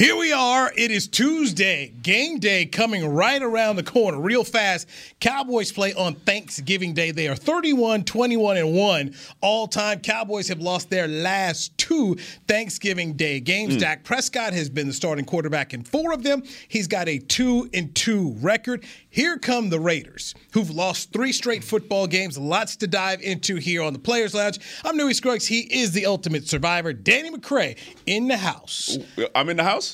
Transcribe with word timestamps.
Here 0.00 0.16
we 0.16 0.32
are. 0.32 0.72
It 0.74 0.90
is 0.90 1.06
Tuesday. 1.06 1.92
Game 2.00 2.38
day 2.38 2.64
coming 2.64 3.06
right 3.06 3.42
around 3.42 3.76
the 3.76 3.82
corner 3.82 4.18
real 4.18 4.44
fast. 4.44 4.88
Cowboys 5.20 5.72
play 5.72 5.92
on 5.92 6.14
Thanksgiving 6.14 6.94
Day. 6.94 7.10
They 7.10 7.28
are 7.28 7.36
31, 7.36 8.04
21, 8.04 8.56
and 8.56 8.74
1 8.74 9.14
all 9.42 9.68
time. 9.68 10.00
Cowboys 10.00 10.48
have 10.48 10.58
lost 10.58 10.88
their 10.88 11.06
last 11.06 11.76
two 11.76 12.14
Thanksgiving 12.48 13.12
Day 13.12 13.40
games. 13.40 13.76
Mm. 13.76 13.80
Dak 13.80 14.04
Prescott 14.04 14.54
has 14.54 14.70
been 14.70 14.86
the 14.86 14.94
starting 14.94 15.26
quarterback 15.26 15.74
in 15.74 15.82
four 15.82 16.14
of 16.14 16.22
them. 16.22 16.44
He's 16.68 16.86
got 16.86 17.06
a 17.06 17.18
2 17.18 17.68
and 17.74 17.94
2 17.94 18.36
record. 18.40 18.86
Here 19.10 19.36
come 19.36 19.68
the 19.68 19.80
Raiders, 19.80 20.34
who've 20.52 20.70
lost 20.70 21.12
three 21.12 21.32
straight 21.32 21.62
football 21.62 22.06
games. 22.06 22.38
Lots 22.38 22.76
to 22.76 22.86
dive 22.86 23.20
into 23.20 23.56
here 23.56 23.82
on 23.82 23.92
the 23.92 23.98
Players 23.98 24.32
Lounge. 24.32 24.60
I'm 24.82 24.96
Newy 24.96 25.12
Scruggs. 25.12 25.46
He 25.46 25.60
is 25.60 25.92
the 25.92 26.06
ultimate 26.06 26.48
survivor. 26.48 26.94
Danny 26.94 27.30
McCray 27.30 27.76
in 28.06 28.28
the 28.28 28.38
house. 28.38 28.96
I'm 29.34 29.50
in 29.50 29.58
the 29.58 29.64
house? 29.64 29.89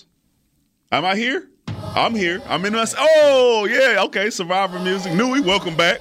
Am 0.92 1.04
I 1.04 1.16
here? 1.16 1.48
I'm 1.96 2.14
here. 2.14 2.40
I'm 2.46 2.64
in 2.64 2.72
the 2.72 2.94
Oh, 2.96 3.66
yeah, 3.68 4.04
okay. 4.04 4.30
Survivor 4.30 4.78
music. 4.78 5.14
Newy, 5.14 5.40
welcome 5.40 5.76
back. 5.76 6.00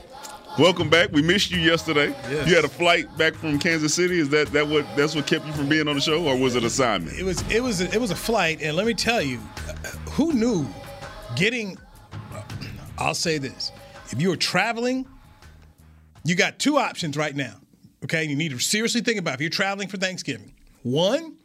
Welcome 0.60 0.90
back. 0.90 1.12
We 1.12 1.24
missed 1.24 1.50
you 1.50 1.60
yesterday. 1.60 2.10
Yes. 2.30 2.48
You 2.48 2.56
had 2.56 2.66
a 2.66 2.70
flight 2.70 3.18
back 3.18 3.34
from 3.34 3.58
Kansas 3.58 3.96
City. 3.96 4.20
Is 4.20 4.30
that 4.30 4.48
that 4.54 4.68
what 4.68 4.86
that's 4.96 5.16
what 5.16 5.26
kept 5.26 5.46
you 5.48 5.54
from 5.54 5.68
being 5.68 5.88
on 5.88 5.96
the 5.96 6.02
show, 6.02 6.24
or 6.24 6.38
was 6.38 6.56
it 6.56 6.64
assignment? 6.64 7.18
It 7.18 7.24
was 7.24 7.42
it 7.52 7.62
was 7.62 7.82
it 7.82 8.00
was 8.00 8.12
a 8.12 8.16
flight, 8.16 8.62
and 8.62 8.78
let 8.78 8.86
me 8.86 8.94
tell 8.94 9.22
you, 9.24 9.40
who 10.12 10.34
knew 10.34 10.68
getting 11.36 11.78
I'll 12.98 13.16
say 13.16 13.40
this. 13.40 13.72
If 14.12 14.22
you 14.22 14.32
are 14.32 14.38
traveling, 14.38 15.08
you 16.24 16.36
got 16.36 16.60
two 16.60 16.78
options 16.78 17.18
right 17.18 17.36
now. 17.36 17.56
Okay, 18.04 18.24
you 18.24 18.36
need 18.36 18.52
to 18.52 18.60
seriously 18.60 19.02
think 19.02 19.18
about 19.18 19.34
if 19.36 19.42
you're 19.42 19.50
traveling 19.50 19.88
for 19.88 19.98
Thanksgiving. 19.98 20.54
One, 20.84 21.38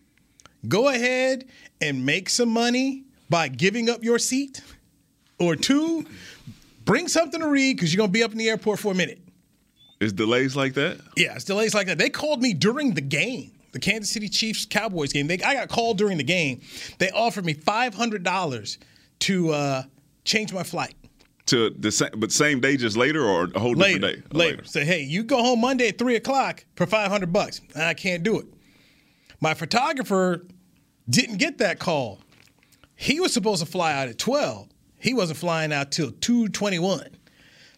go 0.69 0.89
ahead 0.89 1.47
and 1.81 2.05
make 2.05 2.29
some 2.29 2.51
money 2.51 3.07
by 3.31 3.49
giving 3.49 3.89
up 3.89 4.05
your 4.05 4.19
seat. 4.19 4.61
Or 5.39 5.57
two, 5.57 6.05
bring 6.85 7.09
something 7.09 7.41
to 7.41 7.49
read 7.49 7.77
because 7.77 7.95
you're 7.95 7.99
going 7.99 8.11
to 8.11 8.13
be 8.13 8.23
up 8.23 8.33
in 8.33 8.37
the 8.37 8.51
airport 8.51 8.79
for 8.79 8.93
a 8.93 8.95
minute. 8.95 9.23
Is 9.99 10.13
delays 10.13 10.55
like 10.55 10.75
that? 10.75 11.01
Yeah, 11.17 11.35
it's 11.35 11.45
delays 11.45 11.75
like 11.75 11.87
that. 11.87 11.97
They 11.97 12.11
called 12.11 12.43
me 12.43 12.53
during 12.53 12.93
the 12.93 13.01
game, 13.01 13.53
the 13.73 13.79
Kansas 13.79 14.11
City 14.11 14.29
Chiefs 14.29 14.67
Cowboys 14.67 15.15
game. 15.15 15.29
They, 15.29 15.39
I 15.43 15.55
got 15.55 15.71
called 15.71 15.97
during 15.97 16.19
the 16.19 16.25
game. 16.25 16.61
They 16.99 17.11
offered 17.11 17.47
me 17.47 17.55
$500 17.55 18.79
to 19.21 19.51
uh, 19.51 19.83
change 20.25 20.53
my 20.53 20.63
flight 20.63 20.95
to 21.47 21.71
the 21.71 21.91
same, 21.91 22.11
but 22.17 22.33
same 22.33 22.61
day, 22.61 22.77
just 22.77 22.97
later, 22.97 23.25
or 23.25 23.49
a 23.55 23.59
whole 23.59 23.73
later, 23.73 23.99
different 23.99 24.31
day. 24.31 24.39
Later. 24.39 24.57
later. 24.57 24.65
Say, 24.65 24.85
hey, 24.85 25.03
you 25.03 25.23
go 25.23 25.43
home 25.43 25.61
Monday 25.61 25.89
at 25.89 25.99
three 25.99 26.17
o'clock 26.17 26.65
for 26.77 26.87
five 26.87 27.11
hundred 27.11 27.33
bucks. 27.33 27.61
I 27.77 27.95
can't 27.95 28.23
do 28.23 28.39
it. 28.39 28.47
My 29.41 29.55
photographer 29.55 30.47
didn't 31.09 31.39
get 31.39 31.59
that 31.59 31.79
call. 31.79 32.21
He 33.01 33.19
was 33.19 33.33
supposed 33.33 33.65
to 33.65 33.67
fly 33.67 33.95
out 33.95 34.09
at 34.09 34.19
twelve. 34.19 34.69
He 34.99 35.15
wasn't 35.15 35.39
flying 35.39 35.73
out 35.73 35.91
till 35.91 36.11
two 36.11 36.49
twenty 36.49 36.79
one. 36.79 37.09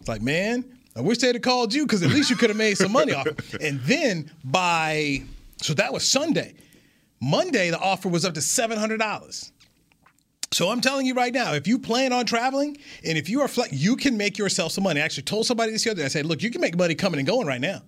It's 0.01 0.09
like, 0.09 0.21
man, 0.21 0.65
I 0.97 1.01
wish 1.01 1.19
they'd 1.19 1.37
have 1.37 1.43
called 1.43 1.73
you 1.73 1.87
because 1.87 2.03
at 2.03 2.11
least 2.11 2.29
you 2.29 2.35
could 2.35 2.51
have 2.51 2.57
made 2.57 2.77
some 2.77 2.91
money 2.91 3.13
off. 3.13 3.29
And 3.61 3.81
then 3.83 4.33
by 4.43 5.23
so 5.59 5.75
that 5.75 5.93
was 5.93 6.05
Sunday. 6.11 6.55
Monday, 7.21 7.71
the 7.71 7.79
offer 7.79 8.09
was 8.09 8.25
up 8.25 8.35
to 8.35 8.41
seven 8.41 8.77
hundred 8.77 8.99
dollars. 8.99 9.53
So 10.51 10.71
I'm 10.71 10.81
telling 10.81 11.07
you 11.07 11.15
right 11.15 11.33
now, 11.33 11.55
if 11.55 11.69
you 11.69 11.79
plan 11.79 12.13
on 12.13 12.27
traveling 12.27 12.77
and 13.07 13.17
if 13.17 13.29
you 13.29 13.43
are 13.43 13.49
you 13.71 13.95
can 13.95 14.17
make 14.17 14.39
yourself 14.39 14.73
some 14.73 14.83
money. 14.83 15.01
I 15.01 15.05
actually 15.05 15.23
told 15.23 15.47
somebody 15.47 15.71
this 15.71 15.85
the 15.85 15.93
other 15.93 16.01
day. 16.01 16.07
I 16.07 16.09
said, 16.09 16.27
look, 16.27 16.43
you 16.43 16.51
can 16.51 16.61
make 16.61 16.77
money 16.77 16.97
coming 16.97 17.21
and 17.21 17.29
going 17.29 17.47
right 17.47 17.61
now 17.61 17.83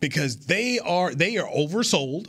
because 0.00 0.46
they 0.46 0.78
are 0.78 1.14
they 1.14 1.36
are 1.36 1.46
oversold 1.48 2.28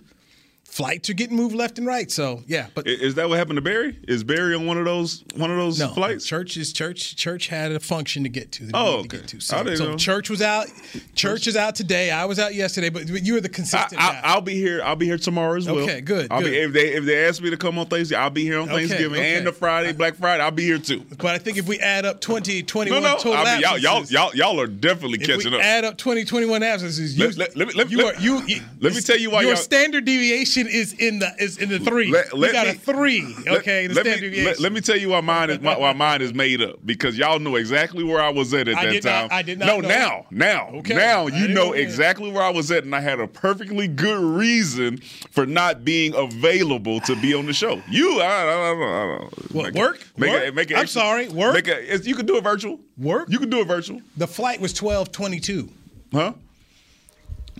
flights 0.73 1.07
are 1.07 1.13
getting 1.13 1.38
moved 1.38 1.56
left 1.56 1.78
and 1.78 1.85
right. 1.85 2.09
So 2.09 2.44
yeah, 2.47 2.67
but 2.73 2.88
is 2.88 3.16
that 3.16 3.29
what 3.29 3.38
happened 3.38 3.57
to 3.57 3.61
Barry? 3.61 3.97
Is 4.07 4.23
Barry 4.23 4.56
on 4.56 4.66
one 4.66 4.78
of 4.78 4.85
those 4.85 5.23
one 5.35 5.51
of 5.51 5.57
those 5.57 5.79
no, 5.79 5.89
flights? 5.89 6.25
Church 6.25 6.57
is 6.57 6.73
church. 6.73 7.16
Church 7.16 7.47
had 7.47 7.72
a 7.72 7.79
function 7.79 8.23
to 8.23 8.29
get 8.29 8.51
to. 8.53 8.72
Oh, 8.73 9.00
okay. 9.00 9.01
To 9.01 9.17
get 9.17 9.28
to. 9.28 9.39
So, 9.39 9.75
so 9.75 9.95
church 9.95 10.29
was 10.29 10.41
out. 10.41 10.67
Church 11.13 11.45
is 11.47 11.56
out 11.56 11.75
today. 11.75 12.09
I 12.09 12.25
was 12.25 12.39
out 12.39 12.56
yesterday, 12.56 12.89
but 12.89 13.07
you 13.07 13.35
were 13.35 13.41
the 13.41 13.50
consistent. 13.50 14.01
I, 14.01 14.34
will 14.34 14.41
be 14.41 14.56
here. 14.56 14.81
I'll 14.84 14.95
be 14.95 15.06
here 15.06 15.17
tomorrow 15.17 15.57
as 15.57 15.67
well. 15.67 15.79
Okay, 15.79 16.01
good. 16.01 16.28
I'll 16.31 16.41
good. 16.41 16.51
Be, 16.51 16.57
if 16.57 16.73
they 16.73 16.94
if 16.94 17.05
they 17.05 17.25
ask 17.25 17.41
me 17.41 17.51
to 17.51 17.57
come 17.57 17.78
on 17.78 17.85
Thursday, 17.85 18.16
I'll 18.16 18.31
be 18.31 18.44
here 18.44 18.59
on 18.59 18.67
Thanksgiving 18.67 19.19
okay, 19.19 19.35
and 19.35 19.45
the 19.45 19.51
Friday, 19.51 19.94
Black 19.94 20.16
Friday. 20.16 20.41
I'll 20.41 20.51
be 20.51 20.63
here 20.63 20.79
too. 20.79 21.05
But 21.17 21.28
I 21.28 21.38
think 21.38 21.57
if 21.57 21.67
we 21.67 21.79
add 21.79 22.05
up 22.05 22.19
20, 22.19 22.63
21 22.63 23.01
no, 23.01 23.09
no, 23.09 23.17
total 23.17 23.34
I 23.34 23.53
mean, 23.53 23.61
y'all, 23.61 23.78
y'all, 23.78 24.03
y'all, 24.05 24.35
y'all 24.35 24.59
are 24.59 24.67
definitely 24.67 25.19
if 25.22 25.28
catching 25.28 25.51
we 25.51 25.57
up. 25.57 25.63
Add 25.63 25.85
up 25.85 25.97
20, 25.97 26.25
21 26.25 26.63
absences. 26.63 27.17
You, 27.17 27.29
let, 27.31 27.55
let, 27.55 27.75
let, 27.75 27.91
you 27.91 28.05
are 28.05 28.16
you. 28.16 28.41
Let 28.79 28.95
me 28.95 29.01
tell 29.01 29.17
you 29.17 29.29
why 29.29 29.44
your 29.44 29.55
standard 29.55 30.05
deviation 30.05 30.62
is 30.68 30.94
in 30.94 31.19
the 31.19 31.31
is 31.40 31.57
in 31.57 31.69
the 31.69 31.79
three. 31.79 32.12
Let, 32.12 32.34
let 32.34 32.53
got 32.53 32.66
me, 32.66 32.72
a 32.72 32.75
three. 32.75 33.35
Okay, 33.47 33.88
let, 33.88 34.06
let 34.06 34.22
me, 34.22 34.53
let, 34.59 34.72
me 34.72 34.81
tell 34.81 34.97
you 34.97 35.09
why 35.09 35.22
mine 35.22 35.50
is 35.50 35.62
my, 35.62 35.78
why 35.78 35.94
mine 35.94 36.22
is 36.22 36.34
made 36.34 36.62
up 36.62 36.78
because 36.85 37.18
y'all 37.18 37.40
know 37.40 37.56
exactly 37.56 38.03
where 38.03 38.22
I 38.22 38.29
was 38.29 38.53
at 38.53 38.68
at 38.68 38.78
I 38.78 38.85
that 38.85 39.03
time. 39.03 39.23
Not, 39.23 39.31
I 39.31 39.41
did 39.41 39.59
not. 39.59 39.66
No, 39.66 39.79
know. 39.79 39.88
now, 39.88 40.25
now, 40.31 40.68
okay. 40.78 40.96
now 40.96 41.28
you 41.28 41.47
know 41.47 41.73
exactly 41.73 42.31
where 42.31 42.44
I 42.44 42.50
was 42.50 42.72
at, 42.72 42.84
and 42.84 42.96
I 42.96 43.00
had 43.02 43.19
a 43.19 43.28
perfectly 43.28 43.88
good 43.88 44.22
reason 44.22 44.97
for 45.31 45.46
not 45.46 45.84
being 45.84 46.13
available 46.16 47.00
to 47.02 47.16
be 47.22 47.34
on 47.34 47.46
the 47.46 47.53
show. 47.53 47.81
You, 47.90 48.22
I, 48.22 48.25
I, 48.25 48.29
I, 48.29 48.72
I 48.72 48.73
don't 48.73 49.22
know. 49.22 49.29
What, 49.52 49.73
work? 49.73 50.07
Make 50.18 50.31
work? 50.31 50.44
It, 50.44 50.56
make 50.56 50.72
it 50.72 50.78
I'm 50.78 50.88
sorry, 50.88 51.29
work. 51.29 51.53
Make 51.53 51.68
it, 51.68 52.06
you 52.06 52.16
can 52.16 52.25
do 52.25 52.38
it 52.38 52.44
virtual. 52.44 52.79
Work. 52.97 53.29
You 53.29 53.40
can 53.40 53.50
do 53.50 53.59
it 53.59 53.68
virtual. 53.68 54.02
The 54.18 54.28
flight 54.28 54.62
was 54.62 54.73
twelve 54.73 55.12
twenty 55.12 55.40
two. 55.40 55.69
Huh? 56.12 56.34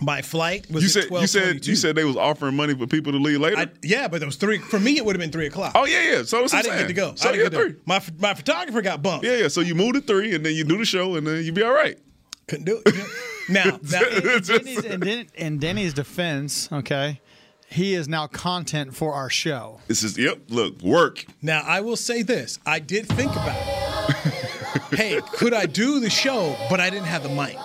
My 0.04 0.22
flight 0.22 0.70
was 0.70 0.84
you 0.84 0.90
said 0.90 1.10
you 1.10 1.28
said 1.28 1.66
you 1.66 1.76
said 1.76 1.96
they 1.96 2.04
was 2.04 2.18
offering 2.18 2.56
money 2.56 2.76
for 2.76 2.88
people 2.88 3.12
to 3.12 3.18
leave 3.18 3.40
later. 3.40 3.58
I, 3.58 3.68
yeah, 3.82 4.08
but 4.08 4.22
it 4.22 4.26
was 4.26 4.36
three. 4.36 4.58
For 4.58 4.80
me, 4.80 4.98
it 4.98 5.06
would 5.06 5.16
have 5.16 5.22
been 5.22 5.32
three 5.32 5.48
o'clock. 5.48 5.74
Oh 5.76 5.86
yeah, 5.86 6.12
yeah. 6.12 6.24
So 6.24 6.44
I 6.52 6.62
didn't 6.62 6.80
get 6.80 6.88
to 6.88 6.94
go. 6.94 7.16
So 7.16 7.30
I 7.30 7.32
didn't 7.32 7.52
get 7.52 7.60
three. 7.60 7.76
My 7.86 8.02
my 8.20 8.34
photographer 8.34 8.82
got 8.82 9.02
bumped. 9.02 9.26
Yeah, 9.26 9.38
yeah. 9.38 9.48
So 9.48 9.62
you 9.62 9.76
moved 9.76 9.96
to 9.96 10.02
three, 10.02 10.36
and 10.36 10.46
then 10.46 10.56
you 10.56 10.64
do 10.64 10.78
the 10.78 10.86
show, 10.86 11.16
and 11.16 11.26
then 11.26 11.44
you 11.44 11.52
be 11.52 11.64
all 11.64 11.74
right. 11.74 11.98
Couldn't 12.48 12.66
do 12.66 12.82
it. 12.86 12.96
now, 13.50 13.80
now 13.90 14.02
in, 14.04 14.42
Denny's, 14.42 14.84
in, 14.84 15.00
Den- 15.00 15.28
in 15.36 15.60
Denny's 15.60 15.94
defense, 15.94 16.70
okay, 16.72 17.22
he 17.68 17.94
is 17.94 18.08
now 18.08 18.28
content 18.28 18.96
for 18.96 19.14
our 19.14 19.30
show. 19.30 19.80
This 19.88 20.04
is 20.04 20.18
yep. 20.18 20.40
Look, 20.50 20.82
work. 20.82 21.26
Now 21.42 21.62
I 21.66 21.82
will 21.82 21.96
say 21.96 22.22
this: 22.22 22.60
I 22.66 22.80
did 22.80 23.08
think 23.08 23.32
about 23.32 23.58
it. 23.58 24.34
hey, 24.96 25.22
could 25.34 25.54
I 25.54 25.66
do 25.66 26.00
the 26.00 26.10
show, 26.10 26.56
but 26.70 26.80
I 26.80 26.90
didn't 26.90 27.08
have 27.08 27.24
the 27.24 27.30
mic. 27.30 27.58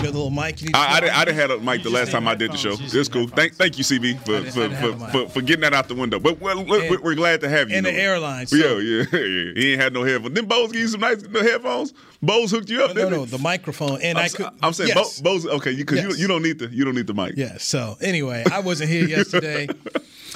You 0.00 0.06
know, 0.06 0.12
the 0.12 0.18
little 0.18 0.30
mic. 0.30 0.58
I, 0.74 0.96
I, 0.96 1.00
did, 1.00 1.10
I 1.10 1.24
didn't 1.26 1.38
have 1.38 1.50
a 1.50 1.58
mic 1.58 1.82
the 1.82 1.90
last 1.90 2.10
time 2.10 2.26
I 2.26 2.34
did 2.34 2.52
the 2.52 2.56
show. 2.56 2.74
It's 2.78 3.08
cool. 3.10 3.28
Thank, 3.28 3.56
thank 3.56 3.76
you, 3.76 3.84
CB, 3.84 4.18
for 4.24 4.50
for, 4.50 5.10
for, 5.10 5.28
for, 5.28 5.42
getting 5.42 5.60
that 5.60 5.74
out 5.74 5.88
the 5.88 5.94
window. 5.94 6.18
But 6.18 6.40
well, 6.40 6.64
we're, 6.64 6.98
we're 7.02 7.14
glad 7.14 7.42
to 7.42 7.50
have 7.50 7.68
you. 7.68 7.76
And 7.76 7.84
the 7.84 7.92
airline. 7.92 8.46
So. 8.46 8.56
Yeah, 8.56 8.78
yeah, 8.78 9.04
yeah. 9.12 9.52
He 9.60 9.72
ain't 9.72 9.82
had 9.82 9.92
no 9.92 10.02
headphones. 10.02 10.34
Then 10.34 10.46
Bose 10.46 10.72
give 10.72 10.80
you 10.80 10.88
some 10.88 11.02
nice 11.02 11.22
headphones. 11.22 11.92
Bose 12.22 12.50
hooked 12.50 12.70
you 12.70 12.82
up. 12.82 12.96
No, 12.96 13.10
no, 13.10 13.16
no, 13.16 13.24
the 13.26 13.36
microphone. 13.36 14.00
And 14.00 14.16
I'm, 14.16 14.24
I 14.24 14.28
could. 14.28 14.48
I'm 14.62 14.72
saying 14.72 14.88
yes. 14.88 15.20
Bose. 15.20 15.44
Okay, 15.44 15.76
because 15.76 16.00
you, 16.00 16.08
yes. 16.08 16.16
you, 16.16 16.22
you 16.22 16.28
don't 16.28 16.42
need 16.42 16.60
the 16.60 16.68
you 16.68 16.86
don't 16.86 16.94
need 16.94 17.06
the 17.06 17.14
mic. 17.14 17.34
Yeah. 17.36 17.58
So 17.58 17.98
anyway, 18.00 18.44
I 18.50 18.60
wasn't 18.60 18.88
here 18.88 19.04
yesterday. 19.06 19.68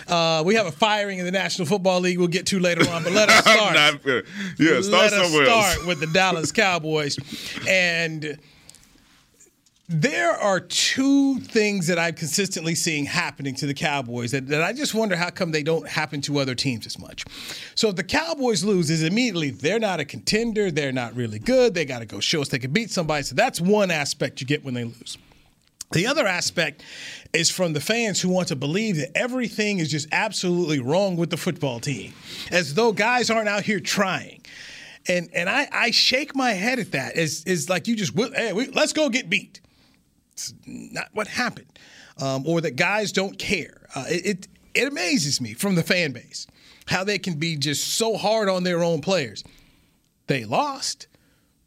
Uh, 0.08 0.42
we 0.44 0.56
have 0.56 0.66
a 0.66 0.72
firing 0.72 1.20
in 1.20 1.24
the 1.24 1.30
National 1.30 1.66
Football 1.66 2.00
League. 2.00 2.18
We'll 2.18 2.28
get 2.28 2.44
to 2.46 2.58
later 2.58 2.86
on, 2.90 3.02
but 3.02 3.12
let 3.12 3.30
us 3.30 3.40
start. 3.44 3.74
Not, 3.74 4.06
yeah, 4.58 4.80
start 4.82 5.12
let 5.12 5.12
us 5.14 5.32
start 5.32 5.48
else. 5.48 5.86
with 5.86 6.00
the 6.00 6.06
Dallas 6.08 6.52
Cowboys, 6.52 7.16
and 7.66 8.38
there 10.00 10.32
are 10.32 10.58
two 10.58 11.38
things 11.38 11.86
that 11.86 12.00
I'm 12.00 12.14
consistently 12.14 12.74
seeing 12.74 13.04
happening 13.04 13.54
to 13.56 13.66
the 13.66 13.74
Cowboys 13.74 14.32
that, 14.32 14.48
that, 14.48 14.62
I 14.62 14.72
just 14.72 14.92
wonder 14.92 15.14
how 15.14 15.30
come 15.30 15.52
they 15.52 15.62
don't 15.62 15.86
happen 15.88 16.20
to 16.22 16.38
other 16.38 16.56
teams 16.56 16.84
as 16.84 16.98
much. 16.98 17.24
So 17.76 17.90
if 17.90 17.96
the 17.96 18.02
Cowboys 18.02 18.64
lose, 18.64 18.90
is 18.90 19.04
immediately 19.04 19.50
they're 19.50 19.78
not 19.78 20.00
a 20.00 20.04
contender, 20.04 20.72
they're 20.72 20.92
not 20.92 21.14
really 21.14 21.38
good, 21.38 21.74
they 21.74 21.84
got 21.84 22.00
to 22.00 22.06
go 22.06 22.18
show 22.18 22.42
us 22.42 22.48
they 22.48 22.58
can 22.58 22.72
beat 22.72 22.90
somebody. 22.90 23.22
So 23.22 23.36
that's 23.36 23.60
one 23.60 23.92
aspect 23.92 24.40
you 24.40 24.46
get 24.48 24.64
when 24.64 24.74
they 24.74 24.84
lose. 24.84 25.16
The 25.92 26.08
other 26.08 26.26
aspect 26.26 26.82
is 27.32 27.50
from 27.50 27.72
the 27.72 27.80
fans 27.80 28.20
who 28.20 28.28
want 28.28 28.48
to 28.48 28.56
believe 28.56 28.96
that 28.96 29.16
everything 29.16 29.78
is 29.78 29.90
just 29.90 30.08
absolutely 30.10 30.80
wrong 30.80 31.16
with 31.16 31.30
the 31.30 31.36
football 31.36 31.78
team, 31.78 32.12
as 32.50 32.74
though 32.74 32.90
guys 32.90 33.30
aren't 33.30 33.48
out 33.48 33.62
here 33.62 33.78
trying. 33.78 34.42
And 35.06 35.28
and 35.34 35.48
I, 35.48 35.68
I 35.70 35.90
shake 35.92 36.34
my 36.34 36.52
head 36.52 36.80
at 36.80 36.92
that. 36.92 37.16
Is 37.16 37.44
is 37.44 37.68
like 37.68 37.86
you 37.86 37.94
just 37.94 38.18
hey, 38.34 38.52
we, 38.52 38.68
let's 38.68 38.92
go 38.92 39.08
get 39.08 39.30
beat. 39.30 39.60
It's 40.34 40.52
not 40.66 41.08
what 41.12 41.28
happened, 41.28 41.78
um, 42.20 42.44
or 42.46 42.60
that 42.60 42.76
guys 42.76 43.12
don't 43.12 43.38
care. 43.38 43.86
Uh, 43.94 44.04
it, 44.08 44.26
it 44.26 44.48
it 44.74 44.88
amazes 44.88 45.40
me 45.40 45.54
from 45.54 45.76
the 45.76 45.82
fan 45.82 46.12
base 46.12 46.46
how 46.86 47.02
they 47.04 47.18
can 47.18 47.34
be 47.38 47.56
just 47.56 47.94
so 47.94 48.16
hard 48.16 48.48
on 48.48 48.62
their 48.64 48.82
own 48.82 49.00
players. 49.00 49.42
They 50.26 50.44
lost, 50.44 51.06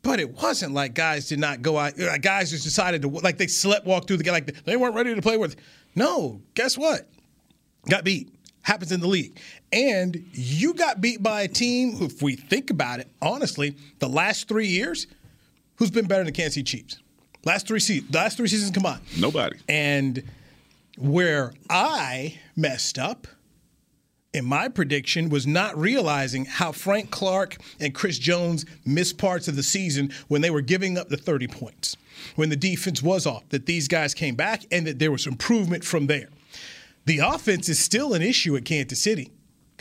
But 0.03 0.19
it 0.19 0.31
wasn't 0.35 0.73
like 0.73 0.93
guys 0.93 1.27
did 1.27 1.39
not 1.39 1.61
go 1.61 1.77
out. 1.77 1.93
Guys 2.21 2.51
just 2.51 2.63
decided 2.63 3.01
to 3.01 3.07
like 3.07 3.37
they 3.37 3.47
slept 3.47 3.85
walk 3.85 4.07
through 4.07 4.17
the 4.17 4.23
game 4.23 4.33
like 4.33 4.63
they 4.65 4.77
weren't 4.77 4.95
ready 4.95 5.15
to 5.15 5.21
play 5.21 5.37
with. 5.37 5.55
No, 5.95 6.41
guess 6.53 6.77
what? 6.77 7.09
Got 7.89 8.03
beat. 8.03 8.29
Happens 8.61 8.91
in 8.91 8.99
the 8.99 9.07
league. 9.07 9.39
And 9.71 10.25
you 10.33 10.73
got 10.73 11.01
beat 11.01 11.23
by 11.23 11.41
a 11.43 11.47
team 11.47 11.95
who, 11.95 12.05
if 12.05 12.21
we 12.21 12.35
think 12.35 12.69
about 12.69 12.99
it, 12.99 13.09
honestly, 13.21 13.75
the 13.99 14.09
last 14.09 14.47
three 14.47 14.67
years, 14.67 15.07
who's 15.75 15.89
been 15.91 16.05
better 16.05 16.23
than 16.23 16.33
Kansas 16.33 16.55
City 16.55 16.63
Chiefs? 16.63 16.99
Last 17.47 17.65
three 17.65 17.79
seasons, 17.79 18.13
last 18.13 18.35
three 18.35 18.49
seasons 18.49 18.71
combined. 18.71 18.99
Nobody. 19.17 19.55
And 19.69 20.21
where 20.97 21.53
I 21.69 22.37
messed 22.57 22.99
up 22.99 23.25
in 24.33 24.43
my 24.43 24.67
prediction 24.67 25.29
was 25.29 25.47
not 25.47 25.77
realizing 25.77 26.43
how 26.43 26.73
Frank 26.73 27.09
Clark 27.09 27.55
and 27.79 27.95
Chris 27.95 28.19
Jones 28.19 28.65
missed 28.85 29.17
parts 29.17 29.47
of 29.47 29.55
the 29.55 29.63
season 29.63 30.11
when 30.27 30.41
they 30.41 30.49
were 30.49 30.59
giving 30.59 30.97
up 30.97 31.07
the 31.07 31.15
30 31.15 31.47
points, 31.47 31.95
when 32.35 32.49
the 32.49 32.57
defense 32.57 33.01
was 33.01 33.25
off, 33.25 33.47
that 33.47 33.65
these 33.65 33.87
guys 33.87 34.13
came 34.13 34.35
back 34.35 34.65
and 34.69 34.85
that 34.85 34.99
there 34.99 35.13
was 35.13 35.25
improvement 35.25 35.85
from 35.85 36.07
there. 36.07 36.27
The 37.05 37.19
offense 37.19 37.69
is 37.69 37.79
still 37.79 38.13
an 38.13 38.21
issue 38.21 38.57
at 38.57 38.65
Kansas 38.65 39.01
City. 39.01 39.31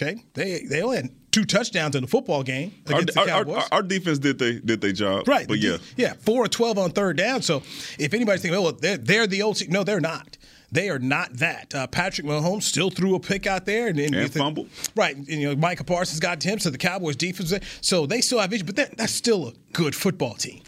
Okay, 0.01 0.23
they 0.35 0.61
they 0.61 0.83
only 0.83 0.99
had 0.99 1.11
two 1.37 1.45
touchdowns 1.45 1.95
in 1.95 2.01
the 2.01 2.09
football 2.09 2.43
game 2.43 2.73
against 2.87 3.19
our, 3.19 3.27
the 3.27 3.31
Cowboys. 3.31 3.57
Our, 3.57 3.63
our, 3.63 3.69
our, 3.73 3.83
defense 3.83 4.19
did 4.19 4.39
they 4.39 4.59
did 4.59 4.81
their 4.81 4.93
job, 4.93 5.29
right? 5.29 5.47
But 5.47 5.59
yeah, 5.59 5.77
yeah, 5.95 6.15
four 6.15 6.43
or 6.43 6.49
twelve 6.49 6.79
on 6.79 6.93
third 6.93 7.19
down. 7.19 7.43
So 7.43 7.59
if 7.99 8.15
anybody's 8.15 8.41
thinking, 8.41 8.59
oh, 8.59 8.63
well, 8.63 8.73
they're, 8.73 8.97
they're 8.97 9.27
the 9.27 9.43
old 9.43 9.57
team, 9.57 9.71
no, 9.71 9.85
they're 9.85 10.01
not. 10.01 10.39
They 10.73 10.89
are 10.89 10.99
not 10.99 11.35
that. 11.35 11.75
Uh, 11.75 11.87
Patrick 11.89 12.27
Mahomes 12.27 12.63
still 12.63 12.91
threw 12.91 13.15
a 13.15 13.21
pick 13.21 13.47
out 13.47 13.67
there 13.67 13.89
and, 13.89 14.01
and, 14.01 14.15
and 14.15 14.33
fumble. 14.33 14.67
Right. 14.97 15.15
And, 15.15 15.29
you 15.29 15.49
know, 15.49 15.57
Micah 15.57 15.85
Parsons 15.85 16.21
got 16.21 16.41
to 16.41 16.49
him, 16.49 16.59
so 16.59 16.71
the 16.71 16.79
Cowboys 16.79 17.17
defense. 17.17 17.55
So 17.83 18.07
they 18.07 18.21
still 18.21 18.41
have 18.41 18.53
issues, 18.53 18.65
but 18.65 18.97
that's 18.97 19.13
still 19.13 19.49
a 19.49 19.53
good 19.73 19.95
football 19.95 20.35
team. 20.35 20.63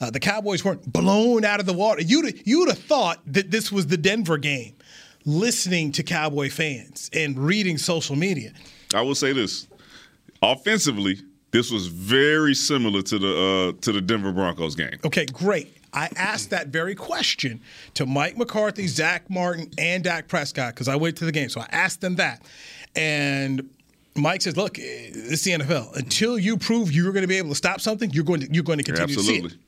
Uh, 0.00 0.10
the 0.10 0.20
Cowboys 0.20 0.64
weren't 0.64 0.90
blown 0.90 1.44
out 1.44 1.60
of 1.60 1.66
the 1.66 1.72
water. 1.74 2.00
You'd 2.02 2.46
you'd 2.46 2.68
have 2.68 2.78
thought 2.78 3.20
that 3.26 3.50
this 3.50 3.70
was 3.70 3.88
the 3.88 3.96
Denver 3.96 4.38
game, 4.38 4.74
listening 5.24 5.92
to 5.92 6.02
Cowboy 6.02 6.50
fans 6.50 7.10
and 7.12 7.38
reading 7.38 7.78
social 7.78 8.16
media. 8.16 8.52
I 8.94 9.02
will 9.02 9.14
say 9.14 9.32
this: 9.32 9.66
offensively, 10.42 11.18
this 11.50 11.70
was 11.70 11.86
very 11.86 12.54
similar 12.54 13.02
to 13.02 13.18
the 13.18 13.74
uh, 13.76 13.80
to 13.80 13.92
the 13.92 14.00
Denver 14.00 14.32
Broncos 14.32 14.74
game. 14.74 14.98
Okay, 15.04 15.26
great. 15.26 15.74
I 15.92 16.08
asked 16.16 16.50
that 16.50 16.68
very 16.68 16.94
question 16.94 17.62
to 17.94 18.04
Mike 18.04 18.36
McCarthy, 18.36 18.86
Zach 18.86 19.30
Martin, 19.30 19.70
and 19.78 20.04
Dak 20.04 20.28
Prescott 20.28 20.74
because 20.74 20.88
I 20.88 20.96
went 20.96 21.16
to 21.18 21.24
the 21.24 21.32
game. 21.32 21.48
So 21.48 21.60
I 21.62 21.66
asked 21.70 22.02
them 22.02 22.16
that. 22.16 22.42
And 22.94 23.70
Mike 24.14 24.42
says, 24.42 24.56
"Look, 24.56 24.78
it's 24.78 25.42
the 25.42 25.52
NFL. 25.52 25.96
Until 25.96 26.38
you 26.38 26.58
prove 26.58 26.92
you're 26.92 27.12
going 27.12 27.22
to 27.22 27.28
be 27.28 27.38
able 27.38 27.50
to 27.50 27.54
stop 27.54 27.80
something, 27.80 28.10
you're 28.10 28.24
going 28.24 28.40
to 28.40 28.52
you're 28.52 28.64
going 28.64 28.78
to 28.78 28.84
continue 28.84 29.16
Absolutely. 29.16 29.42
to 29.42 29.48
see 29.50 29.54
it." 29.54 29.60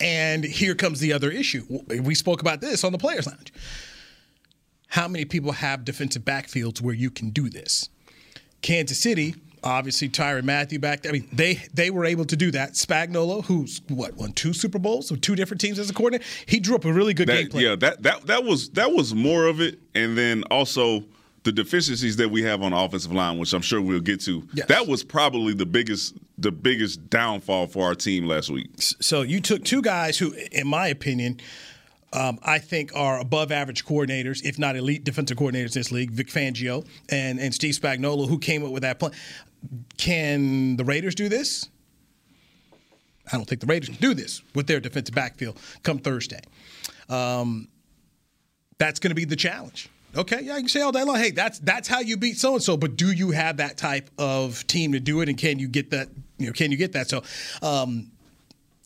And 0.00 0.44
here 0.44 0.74
comes 0.74 1.00
the 1.00 1.12
other 1.12 1.30
issue. 1.30 1.64
We 1.88 2.14
spoke 2.14 2.40
about 2.40 2.60
this 2.60 2.84
on 2.84 2.92
the 2.92 2.98
Players 2.98 3.26
Lounge. 3.26 3.52
How 4.88 5.06
many 5.08 5.24
people 5.24 5.52
have 5.52 5.84
defensive 5.84 6.22
backfields 6.22 6.80
where 6.80 6.94
you 6.94 7.10
can 7.10 7.30
do 7.30 7.50
this? 7.50 7.90
Kansas 8.62 8.98
City 8.98 9.34
obviously 9.62 10.08
Tyrann 10.08 10.44
Mathieu 10.44 10.78
back 10.78 11.02
there. 11.02 11.10
I 11.10 11.14
mean, 11.14 11.28
they 11.32 11.62
they 11.74 11.90
were 11.90 12.04
able 12.04 12.24
to 12.26 12.36
do 12.36 12.50
that. 12.52 12.72
Spagnuolo, 12.72 13.44
who's 13.44 13.80
what 13.88 14.16
won 14.16 14.32
two 14.32 14.52
Super 14.52 14.78
Bowls 14.78 15.10
with 15.10 15.20
two 15.20 15.36
different 15.36 15.60
teams 15.60 15.78
as 15.78 15.90
a 15.90 15.94
coordinator, 15.94 16.24
he 16.46 16.60
drew 16.60 16.74
up 16.74 16.84
a 16.84 16.92
really 16.92 17.14
good 17.14 17.28
that, 17.28 17.36
game 17.36 17.48
plan. 17.48 17.64
Yeah, 17.64 17.76
that 17.76 18.02
that 18.02 18.26
that 18.26 18.44
was 18.44 18.70
that 18.70 18.92
was 18.92 19.14
more 19.14 19.46
of 19.46 19.60
it, 19.60 19.78
and 19.94 20.16
then 20.16 20.44
also 20.50 21.04
the 21.42 21.52
deficiencies 21.52 22.16
that 22.16 22.28
we 22.30 22.42
have 22.42 22.62
on 22.62 22.72
the 22.72 22.78
offensive 22.78 23.12
line, 23.12 23.38
which 23.38 23.52
I'm 23.52 23.62
sure 23.62 23.80
we'll 23.80 24.00
get 24.00 24.20
to. 24.22 24.46
Yes. 24.52 24.66
That 24.68 24.86
was 24.86 25.02
probably 25.02 25.54
the 25.54 25.66
biggest 25.66 26.14
the 26.38 26.52
biggest 26.52 27.08
downfall 27.10 27.66
for 27.68 27.86
our 27.86 27.94
team 27.94 28.26
last 28.26 28.50
week. 28.50 28.70
So 28.78 29.22
you 29.22 29.40
took 29.40 29.64
two 29.64 29.82
guys 29.82 30.18
who, 30.18 30.34
in 30.52 30.66
my 30.66 30.88
opinion. 30.88 31.40
Um, 32.12 32.40
I 32.42 32.58
think 32.58 32.90
are 32.92 33.20
above 33.20 33.52
average 33.52 33.84
coordinators, 33.84 34.42
if 34.44 34.58
not 34.58 34.74
elite 34.74 35.04
defensive 35.04 35.36
coordinators 35.36 35.76
in 35.76 35.80
this 35.80 35.92
league, 35.92 36.10
Vic 36.10 36.26
Fangio 36.26 36.84
and, 37.08 37.38
and 37.38 37.54
Steve 37.54 37.76
Spagnuolo, 37.76 38.28
who 38.28 38.36
came 38.36 38.64
up 38.64 38.72
with 38.72 38.82
that 38.82 38.98
plan. 38.98 39.12
Can 39.96 40.76
the 40.76 40.84
Raiders 40.84 41.14
do 41.14 41.28
this? 41.28 41.68
I 43.32 43.36
don't 43.36 43.44
think 43.44 43.60
the 43.60 43.66
Raiders 43.66 43.88
can 43.88 43.98
do 43.98 44.14
this 44.14 44.42
with 44.54 44.66
their 44.66 44.80
defensive 44.80 45.14
backfield 45.14 45.58
come 45.82 45.98
Thursday. 45.98 46.40
Um, 47.08 47.68
that's 48.78 48.98
going 48.98 49.10
to 49.10 49.14
be 49.14 49.24
the 49.24 49.36
challenge. 49.36 49.88
Okay, 50.16 50.40
yeah, 50.42 50.54
you 50.54 50.62
can 50.62 50.68
say 50.68 50.80
all 50.80 50.90
day 50.90 51.04
long, 51.04 51.16
hey, 51.16 51.30
that's 51.30 51.60
that's 51.60 51.86
how 51.86 52.00
you 52.00 52.16
beat 52.16 52.36
so 52.36 52.54
and 52.54 52.62
so, 52.62 52.76
but 52.76 52.96
do 52.96 53.12
you 53.12 53.30
have 53.30 53.58
that 53.58 53.76
type 53.76 54.10
of 54.18 54.66
team 54.66 54.92
to 54.92 55.00
do 55.00 55.20
it, 55.20 55.28
and 55.28 55.38
can 55.38 55.60
you 55.60 55.68
get 55.68 55.90
that? 55.90 56.08
You 56.38 56.46
know, 56.46 56.52
can 56.52 56.72
you 56.72 56.76
get 56.76 56.92
that? 56.94 57.08
So, 57.08 57.22
um, 57.62 58.10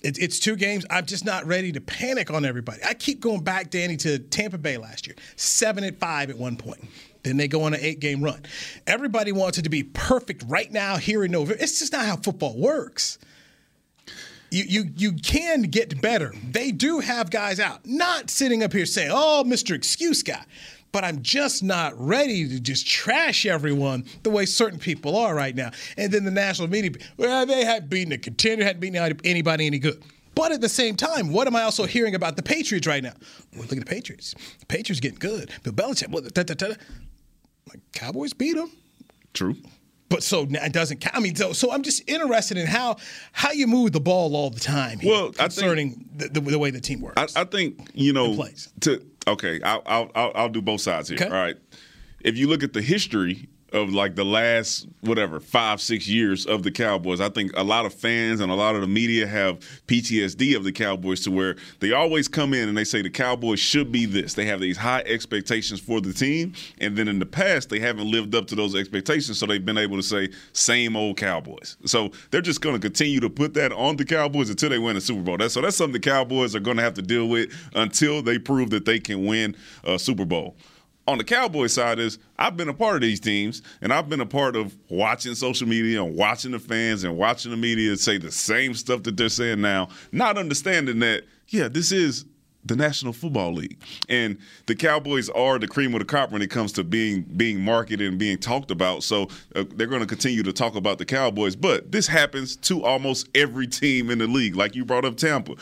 it, 0.03 0.19
it's 0.19 0.38
two 0.38 0.55
games. 0.55 0.85
I'm 0.91 1.06
just 1.06 1.25
not 1.25 1.47
ready 1.47 1.73
to 1.73 1.81
panic 1.81 2.31
on 2.31 2.44
everybody. 2.44 2.82
I 2.85 2.93
keep 2.93 3.20
going 3.20 3.43
back, 3.43 3.70
Danny, 3.70 3.97
to 3.99 4.19
Tampa 4.19 4.59
Bay 4.59 4.77
last 4.77 5.06
year, 5.06 5.17
seven 5.37 5.82
at 5.85 5.99
five 5.99 6.29
at 6.29 6.37
one 6.37 6.56
point. 6.56 6.85
Then 7.25 7.38
they 7.38 7.49
go 7.49 7.62
on 7.62 7.75
an 7.75 7.81
eight 7.82 8.00
game 8.00 8.23
run. 8.23 8.43
Everybody 8.87 9.32
wants 9.32 9.59
it 9.59 9.62
to 9.62 9.71
be 9.71 9.82
perfect 9.82 10.44
right 10.47 10.71
now, 10.71 10.97
here 10.97 11.25
in 11.25 11.32
November. 11.32 11.61
It's 11.61 11.81
just 11.81 11.93
not 11.93 12.05
how 12.06 12.17
football 12.17 12.56
works. 12.56 13.19
You, 14.50 14.65
you, 14.69 14.85
you 14.97 15.12
can 15.15 15.62
get 15.62 16.00
better. 16.00 16.32
They 16.49 16.71
do 16.71 17.00
have 17.00 17.31
guys 17.31 17.59
out. 17.59 17.85
Not 17.85 18.31
sitting 18.31 18.62
up 18.62 18.73
here 18.73 18.87
saying, 18.87 19.11
oh, 19.12 19.43
Mr. 19.44 19.75
Excuse 19.75 20.23
Guy. 20.23 20.44
But 20.93 21.03
I'm 21.03 21.23
just 21.23 21.65
not 21.65 21.99
ready 21.99 22.49
to 22.49 22.61
just 22.61 22.87
trash 22.87 23.47
everyone 23.47 24.05
the 24.23 24.31
way 24.31 24.47
certain 24.47 24.79
people 24.79 25.17
are 25.17 25.35
right 25.35 25.56
now. 25.56 25.73
And 25.97 26.12
then 26.12 26.25
the 26.25 26.31
national 26.31 26.69
media, 26.69 26.93
well, 27.17 27.44
they 27.47 27.65
hadn't 27.65 27.91
beaten 27.91 28.12
a 28.12 28.19
contender, 28.19 28.65
hadn't 28.65 28.79
beaten 28.79 29.19
anybody 29.25 29.67
any 29.67 29.81
good. 29.81 30.00
But 30.35 30.53
at 30.53 30.61
the 30.61 30.69
same 30.69 30.97
time, 30.97 31.32
what 31.32 31.47
am 31.47 31.56
I 31.56 31.62
also 31.62 31.85
hearing 31.85 32.15
about 32.15 32.37
the 32.37 32.43
Patriots 32.43 32.87
right 32.87 33.03
now? 33.03 33.15
Well, 33.53 33.62
look 33.62 33.73
at 33.73 33.79
the 33.79 33.85
Patriots. 33.85 34.35
The 34.61 34.67
Patriots 34.67 35.00
getting 35.00 35.19
good. 35.19 35.50
Bill 35.62 35.73
Belichick, 35.73 36.11
well, 36.11 36.23
da, 36.23 36.43
da, 36.43 36.55
da. 36.55 36.75
Like, 37.69 37.81
Cowboys 37.93 38.33
beat 38.33 38.57
them. 38.57 38.71
True. 39.33 39.57
But 40.09 40.23
so 40.23 40.47
it 40.49 40.73
doesn't 40.73 41.01
count. 41.01 41.17
I 41.17 41.21
mean, 41.21 41.35
so, 41.35 41.53
so 41.53 41.73
I'm 41.73 41.83
just 41.83 42.09
interested 42.09 42.57
in 42.57 42.67
how 42.67 42.97
how 43.33 43.51
you 43.51 43.67
move 43.67 43.93
the 43.93 44.01
ball 44.01 44.37
all 44.37 44.51
the 44.51 44.61
time. 44.61 45.01
Here, 45.01 45.11
well, 45.11 45.33
concerning 45.33 45.93
think, 45.93 46.19
the, 46.19 46.41
the, 46.41 46.51
the, 46.51 46.59
way 46.59 46.71
the 46.71 46.81
team 46.81 47.01
works. 47.01 47.35
I, 47.35 47.41
I 47.41 47.45
think 47.45 47.91
you 47.95 48.13
know 48.13 48.47
to 48.83 49.05
okay. 49.27 49.61
I'll, 49.63 49.83
I'll 49.87 50.33
I'll 50.35 50.49
do 50.49 50.63
both 50.63 50.83
sides 50.83 51.09
here. 51.09 51.17
Okay. 51.17 51.27
All 51.27 51.33
right. 51.33 51.57
If 52.21 52.39
you 52.39 52.49
look 52.49 52.63
at 52.63 52.75
the 52.75 52.83
history 52.83 53.49
of 53.75 53.93
like 53.93 54.15
the 54.15 54.25
last 54.25 54.87
whatever 55.00 55.41
five 55.41 55.81
six 55.81 56.06
years 56.06 56.47
of 56.47 56.62
the 56.62 56.71
Cowboys. 56.71 57.21
I 57.21 57.29
think 57.29 57.50
a 57.56 57.65
lot 57.65 57.85
of 57.85 57.93
fans 57.93 58.41
and 58.41 58.50
a 58.50 58.55
lot 58.55 58.76
of 58.76 58.81
the 58.81 58.87
media 58.87 59.26
have 59.26 59.59
PTSD 59.88 60.56
of 60.56 60.62
the 60.62 60.71
Cowboys 60.71 61.20
to 61.25 61.32
where 61.32 61.56
they 61.81 61.93
always 61.93 62.29
come 62.29 62.55
in 62.55 62.69
and 62.69 62.79
they 62.79 62.84
say 62.84 63.03
the 63.03 63.10
Cowboys 63.10 63.58
should 63.58 63.91
be 63.91 64.06
this. 64.06 64.34
They 64.34 64.46
have 64.46 64.60
these 64.60 64.77
high 64.77 65.01
expectations 65.01 65.81
for 65.81 66.01
the 66.01 66.13
team, 66.13 66.55
and 66.79 66.96
then 66.96 67.08
in 67.08 67.19
the 67.19 67.27
past 67.27 67.69
they 67.69 67.81
haven't 67.81 68.08
lived 68.08 68.37
up 68.37 68.46
to 68.46 68.55
those 68.55 68.77
expectations, 68.77 69.39
so 69.39 69.46
they've 69.46 69.65
been 69.65 69.79
able 69.79 69.96
to 69.96 70.03
say 70.03 70.31
same 70.53 70.96
old 70.96 71.17
Cowboys. 71.17 71.77
So 71.84 72.13
they're 72.31 72.41
just 72.41 72.60
going 72.60 72.77
to 72.77 72.81
continue 72.81 73.19
to 73.20 73.31
put 73.31 73.55
that 73.55 73.72
on 73.72 73.96
the 73.96 74.05
Cowboys 74.05 74.51
until 74.51 74.70
they 74.70 74.79
win 74.79 74.96
a 74.96 75.01
Super 75.01 75.22
Bowl. 75.22 75.37
That's, 75.37 75.55
so 75.55 75.60
that's 75.60 75.77
something 75.77 75.94
the 75.94 76.01
Cowboys 76.01 76.55
are 76.55 76.60
going 76.60 76.77
to 76.77 76.82
have 76.84 76.94
to 76.94 77.03
deal 77.03 77.27
with 77.27 77.51
until 77.75 78.22
they 78.22 78.39
prove 78.39 78.70
that 78.70 78.84
they 78.84 79.01
can 79.01 79.27
win 79.27 79.56
a 79.82 79.99
Super 79.99 80.25
Bowl 80.25 80.55
on 81.06 81.19
the 81.19 81.25
Cowboy 81.25 81.67
side 81.67 81.99
is 81.99 82.19
I've 82.39 82.56
been 82.56 82.69
a 82.69 82.75
part 82.75 82.96
of 82.96 83.03
these 83.03 83.20
teams 83.20 83.63
and 83.81 83.93
I've 83.93 84.08
been 84.08 84.20
a 84.20 84.27
part 84.27 84.56
of 84.56 84.75
watching 84.89 85.34
social 85.34 85.69
media 85.69 86.03
and 86.03 86.17
watching 86.17 86.53
the 86.53 86.58
fans 86.58 87.05
and 87.05 87.17
watching 87.17 87.51
the 87.51 87.56
media 87.56 87.96
say 87.96 88.19
the 88.19 88.32
same 88.32 88.75
stuff 88.75 89.03
that 89.05 89.17
they're 89.17 89.29
saying 89.29 89.61
now, 89.61 89.89
not 90.13 90.39
understanding 90.39 91.01
that, 91.01 91.25
yeah, 91.49 91.69
this 91.69 91.93
is 91.93 92.25
the 92.65 92.77
National 92.77 93.13
Football 93.13 93.53
League. 93.53 93.79
And 94.08 94.39
the 94.67 94.75
Cowboys 94.75 95.29
are 95.31 95.58
the 95.58 95.69
cream 95.69 95.93
of 95.94 96.01
the 96.01 96.06
crop 96.06 96.32
when 96.32 96.43
it 96.43 96.51
comes 96.51 96.73
to 96.73 96.84
being 96.84 97.23
being 97.37 97.61
marketed 97.61 98.08
and 98.08 98.19
being 98.19 98.39
talked 98.39 98.70
about. 98.70 99.03
So 99.03 99.29
uh, 99.55 99.65
they're 99.75 99.87
going 99.87 100.01
to 100.01 100.06
continue 100.06 100.43
to 100.43 100.53
talk 100.53 100.75
about 100.75 100.99
the 100.99 101.05
Cowboys, 101.05 101.56
but 101.56 101.93
this 101.93 102.06
happens 102.06 102.56
to 102.56 102.82
almost 102.82 103.29
every 103.34 103.67
team 103.67 104.11
in 104.11 104.19
the 104.19 104.27
league. 104.27 104.56
Like 104.56 104.75
you 104.75 104.84
brought 104.84 105.05
up 105.05 105.17
Tampa. 105.17 105.56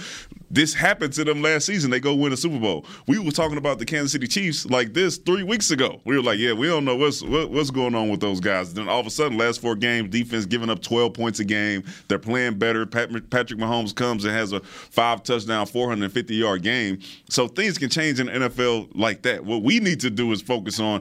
This 0.52 0.75
happened 0.75 1.14
to 1.14 1.25
them 1.25 1.40
last 1.40 1.64
season. 1.64 1.90
They 1.90 1.99
go 1.99 2.14
win 2.14 2.32
a 2.35 2.37
Super 2.37 2.59
Bowl. 2.59 2.85
We 3.06 3.18
were 3.18 3.30
talking 3.30 3.56
about 3.56 3.78
the 3.78 3.87
Kansas 3.87 4.12
City 4.12 4.26
Chiefs 4.26 4.66
like 4.66 4.92
this 4.92 5.16
3 5.16 5.44
weeks 5.44 5.71
ago. 5.71 6.02
We 6.04 6.14
were 6.14 6.23
like, 6.23 6.38
yeah, 6.38 6.52
we 6.52 6.66
don't 6.66 6.85
know 6.85 6.94
what's 6.94 7.23
what, 7.23 7.50
what's 7.50 7.71
going 7.71 7.94
on 7.94 8.11
with 8.11 8.21
those 8.21 8.38
guys. 8.38 8.75
Then 8.75 8.87
all 8.87 9.00
of 9.00 9.06
a 9.06 9.11
sudden 9.11 9.38
last 9.38 9.62
four 9.62 9.75
games 9.75 10.11
defense 10.11 10.44
giving 10.44 10.68
up 10.68 10.82
12 10.82 11.14
points 11.14 11.40
a 11.40 11.44
game. 11.44 11.85
They're 12.09 12.18
playing 12.18 12.59
better. 12.59 12.85
Pat, 12.85 13.09
Patrick 13.30 13.59
Mahomes 13.59 13.94
comes 13.94 14.26
and 14.26 14.35
has 14.35 14.52
a 14.52 14.61
five 14.61 15.23
touchdown 15.23 15.64
450 15.64 16.35
yard 16.35 16.62
game. 16.62 17.00
So 17.30 17.49
things 17.49 17.78
can 17.78 17.88
change 17.88 18.21
in 18.21 18.26
the 18.26 18.32
NFL 18.32 18.90
like 18.94 19.23
that. 19.23 19.47
What 19.47 19.62
we 19.62 19.80
need 19.80 20.00
to 20.00 20.11
do 20.11 20.32
is 20.32 20.42
focus 20.42 20.78
on 20.78 21.00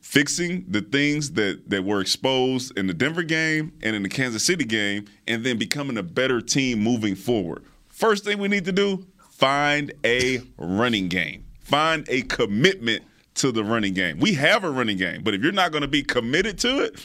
fixing 0.00 0.64
the 0.68 0.80
things 0.80 1.32
that, 1.32 1.68
that 1.68 1.84
were 1.84 2.00
exposed 2.00 2.76
in 2.78 2.86
the 2.86 2.94
Denver 2.94 3.22
game 3.22 3.72
and 3.82 3.94
in 3.94 4.02
the 4.02 4.08
Kansas 4.08 4.42
City 4.42 4.64
game, 4.64 5.06
and 5.28 5.44
then 5.44 5.58
becoming 5.58 5.98
a 5.98 6.02
better 6.02 6.40
team 6.40 6.80
moving 6.80 7.14
forward. 7.14 7.62
First 8.00 8.24
thing 8.24 8.38
we 8.38 8.48
need 8.48 8.64
to 8.64 8.72
do, 8.72 9.06
find 9.28 9.92
a 10.06 10.40
running 10.56 11.08
game. 11.08 11.44
Find 11.60 12.08
a 12.08 12.22
commitment 12.22 13.02
to 13.34 13.52
the 13.52 13.62
running 13.62 13.92
game. 13.92 14.18
We 14.18 14.32
have 14.32 14.64
a 14.64 14.70
running 14.70 14.96
game, 14.96 15.22
but 15.22 15.34
if 15.34 15.42
you're 15.42 15.52
not 15.52 15.70
going 15.70 15.82
to 15.82 15.88
be 15.88 16.02
committed 16.02 16.58
to 16.60 16.82
it, 16.82 16.98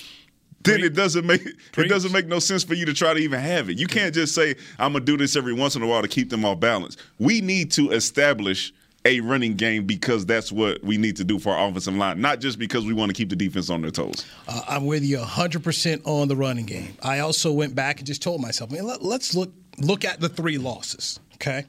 then 0.63 0.81
it 0.81 0.93
doesn't 0.93 1.25
make 1.25 1.45
it 1.45 1.89
doesn't 1.89 2.13
make 2.13 2.27
no 2.27 2.39
sense 2.39 2.63
for 2.63 2.75
you 2.75 2.85
to 2.85 2.93
try 2.93 3.13
to 3.13 3.19
even 3.19 3.41
have 3.41 3.69
it. 3.69 3.77
You 3.77 3.87
can't 3.87 4.13
just 4.15 4.33
say 4.33 4.55
I'm 4.79 4.93
gonna 4.93 5.03
do 5.03 5.17
this 5.17 5.35
every 5.35 5.53
once 5.53 5.75
in 5.75 5.83
a 5.83 5.87
while 5.87 6.01
to 6.01 6.07
keep 6.07 6.29
them 6.31 6.43
off 6.43 6.59
balance. 6.61 6.97
We 7.19 7.41
need 7.41 7.71
to 7.73 7.91
establish 7.91 8.73
a 9.05 9.19
running 9.19 9.55
game 9.55 9.85
because 9.85 10.25
that's 10.25 10.51
what 10.51 10.83
we 10.83 10.97
need 10.97 11.15
to 11.17 11.23
do 11.23 11.37
for 11.37 11.53
our 11.53 11.69
offensive 11.69 11.95
line, 11.95 12.19
not 12.19 12.39
just 12.39 12.57
because 12.57 12.85
we 12.85 12.93
want 12.93 13.09
to 13.09 13.13
keep 13.13 13.29
the 13.29 13.35
defense 13.35 13.69
on 13.69 13.81
their 13.81 13.91
toes. 13.91 14.25
Uh, 14.47 14.61
I'm 14.67 14.85
with 14.85 15.03
you 15.03 15.19
100% 15.19 16.01
on 16.05 16.27
the 16.27 16.35
running 16.35 16.65
game. 16.65 16.97
I 17.03 17.19
also 17.19 17.51
went 17.51 17.75
back 17.75 17.99
and 17.99 18.07
just 18.07 18.23
told 18.23 18.41
myself, 18.41 18.71
I 18.71 18.75
mean, 18.75 18.87
let, 18.87 19.03
let's 19.03 19.35
look 19.35 19.53
look 19.77 20.05
at 20.05 20.19
the 20.19 20.29
three 20.29 20.57
losses. 20.57 21.19
Okay, 21.35 21.65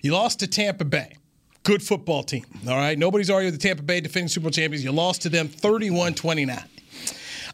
you 0.00 0.12
lost 0.12 0.40
to 0.40 0.46
Tampa 0.46 0.84
Bay. 0.84 1.16
Good 1.62 1.82
football 1.82 2.22
team. 2.22 2.44
All 2.68 2.76
right. 2.76 2.96
Nobody's 2.96 3.28
arguing 3.28 3.52
the 3.52 3.58
Tampa 3.58 3.82
Bay 3.82 4.00
defending 4.00 4.28
Super 4.28 4.44
Bowl 4.44 4.50
champions. 4.52 4.84
You 4.84 4.92
lost 4.92 5.22
to 5.22 5.28
them 5.28 5.48
31 5.48 6.14
29. 6.14 6.62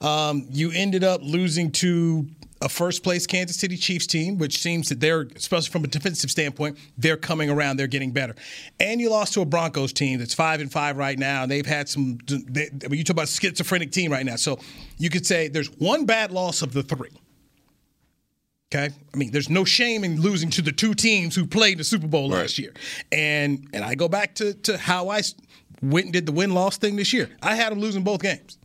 Um, 0.03 0.47
you 0.51 0.71
ended 0.75 1.03
up 1.03 1.23
losing 1.23 1.71
to 1.73 2.27
a 2.63 2.69
first 2.69 3.03
place 3.03 3.27
Kansas 3.27 3.57
City 3.57 3.77
Chiefs 3.77 4.07
team, 4.07 4.39
which 4.39 4.59
seems 4.59 4.89
that 4.89 5.01
they're, 5.01 5.23
especially 5.35 5.71
from 5.71 5.85
a 5.85 5.89
defensive 5.89 6.31
standpoint, 6.31 6.79
they're 6.97 7.17
coming 7.17 7.51
around, 7.51 7.77
they're 7.77 7.87
getting 7.87 8.13
better. 8.13 8.35
And 8.79 9.01
you 9.01 9.11
lost 9.11 9.35
to 9.35 9.41
a 9.41 9.45
Broncos 9.45 9.93
team 9.93 10.19
that's 10.19 10.35
five 10.35 10.61
and 10.61 10.71
five 10.71 10.97
right 10.97 11.19
now, 11.19 11.43
and 11.43 11.51
they've 11.51 11.67
had 11.67 11.89
some. 11.89 12.19
They, 12.27 12.71
you 12.91 13.05
talk 13.05 13.15
about 13.15 13.25
a 13.25 13.29
schizophrenic 13.29 13.93
team 13.93 14.13
right 14.13 14.25
now, 14.25 14.37
so 14.37 14.59
you 14.99 15.11
could 15.11 15.27
say 15.27 15.49
there's 15.49 15.69
one 15.79 16.07
bad 16.07 16.31
loss 16.31 16.63
of 16.63 16.73
the 16.73 16.83
three. 16.83 17.11
Okay, 18.75 18.89
I 19.13 19.17
mean, 19.19 19.33
there's 19.33 19.51
no 19.51 19.67
shame 19.67 20.03
in 20.03 20.23
losing 20.23 20.49
to 20.51 20.63
the 20.63 20.73
two 20.73 20.95
teams 20.95 21.37
who 21.37 21.47
played 21.47 21.77
the 21.77 21.85
Super 21.85 22.07
Bowl 22.07 22.31
last 22.31 22.59
year, 22.59 22.73
and 23.11 23.69
and 23.75 23.85
I 23.85 23.95
go 23.95 24.09
back 24.09 24.35
to 24.37 24.55
to 24.55 24.79
how 24.79 25.11
I 25.11 25.21
went 25.83 26.07
and 26.07 26.13
did 26.15 26.25
the 26.25 26.33
win 26.33 26.55
loss 26.55 26.79
thing 26.79 26.97
this 26.97 27.13
year. 27.13 27.29
I 27.43 27.55
had 27.55 27.71
them 27.71 27.81
losing 27.81 28.03
both 28.03 28.23
games. 28.23 28.57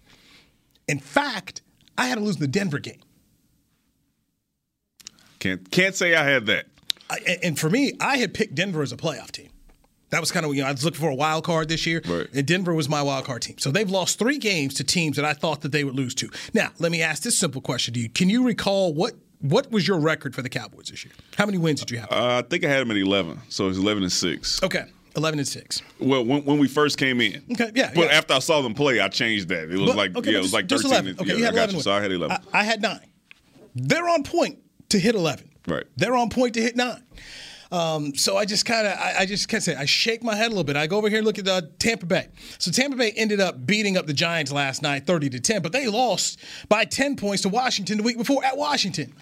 In 0.87 0.99
fact, 0.99 1.61
I 1.97 2.07
had 2.07 2.17
them 2.17 2.23
losing 2.23 2.39
the 2.39 2.47
Denver 2.47 2.79
game. 2.79 3.01
Can't 5.39 5.69
can't 5.71 5.93
say 5.93 6.15
I 6.15 6.23
had 6.23 6.45
that. 6.45 6.67
I, 7.09 7.39
and 7.43 7.59
for 7.59 7.69
me, 7.69 7.91
I 7.99 8.15
had 8.17 8.33
picked 8.33 8.55
Denver 8.55 8.81
as 8.81 8.93
a 8.93 8.97
playoff 8.97 9.31
team. 9.31 9.49
That 10.11 10.21
was 10.21 10.31
kind 10.31 10.45
of 10.45 10.55
you 10.55 10.61
know 10.61 10.69
I 10.69 10.71
was 10.71 10.85
looking 10.85 11.01
for 11.01 11.09
a 11.09 11.15
wild 11.15 11.43
card 11.43 11.67
this 11.67 11.85
year, 11.85 12.01
right. 12.07 12.27
and 12.33 12.47
Denver 12.47 12.73
was 12.73 12.87
my 12.87 13.01
wild 13.01 13.25
card 13.25 13.41
team. 13.41 13.57
So 13.57 13.71
they've 13.71 13.91
lost 13.91 14.19
three 14.19 14.37
games 14.37 14.75
to 14.75 14.85
teams 14.85 15.17
that 15.17 15.25
I 15.25 15.33
thought 15.33 15.61
that 15.61 15.73
they 15.73 15.83
would 15.83 15.95
lose 15.95 16.15
to. 16.15 16.29
Now, 16.53 16.69
let 16.79 16.93
me 16.93 17.01
ask 17.01 17.23
this 17.23 17.37
simple 17.37 17.59
question 17.59 17.93
to 17.95 17.99
you: 17.99 18.07
Can 18.07 18.29
you 18.29 18.45
recall 18.45 18.93
what 18.93 19.15
what 19.39 19.72
was 19.72 19.88
your 19.88 20.00
record 20.00 20.36
for 20.36 20.41
the 20.41 20.50
Cowboys 20.50 20.88
this 20.89 21.06
year? 21.06 21.13
How 21.38 21.46
many 21.46 21.58
wins 21.58 21.79
did 21.79 21.91
you 21.91 22.00
have? 22.00 22.12
Uh, 22.12 22.38
I 22.38 22.41
think 22.41 22.63
I 22.63 22.70
had 22.70 22.82
them 22.82 22.91
at 22.91 22.98
eleven, 22.98 23.39
so 23.50 23.65
it 23.65 23.70
was 23.70 23.77
eleven 23.77 24.03
and 24.03 24.12
six. 24.12 24.62
Okay. 24.63 24.86
11 25.15 25.39
and 25.39 25.48
6. 25.48 25.82
Well, 26.00 26.24
when, 26.24 26.46
when 26.46 26.60
we 26.60 26.67
first 26.67 27.00
came 27.00 27.20
in. 27.22 27.41
Okay, 27.51 27.72
yeah. 27.74 27.91
But 27.96 28.12
yeah. 28.12 28.17
after 28.17 28.36
I 28.36 28.39
saw 28.39 28.62
them 28.62 28.75
play, 28.75 29.00
I 29.00 29.08
changed 29.08 29.50
that. 29.50 29.63
It 29.63 29.79
was 29.79 29.89
but, 29.89 29.98
like 29.98 30.15
okay, 30.15 30.32
yeah, 30.32 30.38
it 30.38 30.41
was 30.41 30.53
like 30.53 30.70
13. 30.70 30.91
11. 30.91 31.08
And, 31.10 31.20
okay, 31.20 31.29
yeah, 31.32 31.38
you 31.38 31.44
had 31.44 31.56
I 31.56 31.58
11 31.58 31.70
got 31.70 31.77
you. 31.77 31.82
So 31.82 31.91
I 31.91 32.01
had 32.01 32.12
11. 32.12 32.38
I, 32.53 32.60
I, 32.60 32.63
had 32.63 32.84
9. 32.84 33.00
They're 33.74 34.08
on 34.08 34.22
point 34.22 34.60
to 34.89 35.00
hit 35.00 35.15
11. 35.15 35.50
Right. 35.67 35.86
They're 35.96 36.15
on 36.15 36.29
point 36.29 36.53
to 36.53 36.62
hit 36.62 36.75
9. 36.75 37.03
Um, 37.72 38.15
so 38.15 38.38
I 38.38 38.46
just 38.46 38.65
kind 38.65 38.88
of, 38.88 38.94
I, 38.94 39.15
I, 39.20 39.25
just 39.25 39.50
can't 39.50 39.62
say, 39.62 39.75
I 39.75 39.86
shake 39.86 40.24
my 40.24 40.36
head 40.36 40.48
a 40.48 40.50
little 40.50 40.63
bit. 40.63 40.77
I 40.77 40.88
go 40.88 40.98
over 40.98 41.10
here 41.10 41.17
and 41.17 41.27
look 41.27 41.39
at 41.39 41.48
uh, 41.48 41.62
Tampa 41.79 42.06
Bay. 42.06 42.27
So 42.60 42.72
Tampa 42.72 42.96
Bay 42.96 43.12
ended 43.12 43.41
up 43.41 43.65
beating 43.65 43.98
up 43.98 44.06
the 44.06 44.13
Giants 44.13 44.51
last 44.51 44.82
night, 44.82 45.06
30 45.06 45.32
to 45.32 45.39
10, 45.39 45.62
but 45.62 45.72
they 45.72 45.88
lost 45.88 46.39
by 46.70 46.86
10 46.86 47.17
points 47.17 47.41
to 47.41 47.50
Washington 47.50 47.98
the 47.98 48.03
week 48.03 48.17
before 48.17 48.44
at 48.46 48.56
Washington. 48.56 49.13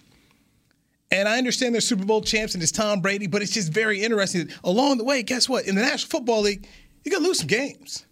And 1.12 1.28
I 1.28 1.38
understand 1.38 1.74
they're 1.74 1.82
Super 1.82 2.06
Bowl 2.06 2.22
champs 2.22 2.56
and 2.56 2.64
it's 2.64 2.72
Tom 2.72 3.02
Brady, 3.02 3.28
but 3.28 3.42
it's 3.42 3.52
just 3.52 3.72
very 3.72 4.02
interesting. 4.02 4.50
Along 4.64 4.98
the 4.98 5.04
way, 5.04 5.24
guess 5.24 5.48
what? 5.48 5.66
In 5.66 5.76
the 5.76 5.82
National 5.82 6.10
Football 6.10 6.42
League, 6.42 6.68
you're 7.04 7.12
gonna 7.12 7.28
lose 7.28 7.40
some 7.40 7.48
games. 7.48 8.06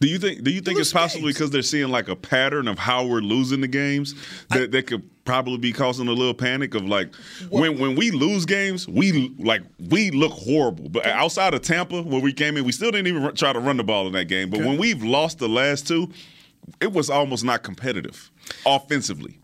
Do 0.00 0.08
you 0.08 0.18
think? 0.18 0.42
Do 0.42 0.50
you 0.50 0.60
think 0.60 0.78
it's 0.78 0.92
possible 0.92 1.26
because 1.26 1.50
they're 1.50 1.62
seeing 1.62 1.88
like 1.88 2.08
a 2.08 2.16
pattern 2.16 2.68
of 2.68 2.78
how 2.78 3.06
we're 3.06 3.20
losing 3.20 3.60
the 3.62 3.68
games 3.68 4.14
that 4.50 4.62
I, 4.62 4.66
that 4.66 4.86
could 4.86 5.24
probably 5.24 5.56
be 5.56 5.72
causing 5.72 6.06
a 6.06 6.12
little 6.12 6.34
panic 6.34 6.74
of 6.74 6.84
like 6.84 7.14
well, 7.50 7.62
when 7.62 7.78
when 7.78 7.96
we 7.96 8.10
lose 8.10 8.44
games, 8.44 8.86
we 8.86 9.34
like 9.38 9.62
we 9.88 10.10
look 10.10 10.32
horrible. 10.32 10.88
But 10.90 11.06
outside 11.06 11.54
of 11.54 11.62
Tampa, 11.62 12.02
where 12.02 12.20
we 12.20 12.32
came 12.32 12.58
in, 12.58 12.64
we 12.64 12.72
still 12.72 12.90
didn't 12.90 13.06
even 13.06 13.34
try 13.34 13.52
to 13.52 13.60
run 13.60 13.78
the 13.78 13.84
ball 13.84 14.06
in 14.06 14.12
that 14.12 14.26
game. 14.26 14.50
But 14.50 14.60
okay. 14.60 14.68
when 14.68 14.78
we've 14.78 15.02
lost 15.02 15.38
the 15.38 15.48
last 15.48 15.88
two, 15.88 16.10
it 16.80 16.92
was 16.92 17.08
almost 17.08 17.44
not 17.44 17.62
competitive 17.62 18.30
offensively. 18.66 19.38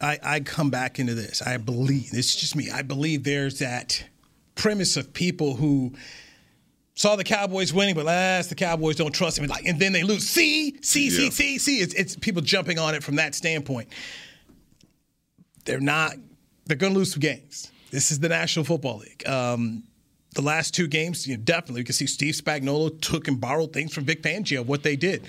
I, 0.00 0.18
I 0.22 0.40
come 0.40 0.70
back 0.70 0.98
into 0.98 1.14
this. 1.14 1.42
I 1.42 1.56
believe 1.56 2.10
it's 2.12 2.36
just 2.36 2.54
me. 2.54 2.70
I 2.70 2.82
believe 2.82 3.24
there's 3.24 3.58
that 3.58 4.04
premise 4.54 4.96
of 4.96 5.12
people 5.12 5.54
who 5.54 5.92
saw 6.94 7.16
the 7.16 7.24
Cowboys 7.24 7.72
winning, 7.72 7.94
but 7.94 8.04
last 8.04 8.48
the 8.48 8.54
Cowboys 8.54 8.96
don't 8.96 9.12
trust 9.12 9.38
him. 9.38 9.46
Like, 9.46 9.64
and 9.64 9.80
then 9.80 9.92
they 9.92 10.02
lose. 10.02 10.28
See, 10.28 10.76
see, 10.82 11.10
see, 11.10 11.24
yeah. 11.24 11.30
see, 11.30 11.58
see. 11.58 11.78
It's, 11.80 11.94
it's 11.94 12.16
people 12.16 12.42
jumping 12.42 12.78
on 12.78 12.94
it 12.94 13.02
from 13.02 13.16
that 13.16 13.34
standpoint. 13.34 13.88
They're 15.64 15.80
not. 15.80 16.14
They're 16.66 16.76
going 16.76 16.92
to 16.92 16.98
lose 16.98 17.12
some 17.12 17.20
games. 17.20 17.72
This 17.90 18.10
is 18.10 18.20
the 18.20 18.28
National 18.28 18.64
Football 18.64 18.98
League. 18.98 19.26
Um, 19.26 19.84
the 20.38 20.44
last 20.44 20.72
two 20.72 20.86
games, 20.86 21.26
you 21.26 21.36
know, 21.36 21.42
definitely 21.42 21.80
you 21.80 21.84
can 21.84 21.94
see 21.94 22.06
Steve 22.06 22.32
Spagnuolo 22.32 23.00
took 23.00 23.26
and 23.26 23.40
borrowed 23.40 23.72
things 23.72 23.92
from 23.92 24.04
Vic 24.04 24.22
Fangio, 24.22 24.64
what 24.64 24.84
they 24.84 24.94
did. 24.94 25.24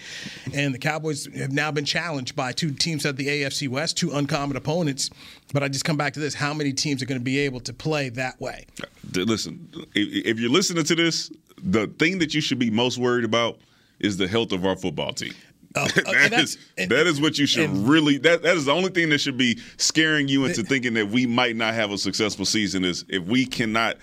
And 0.54 0.72
the 0.72 0.78
Cowboys 0.78 1.28
have 1.36 1.52
now 1.52 1.72
been 1.72 1.84
challenged 1.84 2.36
by 2.36 2.52
two 2.52 2.70
teams 2.72 3.08
at 3.08 3.18
the 3.18 3.26
AFC 3.26 3.68
West, 3.68 3.98
two 3.98 4.12
uncommon 4.12 4.56
opponents. 4.56 5.10
But 5.52 5.64
I 5.64 5.68
just 5.68 5.84
come 5.84 5.98
back 5.98 6.14
to 6.14 6.20
this: 6.20 6.36
how 6.36 6.54
many 6.54 6.74
teams 6.74 7.02
are 7.02 7.08
going 7.08 7.20
to 7.20 7.26
be 7.26 7.40
able 7.40 7.60
to 7.62 7.74
play 7.74 8.10
that 8.10 8.40
way? 8.40 8.68
Listen, 9.16 9.68
if 9.96 10.40
you're 10.40 10.52
listening 10.52 10.84
to 10.84 10.94
this, 10.94 11.32
the 11.58 11.88
thing 11.88 12.20
that 12.20 12.36
you 12.36 12.42
should 12.42 12.60
be 12.60 12.70
most 12.70 13.00
worried 13.00 13.26
about 13.26 13.58
is 14.00 14.16
the 14.16 14.28
health 14.28 14.52
of 14.52 14.64
our 14.64 14.76
football 14.76 15.12
team. 15.12 15.34
Uh, 15.76 15.88
that, 15.88 16.34
is, 16.34 16.58
and, 16.80 16.90
that 16.90 17.06
is 17.06 17.22
what 17.22 17.38
you 17.38 17.46
should 17.46 17.70
and, 17.70 17.88
really 17.88 18.18
that 18.18 18.42
that 18.42 18.58
is 18.58 18.66
the 18.66 18.72
only 18.72 18.90
thing 18.90 19.08
that 19.10 19.20
should 19.20 19.38
be 19.38 19.60
scaring 19.78 20.28
you 20.28 20.46
into 20.46 20.64
thinking 20.64 20.96
that 20.96 21.08
we 21.08 21.28
might 21.28 21.56
not 21.56 21.76
have 21.76 21.92
a 21.92 21.98
successful 21.98 22.44
season 22.44 22.84
is 22.84 23.06
if 23.08 23.24
we 23.26 23.46
cannot 23.46 23.96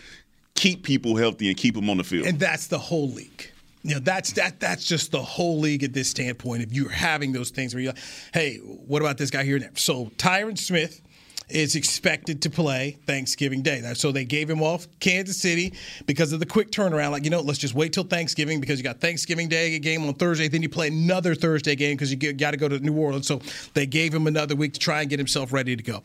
keep 0.57 0.83
people 0.83 1.17
healthy 1.17 1.49
and 1.49 1.57
keep 1.57 1.75
them 1.75 1.89
on 1.89 1.99
the 1.99 2.05
field. 2.05 2.27
And 2.27 2.39
that's 2.39 2.67
the 2.67 2.79
whole 2.79 3.11
league. 3.11 3.51
You 3.83 3.95
know, 3.95 4.01
that's 4.01 4.33
that 4.33 4.59
that's 4.59 4.85
just 4.85 5.13
the 5.13 5.23
whole 5.23 5.61
league 5.61 5.85
at 5.85 5.93
this 5.93 6.09
standpoint. 6.09 6.63
If 6.63 6.73
you're 6.73 6.89
having 6.89 7.31
those 7.33 7.51
things 7.51 7.73
where 7.73 7.83
you're 7.83 7.93
like, 7.93 8.03
hey, 8.35 8.57
what 8.57 9.01
about 9.01 9.17
this 9.17 9.31
guy 9.31 9.45
here 9.45 9.55
and 9.55 9.65
there? 9.65 9.71
So 9.77 10.07
Tyron 10.17 10.59
Smith 10.59 11.01
is 11.49 11.77
expected 11.77 12.43
to 12.43 12.51
play 12.51 12.99
Thanksgiving 13.07 13.63
Day. 13.63 13.81
So 13.95 14.11
they 14.11 14.25
gave 14.25 14.51
him 14.51 14.63
off 14.63 14.89
Kansas 14.99 15.41
City 15.41 15.75
because 16.05 16.33
of 16.33 16.41
the 16.41 16.47
quick 16.47 16.73
turnaround. 16.73 17.13
Like, 17.13 17.23
you 17.23 17.31
know, 17.31 17.41
let's 17.41 17.61
just 17.61 17.75
wait 17.75 17.93
till 17.93 18.03
Thanksgiving 18.03 18.61
because 18.61 18.81
you 18.81 18.83
got 18.83 19.01
Thanksgiving 19.01 19.49
Day 19.49 19.79
game 19.79 20.05
on 20.09 20.15
Thursday, 20.15 20.49
then 20.49 20.63
you 20.63 20.69
play 20.69 20.89
another 20.89 21.37
Thursday 21.37 21.77
game 21.77 21.95
because 21.95 22.11
you 22.11 22.33
got 22.33 22.51
to 22.51 22.57
go 22.57 22.69
to 22.69 22.81
New 22.81 22.97
Orleans. 22.97 23.29
So 23.29 23.41
they 23.75 23.87
gave 23.87 24.13
him 24.13 24.27
another 24.27 24.57
week 24.57 24.73
to 24.73 24.81
try 24.81 25.03
and 25.03 25.11
get 25.11 25.21
himself 25.21 25.53
ready 25.53 25.77
to 25.77 25.83
go. 25.85 26.03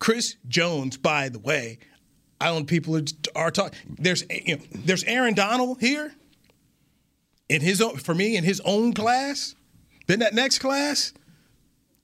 Chris 0.00 0.34
Jones, 0.48 0.96
by 0.96 1.28
the 1.28 1.38
way, 1.38 1.78
I 2.40 2.62
people 2.62 2.96
are, 2.96 3.02
are 3.34 3.50
talking. 3.50 3.78
There's 3.98 4.24
you 4.30 4.56
know, 4.56 4.62
there's 4.72 5.04
Aaron 5.04 5.34
Donald 5.34 5.80
here 5.80 6.12
in 7.48 7.60
his 7.60 7.80
own 7.80 7.96
for 7.96 8.14
me 8.14 8.36
in 8.36 8.44
his 8.44 8.60
own 8.64 8.92
class. 8.92 9.54
Then 10.06 10.20
that 10.20 10.34
next 10.34 10.58
class, 10.58 11.12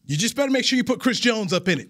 you 0.07 0.17
just 0.17 0.35
better 0.35 0.51
make 0.51 0.65
sure 0.65 0.77
you 0.77 0.85
put 0.85 1.01
Chris 1.01 1.21
Jones 1.21 1.53
up 1.53 1.69
in 1.69 1.79
it 1.81 1.89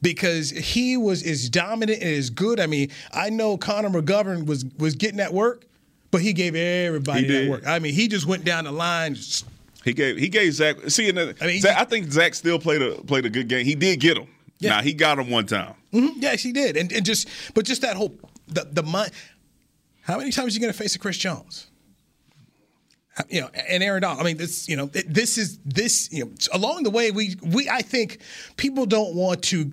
because 0.00 0.50
he 0.50 0.96
was 0.96 1.24
as 1.24 1.48
dominant 1.48 2.02
and 2.02 2.10
as 2.10 2.30
good. 2.30 2.58
I 2.58 2.66
mean, 2.66 2.90
I 3.12 3.30
know 3.30 3.56
Connor 3.56 3.90
McGovern 3.90 4.46
was 4.46 4.64
was 4.78 4.94
getting 4.94 5.18
that 5.18 5.32
work, 5.32 5.66
but 6.10 6.20
he 6.20 6.32
gave 6.32 6.54
everybody 6.54 7.26
he 7.26 7.26
that 7.28 7.50
work. 7.50 7.66
I 7.66 7.78
mean, 7.78 7.94
he 7.94 8.08
just 8.08 8.26
went 8.26 8.44
down 8.44 8.64
the 8.64 8.72
line. 8.72 9.16
He 9.84 9.92
gave 9.92 10.16
he 10.16 10.28
gave 10.28 10.52
Zach. 10.54 10.76
See, 10.88 11.08
I 11.08 11.12
mean, 11.46 11.60
Zach, 11.60 11.78
I 11.78 11.84
think 11.84 12.10
Zach 12.10 12.34
still 12.34 12.58
played 12.58 12.82
a 12.82 12.94
played 13.02 13.26
a 13.26 13.30
good 13.30 13.48
game. 13.48 13.64
He 13.64 13.74
did 13.74 14.00
get 14.00 14.16
him. 14.16 14.28
Yeah. 14.62 14.70
Now 14.70 14.82
he 14.82 14.92
got 14.92 15.18
him 15.18 15.30
one 15.30 15.46
time. 15.46 15.74
Mm-hmm. 15.92 16.20
Yes, 16.20 16.42
he 16.42 16.52
did, 16.52 16.76
and 16.76 16.92
and 16.92 17.04
just 17.04 17.28
but 17.54 17.64
just 17.64 17.82
that 17.82 17.96
whole 17.96 18.14
the 18.48 18.66
the 18.70 18.82
mind. 18.82 19.10
How 20.02 20.18
many 20.18 20.32
times 20.32 20.52
are 20.52 20.54
you 20.54 20.60
going 20.60 20.72
to 20.72 20.78
face 20.78 20.96
a 20.96 20.98
Chris 20.98 21.16
Jones? 21.16 21.68
You 23.28 23.42
know, 23.42 23.50
and 23.68 23.82
Aaron 23.82 24.02
Donald. 24.02 24.20
I 24.20 24.24
mean, 24.24 24.36
this 24.36 24.68
you 24.68 24.76
know 24.76 24.86
this 24.86 25.36
is 25.36 25.58
this 25.64 26.10
you 26.12 26.24
know 26.24 26.30
along 26.52 26.84
the 26.84 26.90
way 26.90 27.10
we 27.10 27.36
we 27.42 27.68
I 27.68 27.82
think 27.82 28.18
people 28.56 28.86
don't 28.86 29.14
want 29.14 29.42
to 29.44 29.70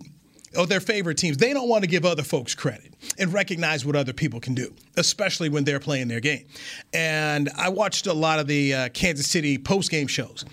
or 0.57 0.65
their 0.65 0.79
favorite 0.79 1.17
teams, 1.17 1.37
they 1.37 1.53
don't 1.53 1.69
want 1.69 1.83
to 1.83 1.87
give 1.87 2.05
other 2.05 2.23
folks 2.23 2.55
credit 2.55 2.93
and 3.17 3.31
recognize 3.31 3.85
what 3.85 3.95
other 3.95 4.13
people 4.13 4.39
can 4.39 4.53
do, 4.53 4.73
especially 4.97 5.49
when 5.49 5.63
they're 5.63 5.79
playing 5.79 6.07
their 6.07 6.19
game. 6.19 6.45
And 6.93 7.49
I 7.55 7.69
watched 7.69 8.07
a 8.07 8.13
lot 8.13 8.39
of 8.39 8.47
the 8.47 8.73
uh, 8.73 8.89
Kansas 8.89 9.27
City 9.27 9.57
post 9.57 9.91
game 9.91 10.07
shows 10.07 10.45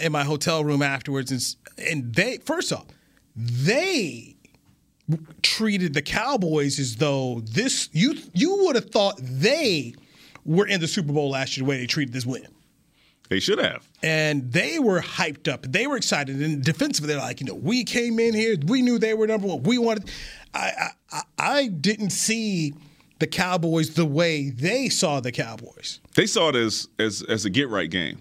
in 0.00 0.12
my 0.12 0.24
hotel 0.24 0.64
room 0.64 0.82
afterwards, 0.82 1.30
and, 1.30 1.88
and 1.90 2.14
they 2.14 2.38
first 2.38 2.72
off, 2.72 2.86
they 3.36 4.36
treated 5.42 5.94
the 5.94 6.02
Cowboys 6.02 6.78
as 6.78 6.96
though 6.96 7.40
this 7.44 7.88
you 7.92 8.16
you 8.32 8.64
would 8.64 8.76
have 8.76 8.90
thought 8.90 9.18
they 9.20 9.94
were 10.44 10.66
in 10.66 10.80
the 10.80 10.88
Super 10.88 11.12
Bowl 11.12 11.30
last 11.30 11.56
year 11.56 11.64
the 11.64 11.70
way 11.70 11.78
they 11.78 11.86
treated 11.86 12.14
this 12.14 12.26
win. 12.26 12.46
They 13.28 13.40
should 13.40 13.58
have. 13.58 13.88
And 14.02 14.52
they 14.52 14.78
were 14.78 15.00
hyped 15.00 15.50
up. 15.50 15.62
They 15.62 15.86
were 15.86 15.96
excited. 15.96 16.40
And 16.42 16.62
defensively, 16.62 17.08
they're 17.08 17.22
like, 17.22 17.40
you 17.40 17.46
know, 17.46 17.54
we 17.54 17.82
came 17.82 18.18
in 18.18 18.34
here. 18.34 18.56
We 18.66 18.82
knew 18.82 18.98
they 18.98 19.14
were 19.14 19.26
number 19.26 19.46
one. 19.46 19.62
We 19.62 19.78
wanted. 19.78 20.10
I 20.52 20.90
I, 21.10 21.22
I 21.38 21.66
didn't 21.68 22.10
see 22.10 22.74
the 23.18 23.26
Cowboys 23.26 23.94
the 23.94 24.04
way 24.04 24.50
they 24.50 24.88
saw 24.88 25.20
the 25.20 25.32
Cowboys. 25.32 26.00
They 26.14 26.26
saw 26.26 26.50
it 26.50 26.56
as 26.56 26.88
as 26.98 27.22
as 27.22 27.44
a 27.44 27.50
get 27.50 27.68
right 27.68 27.90
game 27.90 28.20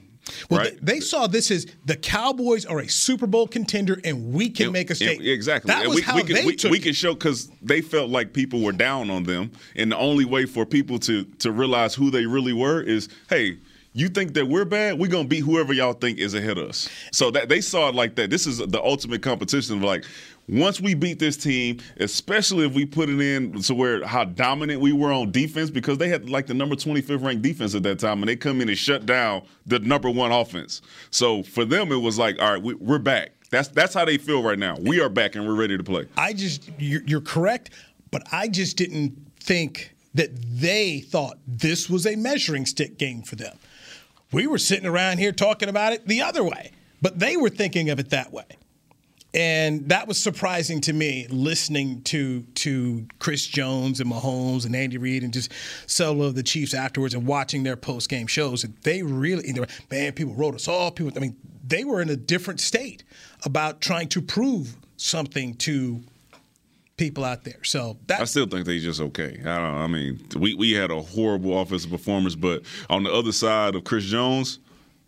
Well, 0.49 0.61
right? 0.61 0.77
they, 0.81 0.93
they 0.93 0.99
saw 0.99 1.27
this 1.27 1.51
as 1.51 1.67
the 1.85 1.95
Cowboys 1.97 2.65
are 2.65 2.79
a 2.79 2.87
Super 2.87 3.27
Bowl 3.27 3.47
contender, 3.47 3.99
and 4.03 4.33
we 4.33 4.49
can 4.49 4.71
make 4.71 4.89
a 4.89 4.95
statement. 4.95 5.27
Exactly. 5.27 5.67
That 5.67 5.81
And 5.81 5.89
was 5.89 5.97
we, 5.97 6.01
how 6.01 6.15
we 6.15 6.23
can, 6.23 6.35
they 6.35 6.45
we, 6.45 6.55
took 6.55 6.71
we 6.71 6.79
can 6.79 6.93
show 6.93 7.13
because 7.13 7.49
they 7.61 7.81
felt 7.81 8.09
like 8.09 8.33
people 8.33 8.61
were 8.61 8.71
down 8.71 9.09
on 9.09 9.23
them, 9.23 9.51
and 9.75 9.91
the 9.91 9.97
only 9.97 10.25
way 10.25 10.45
for 10.45 10.65
people 10.65 10.97
to 10.99 11.23
to 11.23 11.51
realize 11.51 11.93
who 11.93 12.09
they 12.09 12.25
really 12.25 12.53
were 12.53 12.81
is, 12.81 13.09
hey. 13.29 13.57
You 13.95 14.09
think 14.09 14.33
that 14.33 14.47
we're 14.47 14.65
bad? 14.65 14.97
We're 14.97 15.05
gonna 15.05 15.27
beat 15.27 15.41
whoever 15.41 15.71
y'all 15.71 15.93
think 15.93 16.17
is 16.17 16.33
ahead 16.33 16.57
of 16.57 16.67
us. 16.67 16.89
So 17.11 17.29
that 17.29 17.47
they 17.47 17.61
saw 17.61 17.89
it 17.89 17.93
like 17.93 18.15
that. 18.15 18.31
This 18.31 18.47
is 18.47 18.57
the 18.57 18.81
ultimate 18.83 19.21
competition 19.21 19.77
of 19.77 19.83
like, 19.83 20.03
once 20.47 20.81
we 20.81 20.93
beat 20.93 21.19
this 21.19 21.37
team, 21.37 21.79
especially 21.97 22.65
if 22.65 22.73
we 22.73 22.85
put 22.85 23.09
it 23.09 23.19
in 23.19 23.61
to 23.61 23.73
where 23.73 24.05
how 24.05 24.25
dominant 24.25 24.81
we 24.81 24.91
were 24.91 25.11
on 25.11 25.31
defense, 25.31 25.69
because 25.69 25.97
they 25.97 26.09
had 26.09 26.29
like 26.29 26.47
the 26.47 26.53
number 26.53 26.75
25th 26.75 27.23
ranked 27.23 27.41
defense 27.41 27.75
at 27.75 27.83
that 27.83 27.99
time, 27.99 28.21
and 28.21 28.29
they 28.29 28.35
come 28.35 28.61
in 28.61 28.69
and 28.69 28.77
shut 28.77 29.05
down 29.05 29.43
the 29.65 29.79
number 29.79 30.09
one 30.09 30.31
offense. 30.31 30.81
So 31.11 31.43
for 31.43 31.65
them, 31.65 31.91
it 31.91 31.97
was 31.97 32.17
like, 32.17 32.41
all 32.41 32.53
right, 32.53 32.61
we, 32.61 32.73
we're 32.75 32.99
back. 32.99 33.31
That's 33.49 33.67
that's 33.67 33.93
how 33.93 34.03
they 34.05 34.17
feel 34.17 34.41
right 34.41 34.57
now. 34.57 34.77
We 34.79 34.99
are 34.99 35.09
back 35.09 35.35
and 35.35 35.47
we're 35.47 35.55
ready 35.55 35.77
to 35.77 35.83
play. 35.83 36.07
I 36.17 36.33
just 36.33 36.69
you're, 36.79 37.03
you're 37.05 37.21
correct, 37.21 37.69
but 38.11 38.23
I 38.31 38.47
just 38.47 38.77
didn't 38.77 39.15
think 39.39 39.95
that 40.15 40.31
they 40.35 40.99
thought 41.01 41.37
this 41.47 41.89
was 41.89 42.05
a 42.05 42.15
measuring 42.15 42.65
stick 42.65 42.97
game 42.97 43.21
for 43.21 43.35
them. 43.35 43.57
We 44.31 44.47
were 44.47 44.57
sitting 44.57 44.87
around 44.87 45.19
here 45.19 45.31
talking 45.31 45.69
about 45.69 45.93
it 45.93 46.07
the 46.07 46.21
other 46.21 46.43
way, 46.43 46.71
but 47.01 47.19
they 47.19 47.37
were 47.37 47.49
thinking 47.49 47.89
of 47.91 47.99
it 47.99 48.09
that 48.09 48.33
way. 48.33 48.45
And 49.33 49.89
that 49.89 50.07
was 50.07 50.21
surprising 50.21 50.79
to 50.81 50.93
me 50.93 51.27
listening 51.29 52.03
to 52.03 52.43
to 52.55 53.07
Chris 53.17 53.47
Jones 53.47 53.99
and 53.99 54.11
Mahomes 54.11 54.65
and 54.65 54.75
Andy 54.75 54.97
Reid 54.97 55.23
and 55.23 55.33
just 55.33 55.51
solo 55.87 56.25
of 56.25 56.35
the 56.35 56.43
Chiefs 56.43 56.73
afterwards 56.73 57.15
and 57.15 57.25
watching 57.25 57.63
their 57.63 57.75
post 57.75 58.09
game 58.09 58.27
shows. 58.27 58.63
They 58.83 59.01
really, 59.01 59.51
they 59.51 59.59
were, 59.59 59.67
man, 59.89 60.11
people 60.11 60.35
wrote 60.35 60.53
us 60.53 60.67
off. 60.67 60.95
People, 60.95 61.13
I 61.15 61.19
mean, 61.19 61.35
they 61.65 61.83
were 61.83 62.01
in 62.01 62.09
a 62.09 62.15
different 62.15 62.59
state 62.59 63.03
about 63.43 63.81
trying 63.81 64.09
to 64.09 64.21
prove 64.21 64.75
something 64.97 65.55
to 65.55 66.01
people 66.97 67.23
out 67.23 67.43
there. 67.43 67.63
So 67.63 67.97
I 68.09 68.25
still 68.25 68.45
think 68.45 68.65
they're 68.65 68.77
just 68.79 69.01
okay. 69.01 69.39
I 69.41 69.57
don't. 69.57 69.75
I 69.75 69.87
mean, 69.87 70.19
we 70.37 70.53
we 70.53 70.73
had 70.73 70.91
a 70.91 71.01
horrible 71.01 71.59
offensive 71.59 71.89
performance, 71.89 72.35
but 72.35 72.63
on 72.89 73.03
the 73.03 73.11
other 73.11 73.31
side 73.31 73.73
of 73.75 73.83
Chris 73.83 74.05
Jones, 74.05 74.59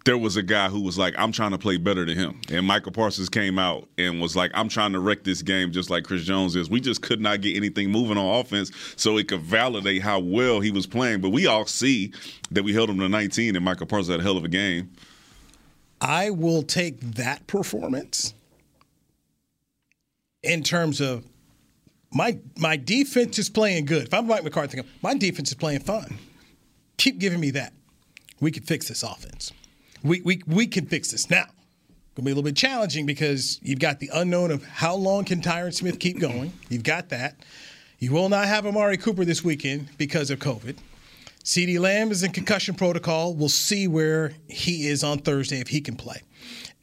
there 0.05 0.17
was 0.17 0.38
a 0.38 0.43
guy 0.43 0.69
who 0.69 0.79
was 0.81 0.97
like, 0.97 1.15
"I'm 1.17 1.31
trying 1.31 1.51
to 1.51 1.57
play 1.57 1.77
better 1.77 2.05
than 2.05 2.17
him," 2.17 2.39
and 2.50 2.65
Michael 2.65 2.91
Parsons 2.91 3.27
came 3.27 3.59
out 3.59 3.89
and 3.97 4.21
was 4.21 4.35
like, 4.35 4.51
"I'm 4.53 4.69
trying 4.69 4.93
to 4.93 5.00
wreck 5.00 5.24
this 5.24 5.41
game 5.41 5.71
just 5.71 5.89
like 5.89 6.03
Chris 6.03 6.24
Jones 6.24 6.55
is." 6.55 6.69
We 6.69 6.79
just 6.79 7.01
could 7.01 7.19
not 7.19 7.41
get 7.41 7.57
anything 7.57 7.91
moving 7.91 8.17
on 8.17 8.39
offense, 8.39 8.71
so 8.95 9.17
it 9.17 9.27
could 9.27 9.41
validate 9.41 10.03
how 10.03 10.19
well 10.19 10.62
he 10.62 10.71
was 10.71 10.85
playing. 10.85 11.21
But 11.21 11.31
we 11.31 11.47
all 11.47 11.65
see 11.65 12.13
that 12.51 12.63
we 12.63 12.74
held 12.74 12.89
him 12.89 13.00
to 13.00 13.09
19, 13.09 13.55
and 13.55 13.65
Michael 13.65 13.88
Parsons 13.88 14.09
had 14.09 14.19
a 14.19 14.24
hell 14.24 14.38
of 14.38 14.45
a 14.45 14.50
game. 14.50 14.91
I 16.00 16.29
will 16.29 16.62
take 16.62 17.00
that 17.01 17.47
performance 17.47 18.35
in 20.43 20.62
terms 20.62 21.01
of 21.01 21.25
my 22.13 22.38
my 22.57 22.77
defense 22.77 23.39
is 23.39 23.50
playing 23.50 23.85
good. 23.85 24.03
If 24.03 24.13
I'm 24.13 24.27
Mike 24.27 24.43
McCarthy, 24.43 24.81
my 25.01 25.15
defense 25.15 25.50
is 25.50 25.55
playing 25.55 25.79
fine. 25.79 26.19
Keep 26.97 27.17
giving 27.17 27.39
me 27.39 27.50
that. 27.51 27.74
We 28.39 28.51
can 28.51 28.63
fix 28.63 28.88
this 28.88 29.01
offense. 29.01 29.51
We 30.05 30.21
we 30.21 30.43
we 30.45 30.67
can 30.67 30.85
fix 30.85 31.09
this 31.09 31.31
now. 31.31 31.47
Gonna 32.15 32.25
be 32.25 32.31
a 32.31 32.35
little 32.35 32.43
bit 32.43 32.55
challenging 32.55 33.07
because 33.07 33.59
you've 33.63 33.79
got 33.79 34.00
the 34.00 34.12
unknown 34.13 34.51
of 34.51 34.63
how 34.63 34.93
long 34.93 35.25
can 35.25 35.41
Tyron 35.41 35.74
Smith 35.74 36.00
keep 36.00 36.19
going. 36.19 36.53
You've 36.69 36.83
got 36.83 37.09
that. 37.09 37.38
You 37.97 38.12
will 38.12 38.29
not 38.29 38.45
have 38.45 38.67
Amari 38.67 38.97
Cooper 38.97 39.25
this 39.25 39.43
weekend 39.43 39.89
because 39.97 40.29
of 40.29 40.38
COVID. 40.38 40.77
CeeDee 41.43 41.79
Lamb 41.79 42.12
is 42.12 42.21
in 42.21 42.31
concussion 42.31 42.75
protocol. 42.75 43.33
We'll 43.33 43.50
see 43.50 43.88
where 43.88 44.33
he 44.47 44.88
is 44.88 45.03
on 45.03 45.19
Thursday 45.19 45.59
if 45.59 45.69
he 45.69 45.81
can 45.81 45.95
play. 45.95 46.21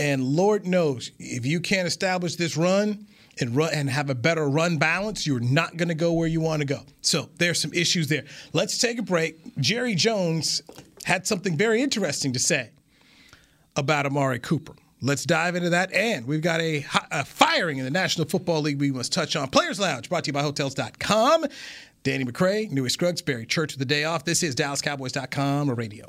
And 0.01 0.25
Lord 0.25 0.67
knows, 0.67 1.13
if 1.19 1.47
you 1.47 1.61
can't 1.61 1.87
establish 1.87 2.37
this 2.37 2.57
run 2.57 3.07
and 3.41 3.55
run 3.55 3.73
and 3.73 3.89
have 3.89 4.11
a 4.11 4.15
better 4.15 4.49
run 4.49 4.79
balance, 4.79 5.27
you're 5.27 5.41
not 5.41 5.77
going 5.77 5.89
to 5.89 5.95
go 5.95 6.13
where 6.13 6.29
you 6.29 6.41
want 6.41 6.61
to 6.61 6.67
go. 6.67 6.81
So 7.03 7.29
there's 7.39 7.61
some 7.61 7.73
issues 7.73 8.09
there. 8.09 8.25
Let's 8.53 8.79
take 8.79 8.99
a 8.99 9.03
break. 9.03 9.39
Jerry 9.59 9.95
Jones 9.95 10.63
had 11.05 11.27
something 11.27 11.57
very 11.57 11.83
interesting 11.83 12.33
to 12.33 12.39
say 12.39 12.71
about 13.77 14.07
Amari 14.07 14.39
Cooper. 14.39 14.75
Let's 15.01 15.25
dive 15.25 15.57
into 15.57 15.71
that. 15.71 15.93
And 15.93 16.27
we've 16.27 16.43
got 16.43 16.61
a, 16.61 16.85
a 17.11 17.25
firing 17.25 17.79
in 17.79 17.85
the 17.85 17.91
National 17.91 18.27
Football 18.27 18.63
League 18.63 18.81
we 18.81 18.93
must 18.93 19.13
touch 19.13 19.35
on. 19.35 19.49
Players 19.49 19.81
Lounge 19.81 20.09
brought 20.09 20.25
to 20.25 20.29
you 20.29 20.33
by 20.33 20.43
Hotels.com. 20.43 21.47
Danny 22.05 22.25
McCray, 22.25 22.71
Newy 22.71 22.89
Scruggs, 22.89 23.23
Barry 23.23 23.47
Church 23.47 23.73
with 23.73 23.79
the 23.79 23.85
day 23.85 24.05
off. 24.05 24.25
This 24.25 24.43
is 24.43 24.55
DallasCowboys.com 24.55 25.71
radio. 25.71 26.09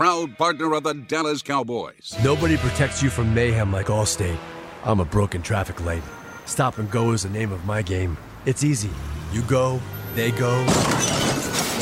proud 0.00 0.38
partner 0.38 0.72
of 0.72 0.82
the 0.82 0.94
Dallas 0.94 1.42
Cowboys. 1.42 2.16
Nobody 2.24 2.56
protects 2.56 3.02
you 3.02 3.10
from 3.10 3.34
mayhem 3.34 3.70
like 3.70 3.88
Allstate. 3.88 4.38
I'm 4.82 4.98
a 4.98 5.04
broken 5.04 5.42
traffic 5.42 5.84
light. 5.84 6.02
Stop 6.46 6.78
and 6.78 6.90
go 6.90 7.10
is 7.10 7.24
the 7.24 7.28
name 7.28 7.52
of 7.52 7.66
my 7.66 7.82
game. 7.82 8.16
It's 8.46 8.64
easy. 8.64 8.88
You 9.30 9.42
go, 9.42 9.78
they 10.14 10.30
go. 10.30 10.58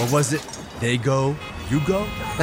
Or 0.00 0.12
was 0.12 0.33
it 0.33 0.44
they 0.81 0.98
go, 0.98 1.37
you 1.70 1.78
go? 1.87 2.00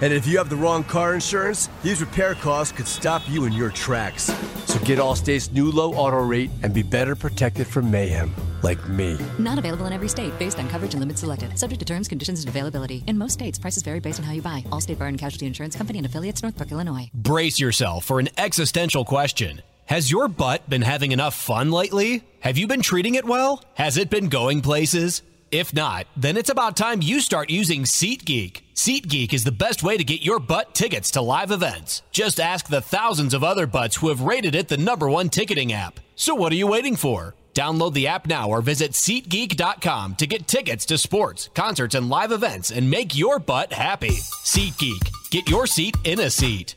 and 0.00 0.12
if 0.12 0.26
you 0.26 0.38
have 0.38 0.50
the 0.50 0.56
wrong 0.56 0.82
car 0.82 1.14
insurance, 1.14 1.68
these 1.84 2.00
repair 2.00 2.34
costs 2.34 2.76
could 2.76 2.88
stop 2.88 3.22
you 3.28 3.44
in 3.44 3.52
your 3.52 3.70
tracks. 3.70 4.24
So 4.64 4.80
get 4.80 4.98
Allstate's 4.98 5.52
new 5.52 5.70
low 5.70 5.94
auto 5.94 6.20
rate 6.20 6.50
and 6.64 6.74
be 6.74 6.82
better 6.82 7.14
protected 7.14 7.68
from 7.68 7.92
mayhem, 7.92 8.34
like 8.62 8.88
me. 8.88 9.18
Not 9.38 9.58
available 9.58 9.86
in 9.86 9.92
every 9.92 10.08
state 10.08 10.36
based 10.38 10.58
on 10.58 10.68
coverage 10.68 10.94
and 10.94 11.00
limits 11.00 11.20
selected. 11.20 11.58
Subject 11.58 11.78
to 11.80 11.84
terms, 11.84 12.08
conditions, 12.08 12.40
and 12.40 12.48
availability. 12.48 13.04
In 13.06 13.18
most 13.18 13.34
states, 13.34 13.58
prices 13.58 13.82
vary 13.82 14.00
based 14.00 14.18
on 14.18 14.24
how 14.24 14.32
you 14.32 14.42
buy. 14.42 14.64
Allstate 14.70 14.98
Bar 14.98 15.08
and 15.08 15.18
Casualty 15.18 15.46
Insurance 15.46 15.76
Company 15.76 15.98
and 15.98 16.06
affiliates, 16.06 16.42
Northbrook, 16.42 16.72
Illinois. 16.72 17.10
Brace 17.14 17.58
yourself 17.58 18.04
for 18.04 18.20
an 18.20 18.28
existential 18.38 19.04
question. 19.04 19.62
Has 19.86 20.10
your 20.10 20.26
butt 20.26 20.68
been 20.68 20.82
having 20.82 21.12
enough 21.12 21.34
fun 21.34 21.70
lately? 21.70 22.24
Have 22.40 22.58
you 22.58 22.66
been 22.66 22.82
treating 22.82 23.14
it 23.14 23.24
well? 23.24 23.62
Has 23.74 23.96
it 23.96 24.10
been 24.10 24.28
going 24.28 24.60
places? 24.60 25.22
If 25.52 25.72
not, 25.72 26.08
then 26.16 26.36
it's 26.36 26.50
about 26.50 26.76
time 26.76 27.02
you 27.02 27.20
start 27.20 27.50
using 27.50 27.84
SeatGeek. 27.84 28.62
SeatGeek 28.74 29.32
is 29.32 29.44
the 29.44 29.52
best 29.52 29.84
way 29.84 29.96
to 29.96 30.02
get 30.02 30.22
your 30.22 30.40
butt 30.40 30.74
tickets 30.74 31.12
to 31.12 31.22
live 31.22 31.52
events. 31.52 32.02
Just 32.10 32.40
ask 32.40 32.66
the 32.66 32.80
thousands 32.80 33.32
of 33.32 33.44
other 33.44 33.66
butts 33.66 33.96
who 33.96 34.08
have 34.08 34.22
rated 34.22 34.56
it 34.56 34.66
the 34.66 34.76
number 34.76 35.08
one 35.08 35.28
ticketing 35.28 35.72
app. 35.72 36.00
So 36.16 36.34
what 36.34 36.50
are 36.50 36.56
you 36.56 36.66
waiting 36.66 36.96
for? 36.96 37.36
Download 37.56 37.94
the 37.94 38.06
app 38.06 38.26
now 38.26 38.50
or 38.50 38.60
visit 38.60 38.92
SeatGeek.com 38.92 40.16
to 40.16 40.26
get 40.26 40.46
tickets 40.46 40.84
to 40.86 40.98
sports, 40.98 41.48
concerts, 41.54 41.94
and 41.94 42.10
live 42.10 42.30
events 42.30 42.70
and 42.70 42.90
make 42.90 43.16
your 43.16 43.38
butt 43.38 43.72
happy. 43.72 44.18
SeatGeek. 44.44 45.30
Get 45.30 45.48
your 45.48 45.66
seat 45.66 45.96
in 46.04 46.20
a 46.20 46.28
seat. 46.28 46.74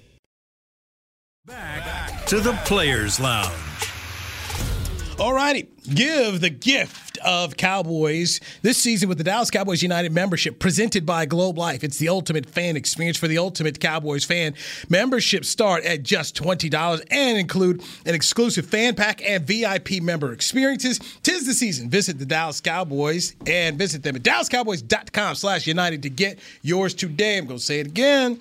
Back 1.45 2.25
to 2.27 2.39
the 2.39 2.53
Players 2.63 3.19
Lounge. 3.19 3.51
All 5.19 5.33
righty. 5.33 5.67
Give 5.93 6.39
the 6.39 6.49
gift 6.49 7.08
of 7.19 7.57
Cowboys 7.57 8.39
this 8.61 8.77
season 8.77 9.09
with 9.09 9.17
the 9.17 9.23
Dallas 9.23 9.51
Cowboys 9.51 9.81
United 9.81 10.11
membership 10.11 10.59
presented 10.59 11.05
by 11.05 11.25
Globe 11.25 11.57
Life. 11.57 11.83
It's 11.83 11.97
the 11.97 12.09
ultimate 12.09 12.45
fan 12.45 12.75
experience 12.75 13.17
for 13.17 13.27
the 13.27 13.37
ultimate 13.37 13.79
Cowboys 13.79 14.25
fan. 14.25 14.55
Memberships 14.89 15.49
start 15.49 15.83
at 15.83 16.03
just 16.03 16.35
$20 16.35 17.03
and 17.11 17.37
include 17.37 17.83
an 18.05 18.15
exclusive 18.15 18.65
fan 18.65 18.95
pack 18.95 19.21
and 19.27 19.45
VIP 19.45 20.01
member 20.01 20.33
experiences. 20.33 20.99
Tis 21.23 21.45
the 21.45 21.53
season. 21.53 21.89
Visit 21.89 22.19
the 22.19 22.25
Dallas 22.25 22.61
Cowboys 22.61 23.35
and 23.47 23.77
visit 23.77 24.03
them 24.03 24.15
at 24.15 24.23
dallascowboys.com 24.23 25.35
slash 25.35 25.67
united 25.67 26.03
to 26.03 26.09
get 26.09 26.39
yours 26.61 26.93
today. 26.93 27.37
I'm 27.37 27.45
going 27.45 27.59
to 27.59 27.65
say 27.65 27.79
it 27.79 27.87
again 27.87 28.39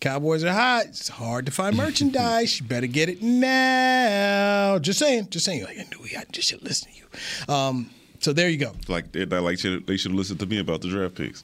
Cowboys 0.00 0.44
are 0.44 0.52
hot. 0.52 0.86
It's 0.86 1.08
hard 1.08 1.46
to 1.46 1.52
find 1.52 1.76
merchandise. 1.76 2.60
You 2.60 2.66
better 2.66 2.86
get 2.86 3.08
it 3.08 3.22
now. 3.22 4.78
Just 4.78 4.98
saying. 4.98 5.28
Just 5.30 5.46
saying. 5.46 5.64
Like, 5.64 5.78
I 5.78 5.84
knew 5.84 6.18
I 6.18 6.24
just 6.32 6.48
should 6.48 6.62
listen 6.62 6.90
to 6.92 6.98
you. 6.98 7.54
Um, 7.54 7.90
so 8.20 8.32
there 8.32 8.48
you 8.48 8.58
go. 8.58 8.72
Like 8.88 9.12
they, 9.12 9.24
like 9.26 9.58
should, 9.58 9.86
they 9.86 9.96
should 9.96 10.10
have 10.12 10.18
listened 10.18 10.40
to 10.40 10.46
me 10.46 10.58
about 10.58 10.80
the 10.82 10.88
draft 10.88 11.14
picks. 11.14 11.42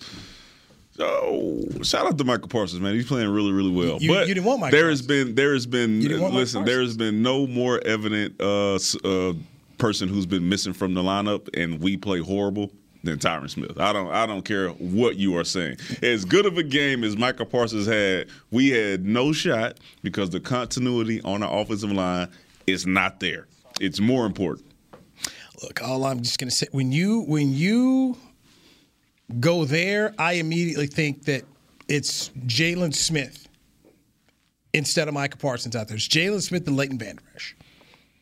So 0.95 1.63
shout 1.83 2.07
out 2.07 2.19
to 2.19 2.25
Michael 2.25 2.49
Parsons, 2.49 2.81
man. 2.83 2.95
He's 2.95 3.07
playing 3.07 3.29
really, 3.31 3.53
really 3.53 3.71
well. 3.71 3.99
You- 4.01 4.11
but 4.13 4.29
you 4.29 4.35
didn't 4.35 4.47
want 4.47 4.61
Michael 4.61 4.79
there 4.79 4.91
has 4.91 5.01
been 5.03 5.35
there 5.35 5.53
has 5.55 5.67
been 5.67 6.03
You 6.03 6.09
didn't 6.09 6.23
want 6.23 6.35
Michael 6.35 6.41
listen. 6.41 6.65
There 6.65 6.81
has 6.83 6.97
been 6.97 7.23
no 7.23 7.47
more 7.47 7.81
evident 7.87 8.35
uh, 8.41 8.75
uh, 9.05 9.33
person 9.79 10.09
who's 10.09 10.27
been 10.27 10.49
missing 10.49 10.73
from 10.75 10.95
the 10.95 11.03
lineup, 11.03 11.49
and 11.55 11.81
we 11.81 11.97
play 11.97 12.19
horrible 12.21 12.71
than 13.05 13.19
Tyron 13.19 13.49
Smith. 13.51 13.81
I 13.81 13.93
don't 13.93 14.09
I 14.11 14.27
don't 14.27 14.45
care 14.45 14.69
what 14.69 15.17
you 15.17 15.37
are 15.39 15.45
saying. 15.45 15.79
As 16.03 16.25
good 16.27 16.45
of 16.47 16.59
a 16.59 16.63
game 16.63 17.05
as 17.05 17.17
Michael 17.17 17.47
Parsons 17.47 17.87
had, 17.87 18.29
we 18.51 18.69
had 18.69 19.05
no 19.07 19.33
shot 19.33 19.79
because 20.03 20.29
the 20.31 20.41
continuity 20.41 21.23
on 21.23 21.43
our 21.43 21.61
offensive 21.63 21.91
line 21.91 22.29
is 22.67 22.87
not 22.87 23.19
there. 23.19 23.47
It's 23.81 23.99
more 23.99 24.27
important. 24.27 24.67
Look, 25.63 25.83
all 25.83 26.05
I'm 26.05 26.23
just 26.23 26.39
going 26.39 26.51
to 26.51 26.55
say 26.55 26.67
when 26.73 26.93
you 26.93 27.21
when 27.23 27.53
you 27.53 28.17
go 29.39 29.65
there, 29.65 30.15
I 30.19 30.35
immediately 30.35 30.87
think 30.87 31.25
that 31.25 31.45
it's 31.89 32.31
Jaylon 32.47 32.95
Smith 32.95 33.49
instead 34.73 35.09
of 35.09 35.15
Michael 35.15 35.39
Parsons 35.39 35.77
out 35.77 35.89
there. 35.89 35.97
It's 35.97 36.09
Jaylon 36.09 36.43
Smith 36.43 36.67
and 36.67 36.77
Leighton 36.77 36.99
Vander 36.99 37.23
Esch. 37.37 37.57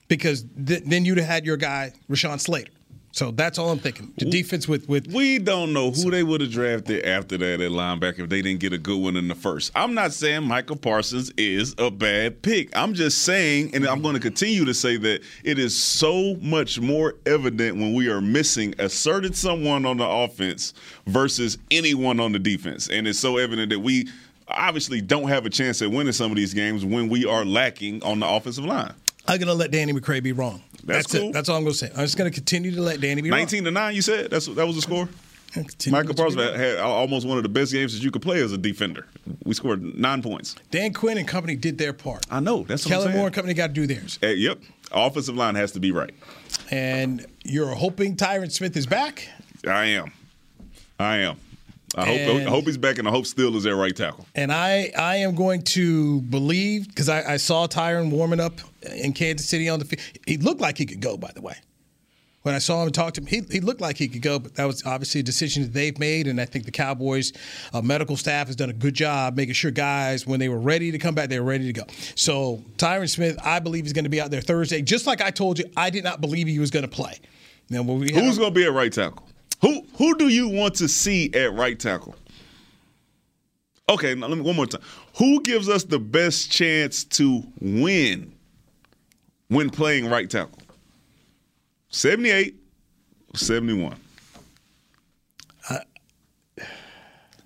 Because 0.08 0.44
th- 0.66 0.82
then 0.84 1.04
you'd 1.04 1.18
have 1.18 1.26
had 1.26 1.46
your 1.46 1.56
guy 1.56 1.92
Rashawn 2.10 2.40
Slater. 2.40 2.72
So 3.12 3.32
that's 3.32 3.58
all 3.58 3.70
I'm 3.70 3.78
thinking. 3.80 4.12
The 4.18 4.30
defense 4.30 4.68
with 4.68 4.88
with 4.88 5.08
We 5.08 5.38
don't 5.38 5.72
know 5.72 5.90
who 5.90 6.10
they 6.10 6.22
would 6.22 6.40
have 6.40 6.50
drafted 6.50 7.04
after 7.04 7.36
that 7.38 7.60
at 7.60 7.70
linebacker 7.70 8.20
if 8.20 8.28
they 8.28 8.40
didn't 8.40 8.60
get 8.60 8.72
a 8.72 8.78
good 8.78 8.98
one 8.98 9.16
in 9.16 9.26
the 9.26 9.34
first. 9.34 9.72
I'm 9.74 9.94
not 9.94 10.12
saying 10.12 10.44
Michael 10.44 10.76
Parsons 10.76 11.32
is 11.36 11.74
a 11.78 11.90
bad 11.90 12.42
pick. 12.42 12.76
I'm 12.76 12.94
just 12.94 13.22
saying, 13.22 13.74
and 13.74 13.84
I'm 13.84 14.00
going 14.00 14.14
to 14.14 14.20
continue 14.20 14.64
to 14.64 14.74
say 14.74 14.96
that 14.96 15.22
it 15.42 15.58
is 15.58 15.80
so 15.80 16.36
much 16.40 16.78
more 16.80 17.14
evident 17.26 17.78
when 17.78 17.94
we 17.94 18.08
are 18.08 18.20
missing 18.20 18.74
a 18.78 18.88
certain 18.88 19.32
someone 19.32 19.86
on 19.86 19.96
the 19.96 20.06
offense 20.06 20.72
versus 21.06 21.58
anyone 21.70 22.20
on 22.20 22.30
the 22.32 22.38
defense. 22.38 22.88
And 22.88 23.08
it's 23.08 23.18
so 23.18 23.38
evident 23.38 23.70
that 23.70 23.80
we 23.80 24.08
obviously 24.46 25.00
don't 25.00 25.28
have 25.28 25.46
a 25.46 25.50
chance 25.50 25.82
at 25.82 25.90
winning 25.90 26.12
some 26.12 26.30
of 26.30 26.36
these 26.36 26.54
games 26.54 26.84
when 26.84 27.08
we 27.08 27.24
are 27.24 27.44
lacking 27.44 28.02
on 28.04 28.20
the 28.20 28.28
offensive 28.28 28.64
line. 28.64 28.94
I'm 29.26 29.38
going 29.38 29.48
to 29.48 29.54
let 29.54 29.70
Danny 29.70 29.92
McCray 29.92 30.22
be 30.22 30.32
wrong. 30.32 30.62
That's 30.84 31.06
That's, 31.06 31.12
cool. 31.20 31.30
it. 31.30 31.32
That's 31.32 31.48
all 31.48 31.56
I'm 31.56 31.62
going 31.64 31.72
to 31.72 31.78
say. 31.78 31.90
I'm 31.94 32.04
just 32.04 32.16
going 32.16 32.30
to 32.30 32.34
continue 32.34 32.70
to 32.74 32.80
let 32.82 33.00
Danny 33.00 33.22
be 33.22 33.30
19 33.30 33.64
to 33.64 33.70
9, 33.70 33.94
you 33.94 34.02
said? 34.02 34.30
That's 34.30 34.46
that 34.46 34.66
was 34.66 34.76
the 34.76 34.82
score? 34.82 35.08
Michael 35.90 36.14
Parsons 36.14 36.56
had 36.56 36.78
almost 36.78 37.26
one 37.26 37.36
of 37.36 37.42
the 37.42 37.48
best 37.48 37.72
games 37.72 37.92
that 37.92 38.04
you 38.04 38.12
could 38.12 38.22
play 38.22 38.40
as 38.40 38.52
a 38.52 38.58
defender. 38.58 39.06
We 39.44 39.54
scored 39.54 39.82
nine 39.98 40.22
points. 40.22 40.54
Dan 40.70 40.92
Quinn 40.92 41.18
and 41.18 41.26
company 41.26 41.56
did 41.56 41.76
their 41.76 41.92
part. 41.92 42.24
I 42.30 42.38
know. 42.38 42.62
That's 42.62 42.84
what 42.86 42.94
I'm 42.94 43.00
Kellen. 43.00 43.16
Moore 43.16 43.26
and 43.26 43.34
company 43.34 43.54
got 43.54 43.68
to 43.68 43.72
do 43.72 43.86
theirs. 43.86 44.18
Uh, 44.22 44.28
yep. 44.28 44.60
Offensive 44.92 45.34
line 45.34 45.56
has 45.56 45.72
to 45.72 45.80
be 45.80 45.90
right. 45.90 46.14
And 46.70 47.26
you're 47.42 47.74
hoping 47.74 48.16
Tyron 48.16 48.50
Smith 48.52 48.76
is 48.76 48.86
back. 48.86 49.28
I 49.66 49.86
am. 49.86 50.12
I 51.00 51.16
am. 51.18 51.36
I 51.96 52.06
hope 52.06 52.16
And- 52.20 52.46
I 52.46 52.50
hope 52.50 52.64
he's 52.66 52.78
back, 52.78 52.98
and 52.98 53.08
I 53.08 53.10
hope 53.10 53.26
Steele 53.26 53.56
is 53.56 53.64
their 53.64 53.74
right 53.74 53.94
tackle. 53.94 54.26
And 54.36 54.52
I, 54.52 54.92
I 54.96 55.16
am 55.16 55.34
going 55.34 55.62
to 55.62 56.20
believe 56.22 56.86
because 56.86 57.08
I, 57.08 57.32
I 57.32 57.36
saw 57.38 57.66
Tyron 57.66 58.10
warming 58.10 58.38
up 58.38 58.60
in 58.82 59.12
Kansas 59.12 59.48
City 59.48 59.68
on 59.68 59.78
the 59.78 59.84
field. 59.84 60.02
He 60.26 60.36
looked 60.36 60.60
like 60.60 60.78
he 60.78 60.86
could 60.86 61.00
go, 61.00 61.16
by 61.16 61.30
the 61.34 61.40
way. 61.40 61.54
When 62.42 62.54
I 62.54 62.58
saw 62.58 62.80
him 62.80 62.86
and 62.86 62.94
talked 62.94 63.16
to 63.16 63.20
him, 63.20 63.26
he, 63.26 63.42
he 63.50 63.60
looked 63.60 63.82
like 63.82 63.98
he 63.98 64.08
could 64.08 64.22
go, 64.22 64.38
but 64.38 64.54
that 64.54 64.64
was 64.64 64.86
obviously 64.86 65.20
a 65.20 65.22
decision 65.22 65.62
that 65.62 65.74
they've 65.74 65.98
made. 65.98 66.26
And 66.26 66.40
I 66.40 66.46
think 66.46 66.64
the 66.64 66.70
Cowboys 66.70 67.34
uh, 67.74 67.82
medical 67.82 68.16
staff 68.16 68.46
has 68.46 68.56
done 68.56 68.70
a 68.70 68.74
good 68.74 68.94
job 68.94 69.36
making 69.36 69.52
sure 69.52 69.70
guys, 69.70 70.26
when 70.26 70.40
they 70.40 70.48
were 70.48 70.58
ready 70.58 70.90
to 70.90 70.98
come 70.98 71.14
back, 71.14 71.28
they 71.28 71.38
were 71.38 71.44
ready 71.44 71.66
to 71.66 71.72
go. 71.74 71.82
So 72.14 72.62
Tyron 72.78 73.10
Smith, 73.10 73.38
I 73.44 73.58
believe, 73.58 73.84
is 73.84 73.92
going 73.92 74.04
to 74.04 74.10
be 74.10 74.22
out 74.22 74.30
there 74.30 74.40
Thursday. 74.40 74.80
Just 74.80 75.06
like 75.06 75.20
I 75.20 75.30
told 75.30 75.58
you, 75.58 75.66
I 75.76 75.90
did 75.90 76.02
not 76.02 76.22
believe 76.22 76.46
he 76.46 76.58
was 76.58 76.70
going 76.70 76.84
to 76.84 76.88
play. 76.88 77.18
Now, 77.68 77.82
when 77.82 77.98
we 77.98 78.10
Who's 78.10 78.38
going 78.38 78.54
to 78.54 78.58
be 78.58 78.64
at 78.64 78.72
right 78.72 78.92
tackle? 78.92 79.28
Who 79.60 79.86
who 79.96 80.16
do 80.16 80.28
you 80.28 80.48
want 80.48 80.76
to 80.76 80.88
see 80.88 81.30
at 81.34 81.52
right 81.52 81.78
tackle? 81.78 82.14
Okay, 83.90 84.14
now 84.14 84.28
let 84.28 84.38
me 84.38 84.44
one 84.44 84.56
more 84.56 84.66
time. 84.66 84.82
Who 85.18 85.42
gives 85.42 85.68
us 85.68 85.84
the 85.84 85.98
best 85.98 86.50
chance 86.50 87.04
to 87.04 87.42
win 87.60 88.32
when 89.50 89.68
playing 89.68 90.08
right 90.08 90.28
tackle? 90.30 90.58
78, 91.90 92.56
71. 93.34 93.96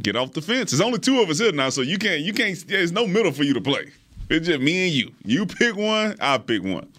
Get 0.03 0.17
off 0.17 0.33
the 0.33 0.43
fence. 0.43 0.71
There's 0.71 0.81
only 0.81 0.99
two 0.99 1.21
of 1.21 1.31
us 1.31 1.38
here 1.38 1.53
now, 1.53 1.71
so 1.71 1.81
you 1.81 1.99
can't 1.99 2.21
you 2.21 2.33
can't 2.33 2.59
there's 2.67 2.90
no 2.90 3.07
middle 3.07 3.31
for 3.33 3.45
you 3.45 3.55
to 3.55 3.61
play. 3.61 3.93
It's 4.29 4.47
just 4.47 4.61
me 4.61 4.87
and 4.87 4.93
you. 4.93 5.12
You 5.25 5.47
pick 5.47 5.77
one, 5.77 6.17
I 6.21 6.38
pick 6.38 6.62
one. 6.62 6.93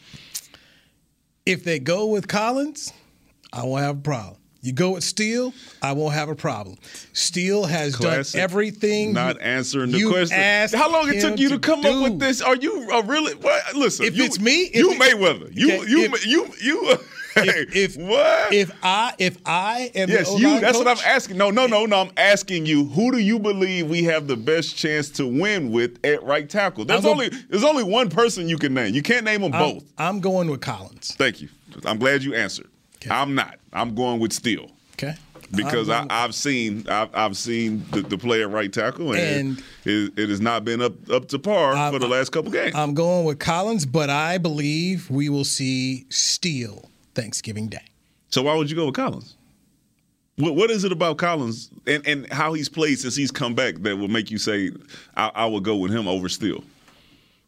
If 1.46 1.63
they 1.63 1.78
go 1.78 2.06
with 2.08 2.28
Collins, 2.28 2.94
I 3.52 3.63
won't 3.65 3.84
have 3.84 3.98
a 3.98 4.02
problem. 4.02 4.38
You 4.65 4.73
go 4.73 4.91
with 4.91 5.04
Steele, 5.04 5.54
I 5.84 5.91
won't 5.91 6.15
have 6.15 6.28
a 6.30 6.36
problem. 6.36 6.78
Steele 7.13 7.65
has 7.65 7.95
Classic. 7.95 8.34
done 8.34 8.41
everything. 8.41 9.13
Not 9.13 9.39
answering 9.39 9.91
the 9.91 9.99
you 9.99 10.10
question. 10.10 10.39
asked 10.39 10.73
How 10.73 10.91
long 10.91 11.08
it 11.08 11.21
took 11.21 11.38
you 11.39 11.49
to, 11.49 11.60
come 11.60 11.86
up 11.86 12.01
with 12.01 12.19
this? 12.19 12.41
Are 12.41 12.56
you 12.56 12.89
uh, 12.91 13.04
really? 13.04 13.36
What? 13.36 13.75
Listen, 13.75 14.06
If 14.06 14.17
you, 14.17 14.23
it's 14.23 14.39
me, 14.39 14.63
if 14.63 14.75
you 14.78 14.91
it- 14.93 14.99
Mayweather. 14.99 15.56
You 15.56 15.67
Okay, 15.82 15.89
you 15.89 16.04
if- 16.06 16.25
you 16.25 16.49
you. 16.62 16.97
Hey, 17.36 17.65
If 17.73 17.97
what? 17.97 18.54
If 18.54 18.71
I 18.82 19.13
if 19.19 19.38
I 19.45 19.91
am 19.93 20.08
yes, 20.10 20.39
you. 20.39 20.58
That's 20.62 20.78
what 20.78 20.88
I'm 20.88 20.97
asking. 21.06 21.36
No, 21.36 21.51
no, 21.51 21.67
no, 21.67 21.86
no. 21.86 21.99
I'm 21.99 22.12
asking 22.15 22.65
you. 22.65 22.86
Who 22.86 23.12
do 23.12 23.17
you 23.17 23.39
believe 23.39 23.89
we 23.89 24.06
have 24.06 24.28
the 24.28 24.38
best 24.38 24.78
chance 24.78 25.10
to 25.10 25.28
win 25.28 25.69
with 25.69 25.99
at 26.06 26.23
right 26.23 26.49
tackle? 26.49 26.86
There's 26.86 27.04
I'm 27.04 27.12
only 27.12 27.28
there's 27.49 27.65
only 27.65 27.84
one 27.84 28.10
person 28.10 28.47
you 28.47 28.58
can 28.58 28.73
name. 28.73 28.93
You 28.95 29.01
can't 29.01 29.25
name 29.25 29.41
them 29.41 29.54
I'm, 29.54 29.73
both. 29.73 29.84
I'm 29.97 30.21
going 30.21 30.49
with 30.49 30.62
Collins. 30.62 31.13
Thank 31.17 31.41
you. 31.41 31.49
I'm 31.84 31.97
glad 31.97 32.23
you 32.23 32.34
answered. 32.36 32.69
I'm 33.12 33.36
not. 33.36 33.58
I'm 33.74 33.96
going 33.96 34.20
with 34.20 34.34
Steele. 34.34 34.72
Okay. 34.94 35.15
because 35.52 35.89
I, 35.89 36.06
I've 36.10 36.34
seen 36.34 36.88
I've, 36.89 37.10
I've 37.13 37.38
seen 37.38 37.86
the, 37.91 38.02
the 38.02 38.18
play 38.18 38.41
at 38.41 38.50
right 38.50 38.72
tackle, 38.72 39.13
and, 39.13 39.20
And- 39.58 39.63
it, 39.86 40.13
it 40.18 40.30
has 40.30 40.41
not 40.41 40.63
been 40.65 40.82
up 40.82 40.94
up 41.12 41.28
to 41.30 41.39
par 41.39 41.74
I'm- 41.74 41.94
for 41.94 42.00
the 42.00 42.08
last 42.08 42.32
couple 42.32 42.52
games. 42.52 42.74
I'm 42.76 42.94
going 42.94 43.26
with 43.26 43.39
Collins, 43.39 43.86
but 43.86 44.10
I 44.10 44.38
believe 44.38 45.10
we 45.10 45.30
will 45.30 45.44
see 45.44 46.06
Steele 46.10 46.89
Thanksgiving 47.13 47.68
Day. 47.68 47.86
so 48.30 48.41
why 48.44 48.56
would 48.56 48.70
you 48.70 48.76
go 48.76 48.86
with 48.88 48.96
Collins? 48.96 49.36
What 50.38 50.56
what 50.56 50.70
is 50.72 50.84
it 50.84 50.91
about 50.91 51.18
Collins 51.18 51.70
and, 51.88 52.06
and 52.08 52.32
how 52.34 52.54
he's 52.54 52.68
played 52.68 53.00
since 53.00 53.15
he's 53.15 53.32
come 53.32 53.54
back 53.56 53.76
that 53.84 53.98
will 53.98 54.08
make 54.10 54.32
you 54.32 54.38
say 54.38 54.72
I, 55.15 55.32
I 55.34 55.46
would 55.46 55.63
go 55.63 55.76
with 55.78 55.91
him 55.91 56.08
over 56.08 56.28
Steele? 56.28 56.63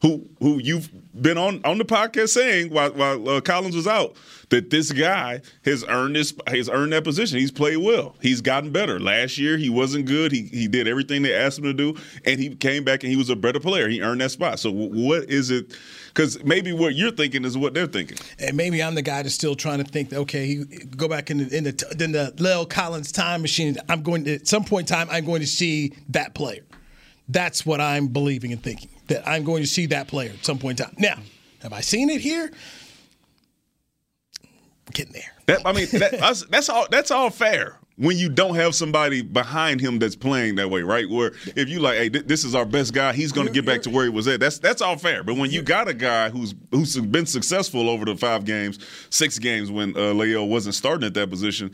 Who 0.01 0.29
who 0.39 0.59
you've 0.59 0.89
been 1.19 1.39
on 1.39 1.59
on 1.65 1.79
the 1.79 1.85
podcast 1.85 2.29
saying 2.29 2.71
while 2.71 2.91
while 2.91 3.29
uh, 3.29 3.41
Collins 3.41 3.75
was 3.75 3.87
out 3.87 4.15
that 4.49 4.69
this 4.69 4.91
guy 4.91 5.41
has 5.65 5.83
earned 5.87 6.15
this 6.15 6.33
has 6.47 6.69
earned 6.69 6.93
that 6.93 7.03
position. 7.03 7.39
He's 7.39 7.51
played 7.51 7.77
well. 7.77 8.15
He's 8.21 8.41
gotten 8.41 8.71
better. 8.71 8.99
Last 8.99 9.37
year 9.37 9.57
he 9.57 9.69
wasn't 9.69 10.05
good. 10.05 10.31
He 10.31 10.43
he 10.43 10.67
did 10.67 10.87
everything 10.87 11.23
they 11.23 11.33
asked 11.33 11.57
him 11.57 11.65
to 11.65 11.73
do, 11.73 11.95
and 12.25 12.39
he 12.39 12.55
came 12.55 12.83
back 12.83 13.03
and 13.03 13.11
he 13.11 13.17
was 13.17 13.29
a 13.29 13.35
better 13.35 13.59
player. 13.59 13.89
He 13.89 14.01
earned 14.01 14.21
that 14.21 14.31
spot. 14.31 14.59
So 14.59 14.71
wh- 14.71 14.91
what 14.91 15.23
is 15.29 15.49
it? 15.49 15.75
Because 16.07 16.43
maybe 16.43 16.73
what 16.73 16.95
you're 16.95 17.11
thinking 17.11 17.43
is 17.43 17.57
what 17.57 17.73
they're 17.73 17.87
thinking. 17.87 18.17
And 18.39 18.55
maybe 18.55 18.81
I'm 18.81 18.95
the 18.95 19.01
guy 19.01 19.21
that's 19.21 19.35
still 19.35 19.55
trying 19.55 19.83
to 19.83 19.83
think. 19.83 20.13
Okay, 20.13 20.45
he, 20.47 20.63
go 20.95 21.07
back 21.07 21.29
in 21.29 21.39
the 21.39 21.57
in 21.57 21.63
the 21.63 21.95
in 21.99 22.11
the 22.11 22.33
La'el 22.37 22.69
Collins 22.69 23.11
time 23.11 23.41
machine. 23.41 23.77
I'm 23.89 24.03
going 24.03 24.25
to 24.25 24.35
at 24.35 24.47
some 24.47 24.63
point 24.63 24.89
in 24.89 24.95
time. 24.95 25.07
I'm 25.11 25.25
going 25.25 25.41
to 25.41 25.47
see 25.47 25.93
that 26.09 26.35
player. 26.35 26.66
That's 27.27 27.65
what 27.65 27.81
I'm 27.81 28.07
believing 28.07 28.51
and 28.51 28.61
thinking. 28.61 28.89
That 29.07 29.27
I'm 29.27 29.43
going 29.43 29.63
to 29.63 29.67
see 29.67 29.85
that 29.87 30.07
player 30.07 30.31
at 30.31 30.45
some 30.45 30.59
point 30.59 30.79
in 30.79 30.85
time. 30.85 30.95
Now, 30.97 31.19
have 31.61 31.73
I 31.73 31.81
seen 31.81 32.09
it 32.09 32.21
here? 32.21 32.51
Getting 34.93 35.13
there. 35.13 35.33
That 35.47 35.61
I 35.65 35.73
mean, 35.73 35.87
that, 35.93 36.11
that's, 36.19 36.45
that's 36.45 36.69
all. 36.69 36.87
That's 36.89 37.11
all 37.11 37.29
fair 37.29 37.77
when 37.97 38.15
you 38.15 38.29
don't 38.29 38.55
have 38.55 38.75
somebody 38.75 39.23
behind 39.23 39.81
him 39.81 39.97
that's 39.99 40.15
playing 40.15 40.55
that 40.55 40.69
way, 40.69 40.83
right? 40.83 41.09
Where 41.09 41.33
if 41.55 41.67
you 41.67 41.79
like, 41.79 41.97
hey, 41.97 42.09
th- 42.09 42.25
this 42.27 42.43
is 42.43 42.53
our 42.53 42.65
best 42.65 42.93
guy, 42.93 43.11
he's 43.13 43.31
going 43.31 43.47
to 43.47 43.53
get 43.53 43.65
back 43.65 43.81
to 43.83 43.89
where 43.89 44.03
he 44.03 44.09
was 44.09 44.27
at. 44.27 44.39
That's 44.39 44.59
that's 44.59 44.81
all 44.81 44.97
fair. 44.97 45.23
But 45.23 45.35
when 45.35 45.49
you 45.51 45.61
got 45.61 45.87
a 45.87 45.93
guy 45.93 46.29
who's 46.29 46.53
who's 46.71 46.95
been 46.97 47.25
successful 47.25 47.89
over 47.89 48.05
the 48.05 48.15
five 48.15 48.45
games, 48.45 48.79
six 49.09 49.39
games 49.39 49.71
when 49.71 49.97
uh, 49.97 50.13
Leo 50.13 50.45
wasn't 50.45 50.75
starting 50.75 51.05
at 51.05 51.13
that 51.15 51.29
position. 51.29 51.71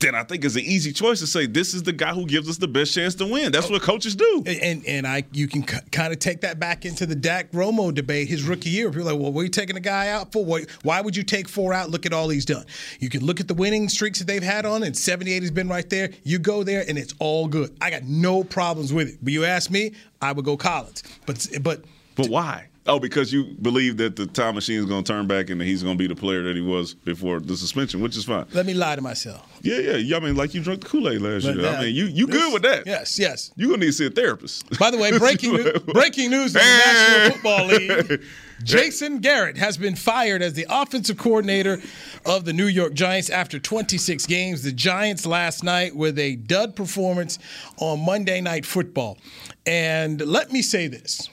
Then 0.00 0.14
I 0.14 0.22
think 0.22 0.44
it's 0.44 0.54
an 0.54 0.62
easy 0.62 0.92
choice 0.92 1.18
to 1.20 1.26
say 1.26 1.46
this 1.46 1.74
is 1.74 1.82
the 1.82 1.92
guy 1.92 2.14
who 2.14 2.24
gives 2.24 2.48
us 2.48 2.56
the 2.56 2.68
best 2.68 2.94
chance 2.94 3.16
to 3.16 3.26
win. 3.26 3.50
That's 3.50 3.66
oh. 3.66 3.72
what 3.72 3.82
coaches 3.82 4.14
do. 4.14 4.44
And 4.46 4.84
and 4.86 5.06
I 5.06 5.24
you 5.32 5.48
can 5.48 5.66
c- 5.66 5.78
kind 5.90 6.12
of 6.12 6.20
take 6.20 6.42
that 6.42 6.60
back 6.60 6.84
into 6.84 7.04
the 7.04 7.16
Dak 7.16 7.50
Romo 7.50 7.92
debate 7.92 8.28
his 8.28 8.44
rookie 8.44 8.70
year. 8.70 8.90
People 8.90 9.08
are 9.08 9.12
like, 9.12 9.20
well, 9.20 9.32
what 9.32 9.40
are 9.40 9.44
you 9.44 9.50
taking 9.50 9.76
a 9.76 9.80
guy 9.80 10.08
out 10.08 10.32
for? 10.32 10.44
Why, 10.44 10.64
why 10.82 11.00
would 11.00 11.16
you 11.16 11.24
take 11.24 11.48
four 11.48 11.74
out? 11.74 11.90
Look 11.90 12.06
at 12.06 12.12
all 12.12 12.28
he's 12.28 12.44
done. 12.44 12.64
You 13.00 13.08
can 13.08 13.24
look 13.24 13.40
at 13.40 13.48
the 13.48 13.54
winning 13.54 13.88
streaks 13.88 14.20
that 14.20 14.26
they've 14.26 14.42
had 14.42 14.64
on, 14.66 14.82
and 14.82 14.96
78 14.96 15.42
has 15.42 15.50
been 15.50 15.68
right 15.68 15.88
there. 15.90 16.10
You 16.22 16.38
go 16.38 16.62
there, 16.62 16.84
and 16.88 16.96
it's 16.96 17.14
all 17.18 17.48
good. 17.48 17.76
I 17.80 17.90
got 17.90 18.04
no 18.04 18.44
problems 18.44 18.92
with 18.92 19.08
it. 19.08 19.18
But 19.22 19.32
you 19.32 19.44
ask 19.44 19.70
me, 19.70 19.92
I 20.22 20.32
would 20.32 20.44
go 20.44 20.56
Collins. 20.56 21.02
But 21.26 21.48
but 21.62 21.84
But 22.14 22.28
why? 22.28 22.68
Oh, 22.88 22.98
because 22.98 23.32
you 23.32 23.44
believe 23.44 23.98
that 23.98 24.16
the 24.16 24.26
time 24.26 24.54
machine 24.54 24.78
is 24.78 24.86
going 24.86 25.04
to 25.04 25.12
turn 25.12 25.26
back 25.26 25.50
and 25.50 25.60
that 25.60 25.66
he's 25.66 25.82
going 25.82 25.96
to 25.96 25.98
be 25.98 26.06
the 26.06 26.16
player 26.16 26.42
that 26.44 26.56
he 26.56 26.62
was 26.62 26.94
before 26.94 27.38
the 27.38 27.54
suspension, 27.54 28.00
which 28.00 28.16
is 28.16 28.24
fine. 28.24 28.46
Let 28.54 28.64
me 28.64 28.72
lie 28.72 28.96
to 28.96 29.02
myself. 29.02 29.46
Yeah, 29.60 29.78
yeah. 29.78 29.96
yeah 29.96 30.16
I 30.16 30.20
mean, 30.20 30.36
like 30.36 30.54
you 30.54 30.62
drank 30.62 30.80
the 30.80 30.88
Kool 30.88 31.08
Aid 31.08 31.20
last 31.20 31.44
But 31.44 31.56
year. 31.56 31.68
I 31.68 31.82
mean, 31.82 31.94
you 31.94 32.06
you 32.06 32.26
good 32.26 32.52
with 32.52 32.62
that? 32.62 32.86
Yes, 32.86 33.18
yes. 33.18 33.52
You 33.56 33.66
are 33.66 33.70
gonna 33.72 33.80
need 33.80 33.86
to 33.88 33.92
see 33.92 34.06
a 34.06 34.10
therapist. 34.10 34.78
By 34.78 34.90
the 34.90 34.96
way, 34.96 35.16
breaking 35.18 35.52
new, 35.56 35.72
breaking 35.92 36.30
news 36.30 36.56
in 36.56 36.62
the 36.62 36.82
National 36.86 37.30
Football 37.32 37.66
League. 37.66 38.22
Jason 38.64 39.18
Garrett 39.18 39.56
has 39.56 39.76
been 39.76 39.94
fired 39.94 40.42
as 40.42 40.54
the 40.54 40.66
offensive 40.68 41.16
coordinator 41.16 41.78
of 42.26 42.44
the 42.44 42.52
New 42.52 42.66
York 42.66 42.92
Giants 42.92 43.30
after 43.30 43.60
26 43.60 44.26
games. 44.26 44.62
The 44.62 44.72
Giants 44.72 45.26
last 45.26 45.62
night 45.62 45.94
with 45.94 46.18
a 46.18 46.36
dud 46.36 46.74
performance 46.74 47.38
on 47.76 48.04
Monday 48.04 48.40
Night 48.40 48.66
Football. 48.66 49.18
And 49.64 50.20
let 50.20 50.50
me 50.50 50.62
say 50.62 50.88
this. 50.88 51.28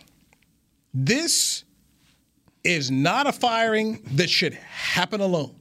This 0.95 1.65
is 2.63 2.89
not 2.89 3.27
a 3.27 3.34
firing 3.34 4.01
that 4.13 4.29
should 4.29 4.53
happen 4.53 5.19
alone. 5.19 5.53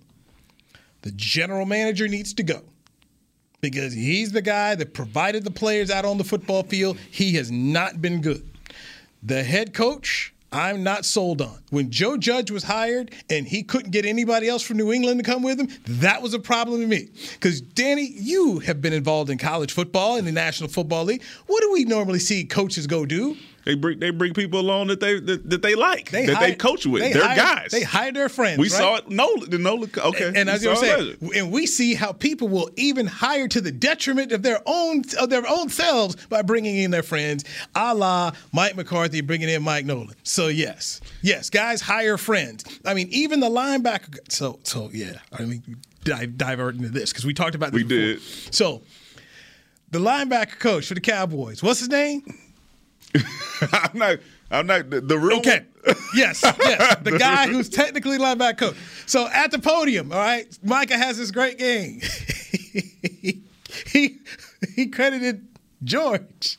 The 1.03 1.11
general 1.11 1.67
manager 1.67 2.07
needs 2.07 2.33
to 2.35 2.45
go 2.45 2.63
because 3.61 3.93
he's 3.93 4.31
the 4.31 4.41
guy 4.41 4.77
that 4.77 4.95
provided 4.95 5.43
the 5.43 5.51
players 5.51 5.91
out 5.91 6.05
on 6.05 6.19
the 6.19 6.25
football 6.25 6.63
field. 6.63 6.99
He 7.11 7.35
has 7.35 7.51
not 7.51 8.01
been 8.01 8.21
good. 8.21 8.49
The 9.25 9.43
head 9.43 9.75
coach, 9.75 10.33
I'm 10.53 10.85
not 10.85 11.05
sold 11.05 11.43
on. 11.43 11.59
When 11.71 11.91
Joe 11.91 12.17
Judge 12.17 12.53
was 12.53 12.63
hired 12.63 13.13
and 13.29 13.47
he 13.49 13.65
couldn't 13.65 13.91
get 13.91 14.07
anybody 14.07 14.49
else 14.49 14.63
from 14.63 14.77
New 14.77 14.93
England 14.93 15.19
to 15.19 15.29
come 15.29 15.43
with 15.43 15.59
him, 15.59 15.69
that 15.99 16.23
was 16.23 16.33
a 16.33 16.39
problem 16.39 16.81
to 16.81 16.87
me. 16.87 17.09
Because, 17.33 17.61
Danny, 17.61 18.07
you 18.15 18.61
have 18.61 18.81
been 18.81 18.93
involved 18.93 19.31
in 19.31 19.39
college 19.39 19.73
football 19.73 20.17
in 20.17 20.25
the 20.25 20.33
National 20.33 20.69
Football 20.69 21.05
League. 21.05 21.25
What 21.49 21.61
do 21.61 21.73
we 21.73 21.85
normally 21.85 22.21
see 22.21 22.45
coaches 22.45 22.87
go 22.87 23.05
do? 23.05 23.37
They 23.65 23.75
bring 23.75 23.99
they 23.99 24.11
bring 24.11 24.35
people 24.35 24.61
along 24.61 24.89
that 24.89 25.01
they 25.01 25.19
that, 25.21 25.49
that 25.49 25.63
they 25.63 25.75
like 25.75 26.11
that 26.11 26.29
hire- 26.29 26.49
they 26.51 26.55
coach 26.55 26.85
with. 26.87 27.03
they 27.03 27.13
They're 27.15 27.25
hire- 27.27 27.37
guys. 27.37 27.71
They 27.71 27.83
hire 27.83 28.13
their 28.13 28.29
friends. 28.29 28.59
we 28.59 28.65
right? 28.65 28.71
saw 28.73 28.97
it. 28.97 29.09
Nola, 29.11 29.47
the 29.47 29.59
Nola. 29.59 29.87
Okay, 29.97 30.27
And 30.27 30.37
we 30.49 30.53
as 30.53 30.63
you 30.63 30.69
were 30.71 30.77
saying, 30.77 31.17
and 31.35 31.51
we 31.51 31.67
see 31.67 31.95
how 31.95 32.13
people 32.13 32.49
will 32.49 32.71
even 32.77 33.07
hire 33.07 33.49
to 33.49 33.61
the 33.63 33.73
detriment 33.73 34.33
of 34.33 34.43
their 34.43 34.61
own 34.67 35.03
of 35.19 35.31
their 35.31 35.45
own 35.49 35.71
selves 35.71 36.17
by 36.27 36.43
bringing 36.43 36.77
in 36.77 36.91
their 36.91 37.03
friends, 37.03 37.45
a 37.75 37.95
la 37.95 38.33
Mike 38.53 38.77
McCarthy 38.77 39.23
bringing 39.23 39.49
in 39.49 39.63
Mike 39.63 39.87
Nolan. 39.87 40.15
So 40.25 40.49
yes, 40.49 41.01
yes, 41.23 41.49
guys 41.49 41.81
hire 41.81 42.19
friends. 42.19 42.65
I 42.85 42.93
mean, 42.93 43.09
even 43.13 43.41
the 43.41 43.49
linebacker. 43.51 44.19
So 44.31 44.59
so 44.65 44.91
yeah. 44.93 45.15
I 45.33 45.45
mean, 45.45 45.63
dive, 46.05 46.37
divert 46.37 46.75
into 46.77 46.91
this 46.91 47.13
because 47.13 47.25
we 47.25 47.33
talked 47.33 47.55
about 47.55 47.73
this 47.73 47.83
We 47.83 47.89
before. 47.89 48.05
did. 48.21 48.23
So 48.55 48.83
the 49.91 50.01
linebacker 50.01 50.59
coach 50.59 50.87
for 50.89 50.95
the 50.95 51.01
Cowboys, 51.01 51.63
what's 51.63 51.79
his 51.81 51.89
name? 51.89 52.23
I'm 53.73 53.99
not. 53.99 54.19
I'm 54.51 54.67
not 54.67 54.91
the, 54.91 55.01
the 55.01 55.19
real. 55.19 55.39
Okay. 55.39 55.65
Yes, 56.15 56.43
yes. 56.43 56.97
The 57.03 57.19
guy 57.19 57.47
who's 57.49 57.69
technically 57.69 58.17
linebacker 58.17 58.57
coach. 58.57 58.77
So 59.05 59.29
at 59.29 59.51
the 59.51 59.59
podium, 59.59 60.13
all 60.13 60.19
right, 60.19 60.47
Micah 60.63 60.97
has 60.97 61.19
this 61.19 61.31
great 61.31 61.59
game. 61.59 62.01
he 63.89 64.19
he 64.75 64.87
credited 64.87 65.47
George. 65.83 66.57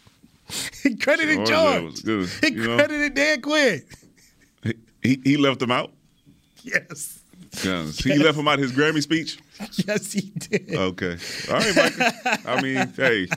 He 0.84 0.96
credited 0.96 1.46
George, 1.48 1.48
George. 1.48 2.02
that 2.04 2.16
was 2.18 2.38
He 2.40 2.52
you 2.52 2.68
know. 2.68 2.76
credited 2.76 3.14
Dan 3.16 3.42
Quinn. 3.42 3.84
He, 5.02 5.22
he 5.24 5.38
left 5.38 5.60
them 5.60 5.72
out. 5.72 5.92
Yes. 6.62 7.20
Yes. 7.64 7.98
He 7.98 8.16
left 8.18 8.38
him 8.38 8.48
out 8.48 8.60
his 8.60 8.72
Grammy 8.74 9.02
speech. 9.02 9.40
Yes, 9.88 10.12
he 10.14 10.22
did. 10.22 10.74
Okay. 10.76 11.18
All 11.50 11.58
right, 11.58 11.76
Mike. 11.76 12.46
I 12.48 12.62
mean, 12.62 12.88
hey, 12.96 13.28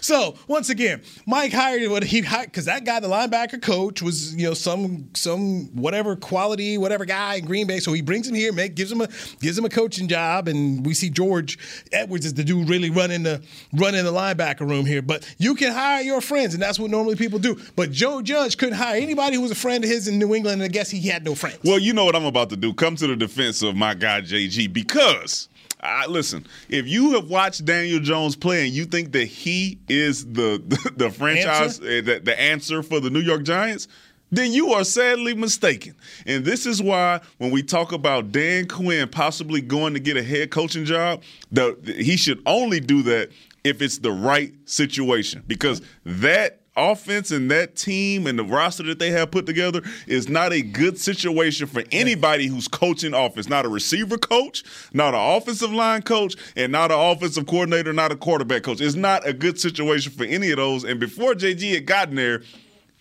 So 0.00 0.36
once 0.46 0.70
again, 0.70 1.02
Mike 1.26 1.52
hired 1.52 1.88
what 1.90 2.02
he 2.02 2.20
hired 2.20 2.46
because 2.46 2.66
that 2.66 2.84
guy, 2.84 3.00
the 3.00 3.08
linebacker 3.08 3.60
coach, 3.60 4.02
was 4.02 4.34
you 4.34 4.46
know 4.48 4.54
some 4.54 5.08
some 5.14 5.66
whatever 5.74 6.16
quality 6.16 6.78
whatever 6.78 7.04
guy 7.04 7.36
in 7.36 7.44
Green 7.46 7.66
Bay. 7.66 7.80
So 7.80 7.92
he 7.92 8.02
brings 8.02 8.28
him 8.28 8.34
here, 8.34 8.52
make 8.52 8.74
gives 8.74 8.90
him 8.92 9.00
a 9.00 9.08
gives 9.40 9.56
him 9.56 9.64
a 9.64 9.68
coaching 9.68 10.08
job, 10.08 10.48
and 10.48 10.84
we 10.84 10.94
see 10.94 11.10
George 11.10 11.58
Edwards 11.92 12.26
is 12.26 12.34
the 12.34 12.44
dude 12.44 12.68
really 12.68 12.90
running 12.90 13.22
the 13.22 13.42
running 13.72 14.04
the 14.04 14.12
linebacker 14.12 14.68
room 14.68 14.86
here. 14.86 15.02
But 15.02 15.32
you 15.38 15.54
can 15.54 15.72
hire 15.72 16.02
your 16.02 16.20
friends, 16.20 16.54
and 16.54 16.62
that's 16.62 16.78
what 16.78 16.90
normally 16.90 17.16
people 17.16 17.38
do. 17.38 17.58
But 17.76 17.90
Joe 17.92 18.22
Judge 18.22 18.56
couldn't 18.56 18.76
hire 18.76 19.00
anybody 19.00 19.36
who 19.36 19.42
was 19.42 19.50
a 19.50 19.56
friend 19.56 19.84
of 19.84 19.90
his 19.90 20.08
in 20.08 20.18
New 20.18 20.34
England, 20.34 20.60
and 20.60 20.64
I 20.64 20.72
guess 20.72 20.90
he 20.90 21.00
had 21.08 21.24
no 21.24 21.34
friends. 21.34 21.58
Well, 21.64 21.78
you 21.78 21.92
know 21.92 22.04
what 22.04 22.16
I'm 22.16 22.24
about 22.26 22.50
to 22.50 22.56
do. 22.56 22.74
Come 22.74 22.96
to 22.96 23.06
the 23.06 23.16
defense 23.16 23.62
of 23.62 23.76
my 23.76 23.94
guy 23.94 24.20
JG 24.20 24.72
because 24.72 25.47
I 25.80 26.06
listen. 26.06 26.46
If 26.68 26.88
you 26.88 27.12
have 27.12 27.28
watched 27.28 27.64
Daniel 27.64 28.00
Jones 28.00 28.36
play 28.36 28.66
and 28.66 28.74
you 28.74 28.84
think 28.84 29.12
that 29.12 29.26
he 29.26 29.78
is 29.88 30.24
the 30.24 30.62
the, 30.66 30.92
the 30.96 31.10
franchise 31.10 31.80
uh, 31.80 32.02
the, 32.04 32.20
the 32.22 32.40
answer 32.40 32.82
for 32.82 33.00
the 33.00 33.10
New 33.10 33.20
York 33.20 33.42
Giants. 33.42 33.88
Then 34.30 34.52
you 34.52 34.72
are 34.74 34.84
sadly 34.84 35.34
mistaken. 35.34 35.94
And 36.26 36.44
this 36.44 36.66
is 36.66 36.82
why 36.82 37.20
when 37.38 37.50
we 37.50 37.62
talk 37.62 37.92
about 37.92 38.30
Dan 38.30 38.68
Quinn 38.68 39.08
possibly 39.08 39.62
going 39.62 39.94
to 39.94 40.00
get 40.00 40.18
a 40.18 40.22
head 40.22 40.50
coaching 40.50 40.84
job, 40.84 41.22
the, 41.50 41.78
he 41.96 42.18
should 42.18 42.42
only 42.44 42.78
do 42.78 43.02
that 43.04 43.30
if 43.64 43.80
it's 43.80 43.98
the 43.98 44.12
right 44.12 44.52
situation. 44.66 45.42
Because 45.46 45.80
that 46.04 46.60
offense 46.78 47.30
and 47.30 47.50
that 47.50 47.76
team 47.76 48.26
and 48.26 48.38
the 48.38 48.44
roster 48.44 48.82
that 48.84 48.98
they 48.98 49.10
have 49.10 49.30
put 49.30 49.46
together 49.46 49.82
is 50.06 50.28
not 50.28 50.52
a 50.52 50.62
good 50.62 50.98
situation 50.98 51.66
for 51.66 51.82
anybody 51.92 52.46
who's 52.46 52.68
coaching 52.68 53.14
offense. 53.14 53.48
Not 53.48 53.64
a 53.64 53.68
receiver 53.68 54.18
coach, 54.18 54.64
not 54.92 55.14
an 55.14 55.20
offensive 55.20 55.72
line 55.72 56.02
coach, 56.02 56.36
and 56.56 56.72
not 56.72 56.90
an 56.90 56.98
offensive 56.98 57.46
coordinator, 57.46 57.92
not 57.92 58.12
a 58.12 58.16
quarterback 58.16 58.62
coach. 58.62 58.80
It's 58.80 58.94
not 58.94 59.26
a 59.26 59.32
good 59.32 59.58
situation 59.58 60.12
for 60.12 60.24
any 60.24 60.50
of 60.50 60.56
those. 60.56 60.84
And 60.84 61.00
before 61.00 61.34
JG 61.34 61.74
had 61.74 61.86
gotten 61.86 62.14
there, 62.14 62.42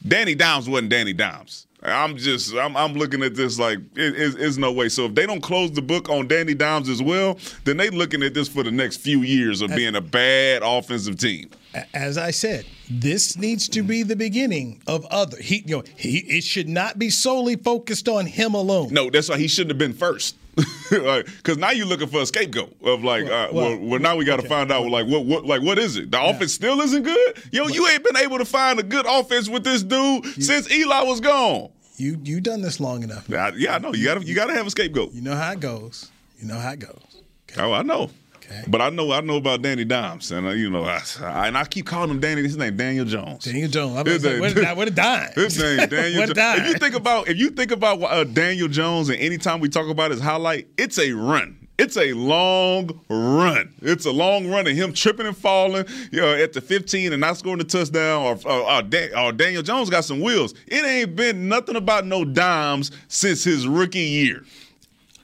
Danny 0.08 0.36
Dimes 0.36 0.70
wasn't 0.70 0.90
Danny 0.90 1.14
Dimes. 1.14 1.68
I'm 1.84 2.18
just 2.18 2.56
I'm, 2.56 2.76
I'm 2.76 2.94
looking 2.94 3.22
at 3.22 3.36
this 3.36 3.60
like 3.60 3.78
it, 3.96 4.16
it's, 4.16 4.36
it's 4.36 4.58
no 4.58 4.72
way. 4.72 4.90
So 4.90 5.06
if 5.06 5.16
they 5.16 5.26
don't 5.26 5.42
close 5.42 5.72
the 5.72 5.82
book 5.82 6.10
on 6.10 6.28
Danny 6.28 6.56
Dimes 6.56 6.90
as 6.90 7.02
well, 7.02 7.38
then 7.66 7.78
they 7.78 7.90
looking 7.90 8.24
at 8.24 8.34
this 8.34 8.48
for 8.48 8.64
the 8.64 8.72
next 8.72 8.98
few 8.98 9.22
years 9.22 9.62
of 9.62 9.70
being 9.76 9.96
a 9.96 10.02
bad 10.02 10.64
offensive 10.64 11.18
team. 11.18 11.52
as 11.94 12.18
I 12.18 12.32
said, 12.32 12.66
this 12.90 13.38
needs 13.38 13.70
to 13.70 13.84
be 13.84 14.02
the 14.02 14.16
beginning 14.16 14.82
of 14.88 15.06
other. 15.08 15.38
He, 15.38 15.64
you 15.66 15.78
know, 15.78 15.84
he 15.96 16.20
it 16.20 16.44
should 16.44 16.68
not 16.68 16.98
be 16.98 17.12
solely 17.12 17.56
focused 17.56 18.10
on 18.10 18.26
him 18.26 18.56
alone. 18.56 18.92
No, 18.92 19.10
that's 19.12 19.30
why 19.30 19.38
he 19.38 19.48
shouldn't 19.48 19.72
have 19.72 19.78
been 19.78 19.94
first. 19.94 20.36
Because 20.90 21.58
now 21.58 21.72
you're 21.72 21.86
looking 21.86 22.08
for 22.08 22.22
a 22.22 22.26
scapegoat 22.26 22.74
of 22.82 23.04
like, 23.04 23.26
Well, 23.26 23.50
uh, 23.50 23.54
well, 23.54 23.78
well, 23.78 24.00
now 24.00 24.16
we 24.16 24.26
got 24.26 24.38
to 24.38 24.44
okay. 24.44 24.48
find 24.48 24.72
out 24.72 24.88
like 24.88 25.06
what, 25.06 25.26
what, 25.26 25.46
like 25.46 25.62
what 25.62 25.78
is 25.78 25.98
it? 25.98 26.12
The 26.12 26.22
offense 26.22 26.54
still 26.54 26.80
isn't 26.82 27.04
good. 27.04 27.44
Yo, 27.52 27.68
you 27.68 27.88
ain't 27.88 28.04
been 28.04 28.18
able 28.18 28.38
to 28.38 28.46
find 28.46 28.80
a 28.80 28.84
good 28.84 29.06
offense 29.08 29.50
with 29.50 29.64
this 29.64 29.84
dude 29.84 30.26
since 30.42 30.72
Eli 30.72 31.04
was 31.04 31.20
gone. 31.20 31.70
You 31.98 32.20
you 32.24 32.40
done 32.40 32.62
this 32.62 32.80
long 32.80 33.04
enough. 33.04 33.32
I, 33.32 33.50
yeah, 33.58 33.76
I 33.76 33.80
know. 33.80 33.94
You 33.94 34.06
got 34.06 34.22
to 34.22 34.26
you 34.26 34.36
got 34.36 34.46
to 34.46 34.54
have 34.54 34.68
a 34.68 34.70
scapegoat. 34.70 35.14
You 35.14 35.22
know 35.22 35.36
how 35.36 35.52
it 35.52 35.60
goes. 35.60 36.10
You 36.40 36.48
know 36.48 36.60
how 36.60 36.72
it 36.72 36.80
goes. 36.80 37.22
Oh, 37.58 37.74
I 37.74 37.82
know. 37.82 38.10
Okay. 38.50 38.64
But 38.68 38.82
I 38.82 38.90
know 38.90 39.12
I 39.12 39.22
know 39.22 39.36
about 39.38 39.62
Danny 39.62 39.84
Dimes, 39.84 40.32
and 40.32 40.48
uh, 40.48 40.52
you 40.52 40.70
know, 40.70 40.86
I, 40.86 41.02
I, 41.22 41.48
and 41.48 41.58
I 41.58 41.66
keep 41.66 41.86
calling 41.86 42.10
him 42.10 42.20
Danny. 42.20 42.42
His 42.44 42.56
name 42.58 42.78
Daniel 42.78 43.04
Jones. 43.06 43.44
Daniel 43.44 43.70
Jones. 43.70 43.98
I'm 43.98 44.06
His 44.06 44.24
about 44.24 44.30
to 44.44 44.50
say, 44.50 44.64
name- 44.64 44.78
what 44.78 44.88
a 44.88 44.92
dime. 44.92 45.30
What 45.36 45.44
a 45.44 45.46
dime. 45.46 45.46
His 45.46 45.60
name 45.60 45.90
Daniel. 45.90 46.20
What 46.22 46.30
a 46.30 46.34
Jones. 46.34 46.38
dime. 46.38 46.60
If 46.62 46.68
you 46.68 46.74
think 46.76 46.96
about 46.96 47.28
if 47.28 47.38
you 47.38 47.50
think 47.50 47.72
about 47.72 48.02
uh, 48.04 48.24
Daniel 48.24 48.68
Jones, 48.70 49.10
and 49.10 49.20
anytime 49.20 49.60
we 49.60 49.68
talk 49.70 49.90
about 49.90 50.12
his 50.12 50.22
highlight, 50.22 50.68
it's 50.78 50.98
a 50.98 51.12
run. 51.12 51.68
It's 51.78 51.96
a 51.96 52.14
long 52.14 53.02
run. 53.08 53.72
It's 53.84 54.06
a 54.08 54.12
long 54.12 54.48
run, 54.50 54.66
and 54.66 54.76
him 54.76 54.94
tripping 54.94 55.28
and 55.28 55.38
falling, 55.38 55.86
you 56.12 56.22
know, 56.22 56.34
at 56.34 56.54
the 56.54 56.60
15 56.62 57.14
and 57.14 57.22
not 57.22 57.38
scoring 57.38 57.60
the 57.60 57.64
touchdown. 57.66 58.24
Or, 58.26 58.52
or, 58.52 58.72
or, 58.72 58.82
Dan- 58.82 59.14
or 59.16 59.32
Daniel 59.32 59.62
Jones 59.62 59.90
got 59.92 60.04
some 60.04 60.20
wheels. 60.22 60.56
It 60.66 60.84
ain't 60.84 61.16
been 61.16 61.48
nothing 61.48 61.76
about 61.76 62.08
no 62.08 62.26
dimes 62.26 62.90
since 63.10 63.44
his 63.44 63.68
rookie 63.68 64.00
year. 64.00 64.44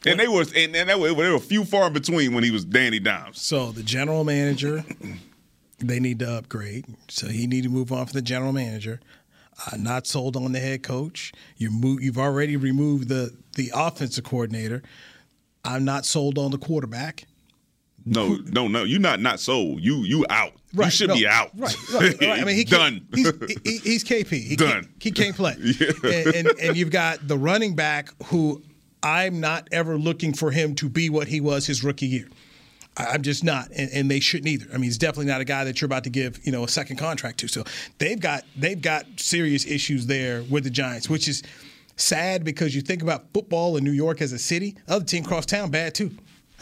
And 0.06 0.20
they 0.20 0.28
was 0.28 0.52
and, 0.54 0.76
and 0.76 0.90
they 0.90 0.96
were, 0.96 1.14
they 1.14 1.30
were 1.30 1.40
few 1.40 1.66
far 1.66 1.88
in 1.88 1.94
between 1.94 2.34
when 2.34 2.44
he 2.44 2.52
was 2.52 2.66
Danny 2.66 3.00
Dimes. 3.00 3.42
So 3.42 3.72
the 3.72 3.84
general 3.84 4.24
manager, 4.24 4.84
they 5.80 6.00
need 6.00 6.20
to 6.20 6.30
upgrade. 6.32 6.86
So 7.10 7.28
he 7.28 7.48
need 7.48 7.64
to 7.64 7.70
move 7.70 7.92
on 7.92 8.06
from 8.06 8.14
the 8.14 8.22
general 8.22 8.54
manager. 8.54 9.00
Uh, 9.68 9.78
not 9.78 10.08
sold 10.08 10.36
on 10.36 10.52
the 10.52 10.60
head 10.60 10.84
coach. 10.84 11.32
You 11.58 11.70
move. 11.70 12.02
You've 12.02 12.18
already 12.18 12.58
removed 12.58 13.08
the 13.08 13.36
the 13.56 13.72
offensive 13.74 14.24
coordinator. 14.24 14.82
I'm 15.64 15.86
not 15.86 16.06
sold 16.06 16.38
on 16.38 16.52
the 16.52 16.58
quarterback. 16.58 17.26
No, 18.06 18.38
no, 18.48 18.68
no. 18.68 18.84
You're 18.84 19.00
not 19.00 19.22
not 19.22 19.40
sold. 19.40 19.82
You 19.82 20.04
you 20.04 20.26
out. 20.30 20.54
you 20.74 20.90
should 20.90 21.10
no, 21.10 21.16
be 21.16 21.28
out. 21.28 21.52
Right, 21.56 21.76
right, 21.94 22.22
right. 22.22 22.42
I 22.42 22.44
mean, 22.44 22.56
he 22.56 22.64
done. 22.66 23.08
He's, 23.14 23.32
he, 23.64 23.78
he's 23.78 24.04
KP. 24.04 24.32
He 24.32 24.56
Done. 24.56 24.84
Can't, 24.84 24.88
he 25.00 25.12
can't 25.12 25.36
play. 25.36 25.54
and, 26.04 26.36
and 26.36 26.48
and 26.60 26.78
you've 26.78 26.92
got 26.92 27.26
the 27.28 27.38
running 27.38 27.76
back 27.76 28.10
who 28.26 28.62
I'm 29.04 29.40
not 29.40 29.68
ever 29.72 29.98
looking 29.98 30.34
for 30.34 30.52
him 30.52 30.76
to 30.76 30.90
be 30.90 31.10
what 31.10 31.28
he 31.28 31.42
was 31.42 31.68
his 31.68 31.84
rookie 31.84 32.08
year. 32.08 32.30
I'm 32.96 33.24
just 33.24 33.44
not, 33.44 33.70
and, 33.76 33.90
and 33.92 34.10
they 34.10 34.20
shouldn't 34.20 34.48
either. 34.48 34.68
I 34.70 34.74
mean, 34.74 34.84
he's 34.84 35.00
definitely 35.00 35.26
not 35.26 35.42
a 35.42 35.46
guy 35.46 35.64
that 35.64 35.82
you're 35.82 35.88
about 35.88 36.04
to 36.04 36.10
give, 36.10 36.40
you 36.46 36.52
know, 36.52 36.64
a 36.64 36.68
second 36.68 36.98
contract 36.98 37.40
to. 37.40 37.48
So 37.48 37.64
they've 37.98 38.20
got 38.20 38.44
they've 38.56 38.82
got 38.82 39.06
serious 39.18 39.66
issues 39.66 40.06
there 40.06 40.44
with 40.44 40.64
the 40.64 40.70
Giants, 40.70 41.10
which 41.10 41.28
is 41.28 41.44
sad 41.96 42.44
because 42.44 42.76
you 42.76 42.82
think 42.82 43.02
about 43.02 43.26
football 43.34 43.78
in 43.78 43.84
New 43.84 43.92
York 43.92 44.22
as 44.22 44.32
a 44.32 44.40
city. 44.40 44.76
Other 44.88 45.06
team 45.06 45.24
cross 45.24 45.46
town 45.46 45.72
bad 45.72 45.96
too. 45.96 46.12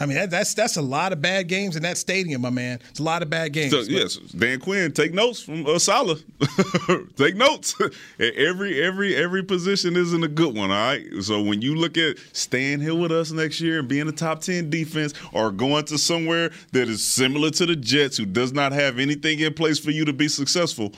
I 0.00 0.06
mean, 0.06 0.16
that, 0.16 0.30
that's 0.30 0.54
that's 0.54 0.76
a 0.76 0.82
lot 0.82 1.12
of 1.12 1.20
bad 1.20 1.46
games 1.48 1.76
in 1.76 1.82
that 1.82 1.96
stadium, 1.96 2.42
my 2.42 2.50
man. 2.50 2.80
It's 2.90 2.98
a 2.98 3.02
lot 3.04 3.22
of 3.22 3.30
bad 3.30 3.52
games. 3.52 3.70
So, 3.72 3.80
yes, 3.82 4.16
Dan 4.16 4.58
Quinn, 4.58 4.90
take 4.92 5.12
notes 5.14 5.40
from 5.42 5.64
uh, 5.66 5.78
Salah. 5.78 6.16
take 7.16 7.36
notes. 7.36 7.76
every 8.18 8.82
every 8.82 9.14
every 9.14 9.42
position 9.44 9.94
isn't 9.96 10.24
a 10.24 10.28
good 10.28 10.56
one. 10.56 10.70
All 10.70 10.76
right. 10.76 11.06
So 11.20 11.42
when 11.42 11.62
you 11.62 11.76
look 11.76 11.96
at 11.98 12.16
staying 12.32 12.80
here 12.80 12.94
with 12.94 13.12
us 13.12 13.30
next 13.30 13.60
year 13.60 13.80
and 13.80 13.88
being 13.88 14.08
a 14.08 14.12
top 14.12 14.40
ten 14.40 14.70
defense, 14.70 15.12
or 15.32 15.52
going 15.52 15.84
to 15.84 15.98
somewhere 15.98 16.50
that 16.72 16.88
is 16.88 17.06
similar 17.06 17.50
to 17.50 17.66
the 17.66 17.76
Jets, 17.76 18.16
who 18.16 18.24
does 18.26 18.52
not 18.52 18.72
have 18.72 18.98
anything 18.98 19.38
in 19.40 19.54
place 19.54 19.78
for 19.78 19.90
you 19.90 20.04
to 20.06 20.12
be 20.12 20.26
successful, 20.26 20.92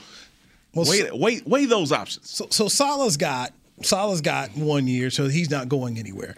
Well, 0.73 0.89
wait, 0.89 1.07
so- 1.09 1.15
wait, 1.17 1.45
weigh 1.47 1.65
those 1.65 1.91
options. 1.91 2.29
So, 2.31 2.47
so 2.49 2.67
Salah's 2.69 3.17
got 3.17 3.53
Salah's 3.83 4.21
got 4.21 4.55
one 4.55 4.87
year, 4.87 5.09
so 5.09 5.27
he's 5.27 5.49
not 5.51 5.67
going 5.69 5.99
anywhere. 5.99 6.35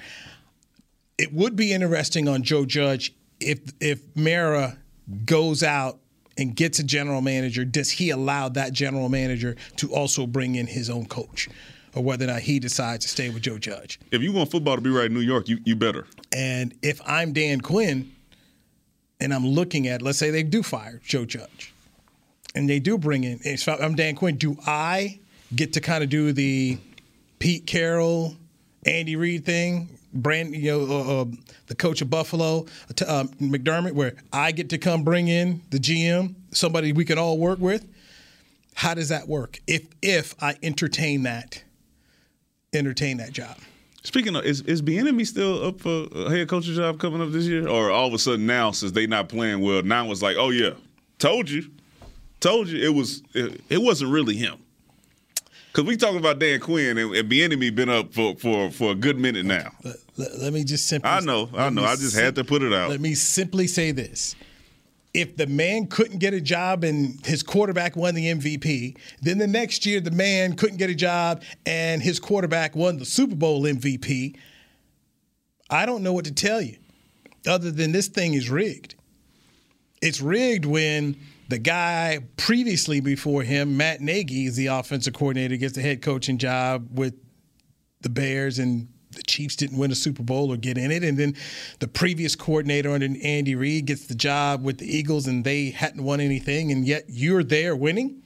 It 1.18 1.34
would 1.34 1.56
be 1.56 1.74
interesting 1.74 2.28
on 2.28 2.44
Joe 2.44 2.66
Judge 2.66 3.14
if 3.40 3.60
if 3.80 4.02
Mara 4.16 4.78
goes 5.26 5.64
out 5.64 6.00
and 6.38 6.56
gets 6.56 6.80
a 6.80 6.84
general 6.84 7.22
manager. 7.22 7.66
Does 7.66 7.90
he 7.92 8.10
allow 8.12 8.50
that 8.50 8.74
general 8.74 9.10
manager 9.10 9.56
to 9.78 9.94
also 9.94 10.28
bring 10.28 10.56
in 10.56 10.68
his 10.68 10.90
own 10.90 11.06
coach, 11.08 11.50
or 11.96 12.04
whether 12.04 12.26
or 12.26 12.28
not 12.28 12.42
he 12.42 12.60
decides 12.60 13.06
to 13.06 13.10
stay 13.10 13.30
with 13.30 13.42
Joe 13.42 13.58
Judge? 13.58 14.00
If 14.12 14.22
you 14.22 14.32
want 14.32 14.52
football 14.52 14.76
to 14.76 14.82
be 14.82 14.92
right 14.92 15.06
in 15.08 15.14
New 15.14 15.22
York, 15.22 15.48
you 15.50 15.60
you 15.66 15.76
better. 15.76 16.06
And 16.32 16.76
if 16.82 17.02
I'm 17.06 17.34
Dan 17.34 17.62
Quinn, 17.62 18.12
and 19.20 19.34
I'm 19.34 19.48
looking 19.48 19.88
at, 19.88 20.02
let's 20.02 20.20
say 20.20 20.30
they 20.30 20.44
do 20.44 20.62
fire 20.62 21.02
Joe 21.04 21.26
Judge, 21.26 21.74
and 22.54 22.70
they 22.70 22.80
do 22.80 22.98
bring 22.98 23.24
in, 23.24 23.40
if 23.44 23.68
I'm 23.68 23.96
Dan 23.96 24.16
Quinn, 24.16 24.38
do 24.38 24.58
I 24.68 25.20
get 25.56 25.74
to 25.74 25.82
kind 25.82 26.04
of 26.04 26.10
do 26.10 26.32
the 26.34 26.78
Pete 27.40 27.66
Carroll, 27.66 28.36
Andy 28.86 29.16
Reid 29.16 29.46
thing? 29.46 29.90
Brand, 30.14 30.56
you 30.56 30.72
know, 30.72 30.82
uh, 30.82 31.22
uh, 31.22 31.26
the 31.68 31.76
coach 31.76 32.02
of 32.02 32.10
Buffalo, 32.10 32.66
uh, 32.90 33.26
McDermott, 33.42 33.94
where 33.94 34.14
I 34.32 34.52
get 34.52 34.70
to 34.70 34.78
come 34.78 35.04
bring 35.04 35.28
in 35.28 35.62
the 35.70 35.78
GM, 35.78 36.36
somebody 36.52 36.94
we 36.94 37.06
can 37.06 37.18
all 37.18 37.38
work 37.38 37.60
with. 37.60 37.88
How 38.74 38.94
does 38.94 39.10
that 39.10 39.28
work? 39.28 39.60
If 39.68 39.88
if 40.02 40.36
I 40.42 40.56
entertain 40.62 41.24
that, 41.24 41.64
entertain 42.74 43.18
that 43.18 43.32
job. 43.34 43.58
Speaking 44.04 44.36
of, 44.36 44.46
is 44.46 44.62
is 44.62 44.82
Bieniemy 44.82 45.26
still 45.26 45.66
up 45.66 45.82
for 45.82 46.08
a 46.16 46.30
head 46.30 46.48
coaching 46.48 46.76
job 46.76 47.00
coming 47.00 47.22
up 47.22 47.32
this 47.32 47.46
year, 47.46 47.68
or 47.68 47.92
all 47.92 48.08
of 48.08 48.14
a 48.14 48.20
sudden 48.20 48.46
now 48.46 48.72
since 48.72 48.92
they 48.92 49.08
not 49.08 49.30
playing 49.30 49.62
well, 49.62 49.82
now 49.84 50.10
it's 50.12 50.22
like, 50.22 50.38
oh 50.38 50.50
yeah, 50.52 50.72
told 51.20 51.50
you, 51.50 51.70
told 52.40 52.68
you 52.70 52.82
it 52.82 52.94
was 52.94 53.24
it, 53.34 53.62
it 53.70 53.82
wasn't 53.82 54.12
really 54.12 54.36
him. 54.36 54.58
Because 55.78 55.90
we 55.90 55.96
talking 55.96 56.18
about 56.18 56.40
Dan 56.40 56.60
Quinn 56.60 56.98
and, 56.98 57.16
and 57.16 57.30
Bieniemy 57.30 57.76
been 57.76 57.88
up 57.88 58.12
for, 58.12 58.36
for 58.38 58.72
for 58.72 58.94
a 58.94 58.96
good 58.96 59.20
minute 59.20 59.46
now. 59.46 59.70
Let, 59.84 59.96
let- 60.18 60.40
let 60.40 60.54
me 60.54 60.64
just 60.64 60.88
simply. 60.88 61.08
I 61.08 61.20
know, 61.20 61.52
I 61.56 61.70
know. 61.70 61.84
I 61.84 61.96
just 61.96 62.18
had 62.18 62.34
to 62.34 62.44
put 62.44 62.64
it 62.64 62.74
out. 62.74 62.90
Let 62.90 63.00
me 63.00 63.14
simply 63.14 63.68
say 63.68 63.92
this. 63.92 64.36
If 65.14 65.38
the 65.38 65.46
man 65.46 65.86
couldn't 65.86 66.18
get 66.18 66.34
a 66.34 66.42
job 66.42 66.84
and 66.84 67.24
his 67.24 67.44
quarterback 67.44 67.96
won 67.96 68.16
the 68.16 68.26
MVP, 68.26 68.98
then 69.22 69.38
the 69.38 69.46
next 69.46 69.86
year 69.86 70.00
the 70.00 70.10
man 70.10 70.56
couldn't 70.56 70.78
get 70.78 70.90
a 70.90 70.96
job 70.96 71.44
and 71.68 72.02
his 72.02 72.20
quarterback 72.20 72.76
won 72.76 72.98
the 72.98 73.06
Super 73.06 73.36
Bowl 73.36 73.62
MVP, 73.62 74.36
I 75.70 75.86
don't 75.86 76.02
know 76.02 76.14
what 76.14 76.26
to 76.26 76.34
tell 76.34 76.60
you 76.60 76.78
other 77.48 77.70
than 77.70 77.92
this 77.92 78.08
thing 78.08 78.34
is 78.34 78.50
rigged. 78.50 78.96
It's 80.02 80.22
rigged 80.22 80.66
when 80.66 81.18
the 81.50 81.58
guy 81.58 82.20
previously 82.36 83.00
before 83.00 83.44
him, 83.44 83.78
Matt 83.78 84.02
Nagy, 84.02 84.46
is 84.46 84.56
the 84.56 84.68
offensive 84.68 85.14
coordinator, 85.14 85.56
gets 85.58 85.76
the 85.76 85.82
head 85.82 86.02
coaching 86.02 86.38
job 86.38 86.88
with 86.92 87.16
the 88.02 88.10
Bears 88.10 88.60
and 88.60 88.88
the 89.12 89.24
Chiefs 89.24 89.56
didn't 89.56 89.78
win 89.78 89.92
a 89.92 89.96
Super 89.96 90.24
Bowl 90.24 90.52
or 90.52 90.58
get 90.58 90.78
in 90.78 90.92
it. 90.92 91.04
And 91.04 91.18
then 91.18 91.36
the 91.80 91.88
previous 91.88 92.36
coordinator 92.36 92.92
under 92.92 93.08
Andy 93.24 93.56
Reid 93.56 93.86
gets 93.86 94.06
the 94.06 94.16
job 94.16 94.64
with 94.64 94.78
the 94.78 94.86
Eagles 94.86 95.28
and 95.28 95.44
they 95.44 95.72
hadn't 95.72 96.04
won 96.04 96.20
anything, 96.20 96.72
and 96.72 96.86
yet 96.86 97.06
you're 97.08 97.44
there 97.44 97.76
winning. 97.76 98.24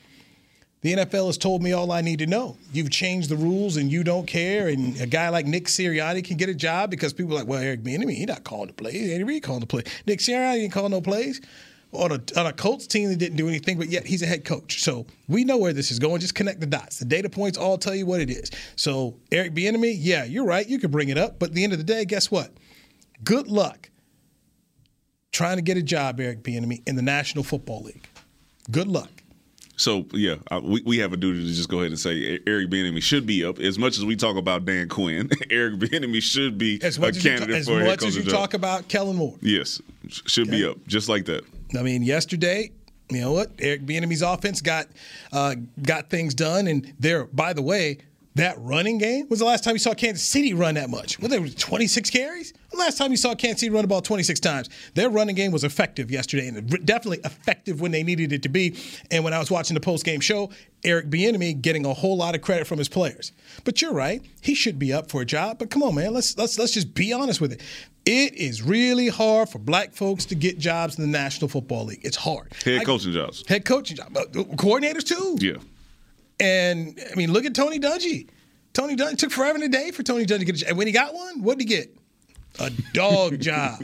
The 0.81 0.95
NFL 0.95 1.27
has 1.27 1.37
told 1.37 1.61
me 1.61 1.73
all 1.73 1.91
I 1.91 2.01
need 2.01 2.17
to 2.19 2.25
know. 2.25 2.57
You've 2.73 2.89
changed 2.89 3.29
the 3.29 3.35
rules 3.35 3.77
and 3.77 3.91
you 3.91 4.03
don't 4.03 4.25
care. 4.25 4.67
And 4.67 4.99
a 4.99 5.05
guy 5.05 5.29
like 5.29 5.45
Nick 5.45 5.65
Sirianni 5.65 6.23
can 6.25 6.37
get 6.37 6.49
a 6.49 6.55
job 6.55 6.89
because 6.89 7.13
people 7.13 7.33
are 7.33 7.39
like, 7.39 7.47
well, 7.47 7.61
Eric 7.61 7.83
Bieniemy, 7.83 8.15
he 8.15 8.25
not 8.25 8.43
calling 8.43 8.65
the 8.65 8.73
plays. 8.73 9.11
Andy 9.11 9.23
Reid 9.23 9.43
calling 9.43 9.59
the 9.59 9.67
play. 9.67 9.83
Nick 10.07 10.19
Sirianni 10.19 10.61
didn't 10.61 10.73
call 10.73 10.89
no 10.89 10.99
plays 10.99 11.39
on 11.93 12.11
a, 12.11 12.39
on 12.39 12.45
a 12.47 12.53
Colts 12.53 12.87
team 12.87 13.09
that 13.09 13.17
didn't 13.17 13.35
do 13.37 13.47
anything, 13.47 13.77
but 13.77 13.89
yet 13.89 14.05
he's 14.05 14.21
a 14.21 14.25
head 14.25 14.45
coach. 14.45 14.81
So 14.81 15.05
we 15.27 15.43
know 15.43 15.57
where 15.57 15.73
this 15.73 15.91
is 15.91 15.99
going. 15.99 16.21
Just 16.21 16.35
connect 16.35 16.59
the 16.59 16.65
dots. 16.65 16.99
The 16.99 17.05
data 17.05 17.29
points 17.29 17.57
all 17.57 17.77
tell 17.77 17.95
you 17.95 18.05
what 18.05 18.21
it 18.21 18.29
is. 18.29 18.49
So 18.75 19.17
Eric 19.31 19.53
Bieniemy, 19.53 19.95
yeah, 19.99 20.23
you're 20.23 20.45
right. 20.45 20.67
You 20.67 20.79
could 20.79 20.91
bring 20.91 21.09
it 21.09 21.17
up, 21.17 21.39
but 21.39 21.49
at 21.49 21.55
the 21.55 21.63
end 21.63 21.73
of 21.73 21.79
the 21.79 21.85
day, 21.85 22.05
guess 22.05 22.31
what? 22.31 22.51
Good 23.23 23.47
luck 23.47 23.89
trying 25.31 25.57
to 25.57 25.61
get 25.61 25.77
a 25.77 25.83
job, 25.83 26.19
Eric 26.19 26.43
Bieniemy, 26.43 26.81
in 26.87 26.95
the 26.95 27.01
National 27.01 27.43
Football 27.43 27.83
League. 27.83 28.07
Good 28.69 28.87
luck. 28.87 29.09
So 29.77 30.05
yeah, 30.13 30.35
uh, 30.51 30.61
we, 30.63 30.83
we 30.85 30.97
have 30.99 31.11
a 31.11 31.17
duty 31.17 31.39
to 31.47 31.53
just 31.53 31.67
go 31.67 31.79
ahead 31.79 31.87
and 31.91 31.99
say 31.99 32.39
Eric 32.45 32.69
Bieniemy 32.69 33.01
should 33.01 33.25
be 33.25 33.43
up. 33.43 33.57
As 33.59 33.79
much 33.79 33.97
as 33.97 34.05
we 34.05 34.15
talk 34.15 34.35
about 34.37 34.63
Dan 34.63 34.87
Quinn, 34.89 35.29
Eric 35.49 35.75
Bieniemy 35.75 36.21
should 36.21 36.57
be 36.59 36.79
As 36.83 36.97
a 36.97 37.01
much 37.01 37.17
as 37.17 37.25
you, 37.25 37.31
candidate 37.31 37.55
as 37.55 37.65
for 37.67 37.77
a 37.77 37.79
head 37.79 37.87
much 37.87 38.03
as 38.03 38.15
you 38.15 38.23
job. 38.23 38.31
talk 38.31 38.53
about 38.53 38.87
Kellen 38.87 39.15
Moore. 39.15 39.35
Yes, 39.41 39.81
sh- 40.07 40.21
should 40.27 40.51
be 40.51 40.63
up 40.65 40.77
just 40.85 41.09
like 41.09 41.25
that. 41.25 41.43
I 41.77 41.81
mean, 41.83 42.03
yesterday, 42.03 42.71
you 43.09 43.21
know 43.21 43.31
what? 43.31 43.51
Eric 43.59 43.85
Bieniemy's 43.85 44.21
offense 44.21 44.61
got 44.61 44.87
uh, 45.31 45.55
got 45.81 46.09
things 46.09 46.33
done, 46.33 46.67
and 46.67 46.93
they're 46.99 47.25
By 47.25 47.53
the 47.53 47.61
way, 47.61 47.99
that 48.35 48.55
running 48.59 48.97
game 48.97 49.27
was 49.29 49.39
the 49.39 49.45
last 49.45 49.63
time 49.63 49.73
you 49.73 49.79
saw 49.79 49.93
Kansas 49.93 50.23
City 50.23 50.53
run 50.53 50.75
that 50.75 50.89
much. 50.89 51.19
Well, 51.19 51.27
there 51.27 51.41
was 51.41 51.53
26 51.55 52.09
carries. 52.09 52.53
The 52.71 52.77
last 52.77 52.97
time 52.97 53.11
you 53.11 53.17
saw 53.17 53.35
Kansas 53.35 53.59
City 53.59 53.69
run 53.69 53.81
the 53.81 53.87
ball 53.89 54.01
26 54.01 54.39
times. 54.39 54.69
Their 54.93 55.09
running 55.09 55.35
game 55.35 55.51
was 55.51 55.65
effective 55.65 56.09
yesterday, 56.09 56.47
and 56.47 56.85
definitely 56.85 57.19
effective 57.25 57.81
when 57.81 57.91
they 57.91 58.03
needed 58.03 58.31
it 58.31 58.43
to 58.43 58.49
be. 58.49 58.77
And 59.11 59.25
when 59.25 59.33
I 59.33 59.39
was 59.39 59.51
watching 59.51 59.73
the 59.73 59.81
post 59.81 60.05
game 60.05 60.21
show, 60.21 60.49
Eric 60.85 61.09
Bieniemy 61.09 61.61
getting 61.61 61.85
a 61.85 61.93
whole 61.93 62.15
lot 62.15 62.33
of 62.33 62.41
credit 62.41 62.67
from 62.67 62.77
his 62.79 62.87
players. 62.87 63.33
But 63.65 63.81
you're 63.81 63.93
right; 63.93 64.23
he 64.41 64.55
should 64.55 64.79
be 64.79 64.93
up 64.93 65.11
for 65.11 65.21
a 65.21 65.25
job. 65.25 65.59
But 65.59 65.69
come 65.69 65.83
on, 65.83 65.93
man, 65.95 66.13
let's 66.13 66.37
let's 66.37 66.57
let's 66.57 66.71
just 66.71 66.93
be 66.93 67.11
honest 67.11 67.41
with 67.41 67.51
it. 67.51 67.61
It 68.05 68.33
is 68.33 68.63
really 68.63 69.09
hard 69.09 69.49
for 69.49 69.59
black 69.59 69.93
folks 69.93 70.25
to 70.25 70.35
get 70.35 70.57
jobs 70.57 70.97
in 70.97 71.03
the 71.03 71.09
National 71.09 71.49
Football 71.49 71.85
League. 71.85 72.01
It's 72.03 72.17
hard. 72.17 72.53
Head 72.65 72.81
I- 72.81 72.83
coaching 72.85 73.11
jobs. 73.11 73.43
Head 73.47 73.65
coaching 73.65 73.97
job. 73.97 74.15
Uh, 74.15 74.23
Coordinators 74.31 75.03
too. 75.03 75.37
Yeah. 75.39 75.57
And 76.39 76.99
I 77.11 77.15
mean, 77.15 77.31
look 77.31 77.45
at 77.45 77.53
Tony 77.53 77.79
Dungy. 77.79 78.27
Tony 78.73 78.95
Dungy 78.95 79.17
took 79.17 79.31
forever 79.31 79.55
and 79.55 79.63
a 79.63 79.69
day 79.69 79.91
for 79.91 80.01
Tony 80.03 80.25
Dungy 80.25 80.39
to 80.39 80.45
get 80.45 80.55
a 80.55 80.59
job. 80.59 80.69
And 80.69 80.77
when 80.77 80.87
he 80.87 80.93
got 80.93 81.13
one, 81.13 81.43
what 81.43 81.57
did 81.57 81.67
he 81.69 81.75
get? 81.75 81.95
A 82.59 82.69
dog 82.93 83.39
job. 83.41 83.83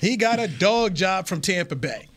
He 0.00 0.16
got 0.16 0.38
a 0.40 0.48
dog 0.48 0.94
job 0.94 1.26
from 1.26 1.40
Tampa 1.40 1.76
Bay. 1.76 2.08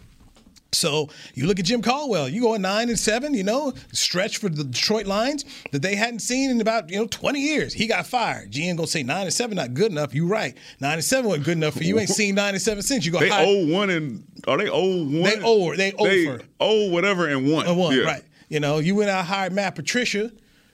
So 0.73 1.09
you 1.33 1.47
look 1.47 1.59
at 1.59 1.65
Jim 1.65 1.81
Caldwell. 1.81 2.27
You 2.27 2.41
go 2.41 2.53
at 2.53 2.61
nine 2.61 2.89
and 2.89 2.99
seven. 2.99 3.33
You 3.33 3.43
know, 3.43 3.73
stretch 3.93 4.37
for 4.37 4.49
the 4.49 4.65
Detroit 4.65 5.07
Lions 5.07 5.45
that 5.71 5.81
they 5.81 5.95
hadn't 5.95 6.19
seen 6.19 6.49
in 6.51 6.59
about 6.59 6.89
you 6.91 6.97
know 6.97 7.07
twenty 7.07 7.39
years. 7.39 7.73
He 7.73 7.87
got 7.87 8.05
fired. 8.05 8.51
G 8.51 8.67
ain't 8.67 8.77
gonna 8.77 8.85
say 8.87 9.01
nine 9.01 9.23
and 9.23 9.33
seven 9.33 9.55
not 9.55 9.73
good 9.73 9.91
enough. 9.91 10.13
You 10.13 10.27
right. 10.27 10.55
Nine 10.81 10.95
and 10.95 11.03
seven 11.03 11.27
wasn't 11.29 11.45
good 11.45 11.57
enough 11.57 11.75
for 11.75 11.83
you. 11.83 11.95
You 11.95 11.99
Ain't 12.01 12.09
seen 12.09 12.35
nine 12.35 12.53
and 12.53 12.61
seven 12.61 12.83
since. 12.83 13.05
You 13.05 13.13
go 13.13 13.19
They 13.19 13.31
owe 13.31 13.35
oh 13.45 13.67
one 13.73 13.89
and 13.89 14.23
are 14.45 14.57
they 14.57 14.69
owe 14.69 15.03
one? 15.05 15.23
They 15.23 15.39
owe 15.41 15.75
they 15.75 15.93
owe 15.93 16.03
They 16.05 16.27
owe 16.27 16.39
oh 16.59 16.89
whatever 16.91 17.27
and 17.27 17.49
one. 17.51 17.65
a 17.65 17.73
one, 17.73 17.95
Yeah. 17.97 18.03
right? 18.03 18.23
You 18.49 18.59
know, 18.59 18.79
you 18.79 18.95
went 18.95 19.09
out 19.09 19.25
hired 19.25 19.53
Matt 19.53 19.75
Patricia. 19.75 20.31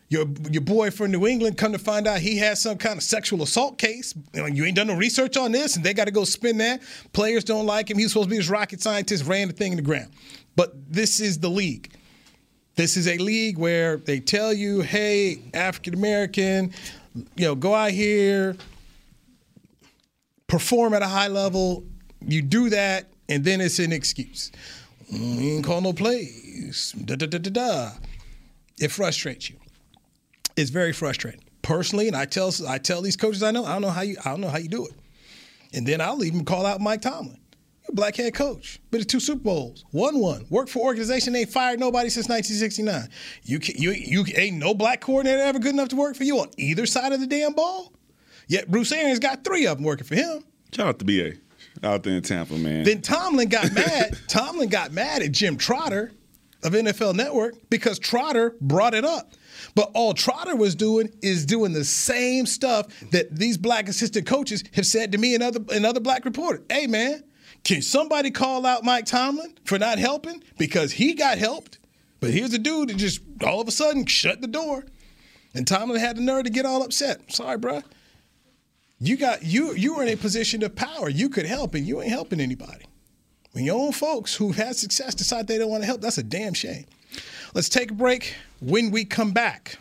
Your 0.10 0.28
your 0.52 0.62
boy 0.62 0.92
from 0.92 1.12
New 1.12 1.26
England 1.26 1.58
come 1.58 1.72
to 1.72 1.80
find 1.80 2.08
out 2.08 2.20
he 2.20 2.38
has 2.38 2.62
some 2.62 2.78
kind 2.78 2.98
of 2.98 3.04
sexual 3.04 3.42
assault 3.42 3.80
case. 3.80 4.14
You, 4.34 4.42
know, 4.42 4.46
you 4.48 4.66
ain't 4.66 4.76
done 4.76 4.88
no 4.88 4.96
research 4.96 5.38
on 5.38 5.52
this, 5.52 5.76
and 5.76 5.84
they 5.84 5.94
got 5.94 6.06
to 6.06 6.12
go 6.12 6.24
spin 6.24 6.58
that. 6.60 6.82
Players 7.14 7.44
don't 7.44 7.66
like 7.66 7.90
him. 7.90 7.98
He's 7.98 8.10
supposed 8.10 8.28
to 8.28 8.32
be 8.32 8.38
this 8.38 8.50
rocket 8.50 8.82
scientist, 8.82 9.26
ran 9.26 9.48
the 9.48 9.54
thing 9.54 9.72
in 9.72 9.78
the 9.78 9.82
ground. 9.84 10.12
But 10.56 10.74
this 10.92 11.20
is 11.20 11.40
the 11.40 11.50
league. 11.50 11.92
This 12.76 12.96
is 12.98 13.08
a 13.08 13.18
league 13.18 13.58
where 13.58 13.98
they 13.98 14.20
tell 14.20 14.54
you, 14.54 14.82
hey, 14.82 15.40
African 15.54 15.96
American, 15.96 16.74
you 17.36 17.46
know, 17.46 17.56
go 17.56 17.74
out 17.74 17.92
here, 17.92 18.56
perform 20.48 20.94
at 20.94 21.02
a 21.02 21.08
high 21.08 21.28
level. 21.28 21.84
You 22.22 22.42
do 22.42 22.70
that, 22.70 23.08
and 23.30 23.44
then 23.44 23.62
it's 23.62 23.80
an 23.80 23.92
excuse. 23.92 24.52
Mm, 25.12 25.42
You 25.42 25.52
ain't 25.56 25.66
call 25.66 25.82
no 25.82 25.94
plays. 25.94 26.43
Da, 27.06 27.16
da, 27.16 27.26
da, 27.26 27.38
da, 27.38 27.50
da. 27.50 27.92
It 28.80 28.92
frustrates 28.92 29.50
you. 29.50 29.58
It's 30.56 30.70
very 30.70 30.94
frustrating. 30.94 31.42
Personally, 31.62 32.08
and 32.08 32.16
I 32.16 32.26
tell 32.26 32.52
I 32.68 32.78
tell 32.78 33.02
these 33.02 33.16
coaches 33.16 33.42
I 33.42 33.52
know, 33.52 33.66
I 33.66 33.74
don't 33.74 33.82
know 33.82 33.90
how 33.90 34.02
you 34.02 34.18
I 34.26 34.30
don't 34.32 34.42
know 34.42 34.50
how 34.50 34.58
you 34.58 34.68
do 34.68 34.86
it. 34.86 34.94
And 35.74 35.88
then 35.88 36.02
I'll 36.02 36.24
even 36.24 36.46
call 36.46 36.66
out 36.66 36.82
Mike 36.82 37.02
Tomlin. 37.02 37.40
You're 37.82 37.92
a 37.92 37.96
black 37.96 38.16
head 38.16 38.34
coach. 38.34 38.80
Been 38.92 39.02
to 39.02 39.08
two 39.08 39.20
Super 39.20 39.42
Bowls. 39.42 39.86
Won 39.92 40.20
one. 40.20 40.46
Worked 40.50 40.70
for 40.70 40.80
organization 40.80 41.36
ain't 41.36 41.50
fired 41.50 41.80
nobody 41.80 42.10
since 42.10 42.28
1969. 42.28 43.10
You 43.44 43.60
can, 43.60 43.76
you 43.78 43.92
you 43.92 44.26
ain't 44.36 44.58
no 44.58 44.74
black 44.74 45.02
coordinator 45.02 45.42
ever 45.42 45.60
good 45.60 45.74
enough 45.74 45.90
to 45.90 45.96
work 45.96 46.16
for 46.16 46.24
you 46.24 46.40
on 46.40 46.50
either 46.58 46.86
side 46.86 47.14
of 47.14 47.20
the 47.20 47.28
damn 47.28 47.54
ball. 47.54 47.94
Yet 48.48 48.70
Bruce 48.70 48.92
Arians 48.92 49.20
got 49.20 49.44
three 49.44 49.66
of 49.66 49.78
them 49.78 49.86
working 49.86 50.06
for 50.06 50.16
him. 50.16 50.44
Shout 50.74 50.88
out 50.88 51.00
to 51.00 51.06
BA 51.06 51.38
out 51.82 52.04
there 52.04 52.14
in 52.14 52.22
Tampa, 52.22 52.56
man. 52.56 52.84
Then 52.84 53.02
Tomlin 53.02 53.50
got 53.50 53.74
mad. 53.74 54.18
Tomlin 54.28 54.70
got 54.70 54.92
mad 54.92 55.22
at 55.22 55.32
Jim 55.32 55.58
Trotter. 55.58 56.12
Of 56.64 56.74
NFL 56.74 57.16
Network 57.16 57.56
because 57.70 58.00
Trotter 58.00 58.56
brought 58.62 58.94
it 58.94 59.06
up. 59.06 59.34
But 59.76 59.92
all 59.94 60.14
Trotter 60.14 60.56
was 60.56 60.76
doing 60.76 61.10
is 61.22 61.46
doing 61.46 61.74
the 61.74 61.86
same 61.86 62.46
stuff 62.46 62.88
that 63.12 63.36
these 63.36 63.58
black 63.58 63.88
assistant 63.88 64.26
coaches 64.26 64.64
have 64.74 64.86
said 64.86 65.12
to 65.12 65.18
me 65.18 65.34
and 65.34 65.44
other 65.44 65.60
and 65.74 65.86
other 65.86 66.00
black 66.00 66.26
reporters. 66.26 66.66
Hey 66.70 66.88
man, 66.88 67.24
can 67.64 67.82
somebody 67.82 68.32
call 68.32 68.66
out 68.66 68.84
Mike 68.84 69.06
Tomlin 69.06 69.54
for 69.66 69.80
not 69.80 70.00
helping 70.00 70.44
because 70.58 70.94
he 70.94 71.14
got 71.14 71.38
helped? 71.38 71.80
But 72.20 72.32
here's 72.32 72.54
a 72.54 72.60
dude 72.60 72.90
that 72.90 72.98
just 72.98 73.22
all 73.46 73.62
of 73.62 73.68
a 73.68 73.72
sudden 73.72 74.06
shut 74.06 74.42
the 74.42 74.48
door, 74.48 74.86
and 75.54 75.68
Tomlin 75.68 76.00
had 76.00 76.18
the 76.18 76.22
nerve 76.22 76.46
to 76.46 76.50
get 76.50 76.66
all 76.66 76.84
upset. 76.84 77.32
Sorry, 77.32 77.58
bruh. 77.58 77.84
You 79.00 79.18
got 79.18 79.44
you 79.44 79.74
you 79.74 79.96
were 79.96 80.04
in 80.04 80.10
a 80.10 80.16
position 80.16 80.64
of 80.64 80.76
power. 80.76 81.10
You 81.10 81.30
could 81.30 81.46
help, 81.46 81.76
and 81.76 81.86
you 81.86 82.02
ain't 82.02 82.12
helping 82.12 82.40
anybody. 82.40 82.86
When 83.54 83.64
your 83.64 83.80
own 83.80 83.92
folks 83.92 84.36
who've 84.36 84.56
had 84.56 84.76
success 84.76 85.14
decide 85.16 85.48
they 85.48 85.58
don't 85.58 85.70
want 85.70 85.84
to 85.84 85.88
help, 85.88 86.02
that's 86.02 86.18
a 86.18 86.24
damn 86.24 86.54
shame. 86.54 86.86
Let's 87.54 87.70
take 87.70 87.92
a 87.92 87.94
break. 87.94 88.36
When 88.60 88.90
we 88.90 89.06
come 89.06 89.32
back, 89.32 89.78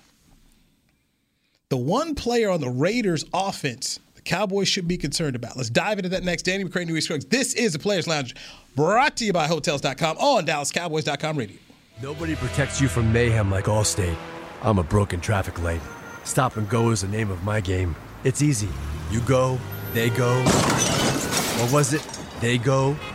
the 1.71 1.79
one 1.79 2.15
player 2.15 2.51
on 2.51 2.61
the 2.61 2.69
Raiders 2.69 3.25
offense 3.33 3.99
the 4.15 4.21
Cowboys 4.21 4.69
should 4.69 4.87
be 4.87 4.99
concerned 4.99 5.35
about. 5.35 5.57
Let's 5.57 5.71
dive 5.71 5.99
into 5.99 6.11
that 6.11 6.23
next. 6.23 6.43
Danny 6.43 6.65
McCray, 6.65 6.87
Newy 6.87 7.01
Scruggs. 7.01 7.25
This 7.25 7.55
is 7.55 7.73
the 7.73 7.79
Players 7.79 8.07
Lounge, 8.07 8.35
brought 8.77 9.17
to 9.17 9.25
you 9.25 9.33
by 9.33 9.47
Hotels.com 9.47 10.19
on 10.19 10.47
DallasCowboys.com 10.47 11.37
radio. 11.37 11.57
Nobody 12.03 12.37
protects 12.37 12.81
you 12.81 12.89
from 12.89 13.13
mayhem 13.13 13.51
like 13.51 13.65
Allstate. 13.65 14.17
I'm 14.63 14.79
a 14.79 14.85
broken 14.85 15.21
traffic 15.21 15.61
light. 15.63 15.81
Stop 16.25 16.57
and 16.59 16.69
go 16.69 16.91
is 16.91 17.01
the 17.01 17.09
name 17.09 17.31
of 17.31 17.43
my 17.43 17.61
game. 17.61 17.97
It's 18.23 18.43
easy. 18.43 18.69
You 19.11 19.21
go, 19.23 19.59
they 19.95 20.11
go. 20.11 20.43
What 21.59 21.73
was 21.73 21.95
it 21.95 22.07
they 22.43 22.59
go, 22.59 22.97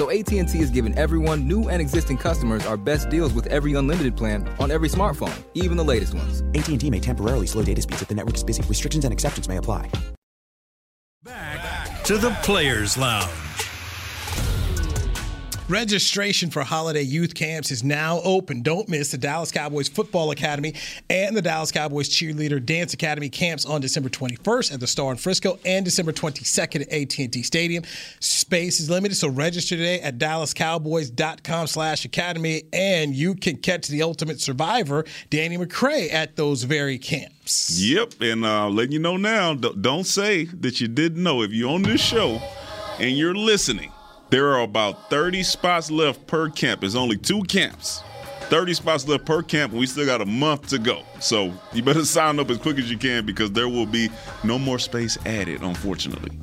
So 0.00 0.08
AT&T 0.08 0.58
is 0.58 0.70
giving 0.70 0.96
everyone, 0.96 1.46
new 1.46 1.68
and 1.68 1.78
existing 1.78 2.16
customers, 2.16 2.64
our 2.64 2.78
best 2.78 3.10
deals 3.10 3.34
with 3.34 3.46
every 3.48 3.74
unlimited 3.74 4.16
plan 4.16 4.48
on 4.58 4.70
every 4.70 4.88
smartphone, 4.88 5.44
even 5.52 5.76
the 5.76 5.84
latest 5.84 6.14
ones. 6.14 6.40
AT&T 6.54 6.88
may 6.88 7.00
temporarily 7.00 7.46
slow 7.46 7.62
data 7.62 7.82
speeds 7.82 8.00
if 8.00 8.08
the 8.08 8.14
network 8.14 8.34
is 8.34 8.42
busy. 8.42 8.62
Restrictions 8.62 9.04
and 9.04 9.12
exceptions 9.12 9.46
may 9.46 9.58
apply. 9.58 9.90
Back 11.22 12.02
to 12.04 12.16
the 12.16 12.30
Players 12.42 12.96
Lounge. 12.96 13.28
Registration 15.70 16.50
for 16.50 16.64
holiday 16.64 17.00
youth 17.02 17.32
camps 17.32 17.70
is 17.70 17.84
now 17.84 18.20
open. 18.24 18.60
Don't 18.60 18.88
miss 18.88 19.12
the 19.12 19.16
Dallas 19.16 19.52
Cowboys 19.52 19.88
Football 19.88 20.32
Academy 20.32 20.74
and 21.08 21.36
the 21.36 21.42
Dallas 21.42 21.70
Cowboys 21.70 22.08
Cheerleader 22.08 22.64
Dance 22.66 22.92
Academy 22.92 23.28
camps 23.28 23.64
on 23.64 23.80
December 23.80 24.08
21st 24.08 24.74
at 24.74 24.80
the 24.80 24.88
Star 24.88 25.12
in 25.12 25.16
Frisco 25.16 25.60
and 25.64 25.84
December 25.84 26.12
22nd 26.12 26.80
at 26.80 26.92
AT&T 26.92 27.44
Stadium. 27.44 27.84
Space 28.18 28.80
is 28.80 28.90
limited, 28.90 29.14
so 29.14 29.28
register 29.28 29.76
today 29.76 30.00
at 30.00 30.18
dallascowboys.com 30.18 31.68
slash 31.68 32.04
academy 32.04 32.64
and 32.72 33.14
you 33.14 33.36
can 33.36 33.56
catch 33.56 33.86
the 33.86 34.02
ultimate 34.02 34.40
survivor, 34.40 35.04
Danny 35.30 35.56
McCray, 35.56 36.12
at 36.12 36.34
those 36.34 36.64
very 36.64 36.98
camps. 36.98 37.80
Yep, 37.80 38.14
and 38.22 38.44
uh, 38.44 38.68
letting 38.68 38.90
you 38.90 38.98
know 38.98 39.16
now, 39.16 39.54
don't 39.54 40.02
say 40.02 40.46
that 40.46 40.80
you 40.80 40.88
didn't 40.88 41.22
know. 41.22 41.42
If 41.42 41.52
you're 41.52 41.70
on 41.70 41.82
this 41.82 42.00
show 42.00 42.42
and 42.98 43.16
you're 43.16 43.36
listening, 43.36 43.92
there 44.30 44.48
are 44.48 44.60
about 44.60 45.10
30 45.10 45.42
spots 45.42 45.90
left 45.90 46.26
per 46.26 46.48
camp. 46.48 46.80
There's 46.80 46.94
only 46.94 47.16
two 47.16 47.42
camps. 47.42 48.02
30 48.42 48.74
spots 48.74 49.06
left 49.06 49.24
per 49.24 49.42
camp, 49.42 49.72
and 49.72 49.80
we 49.80 49.86
still 49.86 50.06
got 50.06 50.20
a 50.20 50.26
month 50.26 50.68
to 50.68 50.78
go. 50.78 51.02
So 51.20 51.52
you 51.72 51.82
better 51.82 52.04
sign 52.04 52.38
up 52.38 52.50
as 52.50 52.58
quick 52.58 52.78
as 52.78 52.90
you 52.90 52.98
can 52.98 53.26
because 53.26 53.52
there 53.52 53.68
will 53.68 53.86
be 53.86 54.10
no 54.42 54.58
more 54.58 54.78
space 54.78 55.18
added, 55.26 55.62
unfortunately. 55.62 56.36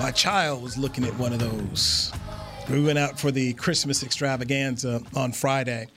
My 0.00 0.10
child 0.10 0.62
was 0.62 0.76
looking 0.78 1.04
at 1.04 1.16
one 1.18 1.32
of 1.32 1.38
those. 1.38 2.12
We 2.70 2.82
went 2.82 2.98
out 2.98 3.18
for 3.18 3.30
the 3.30 3.52
Christmas 3.54 4.02
extravaganza 4.02 5.02
on 5.14 5.32
Friday. 5.32 5.88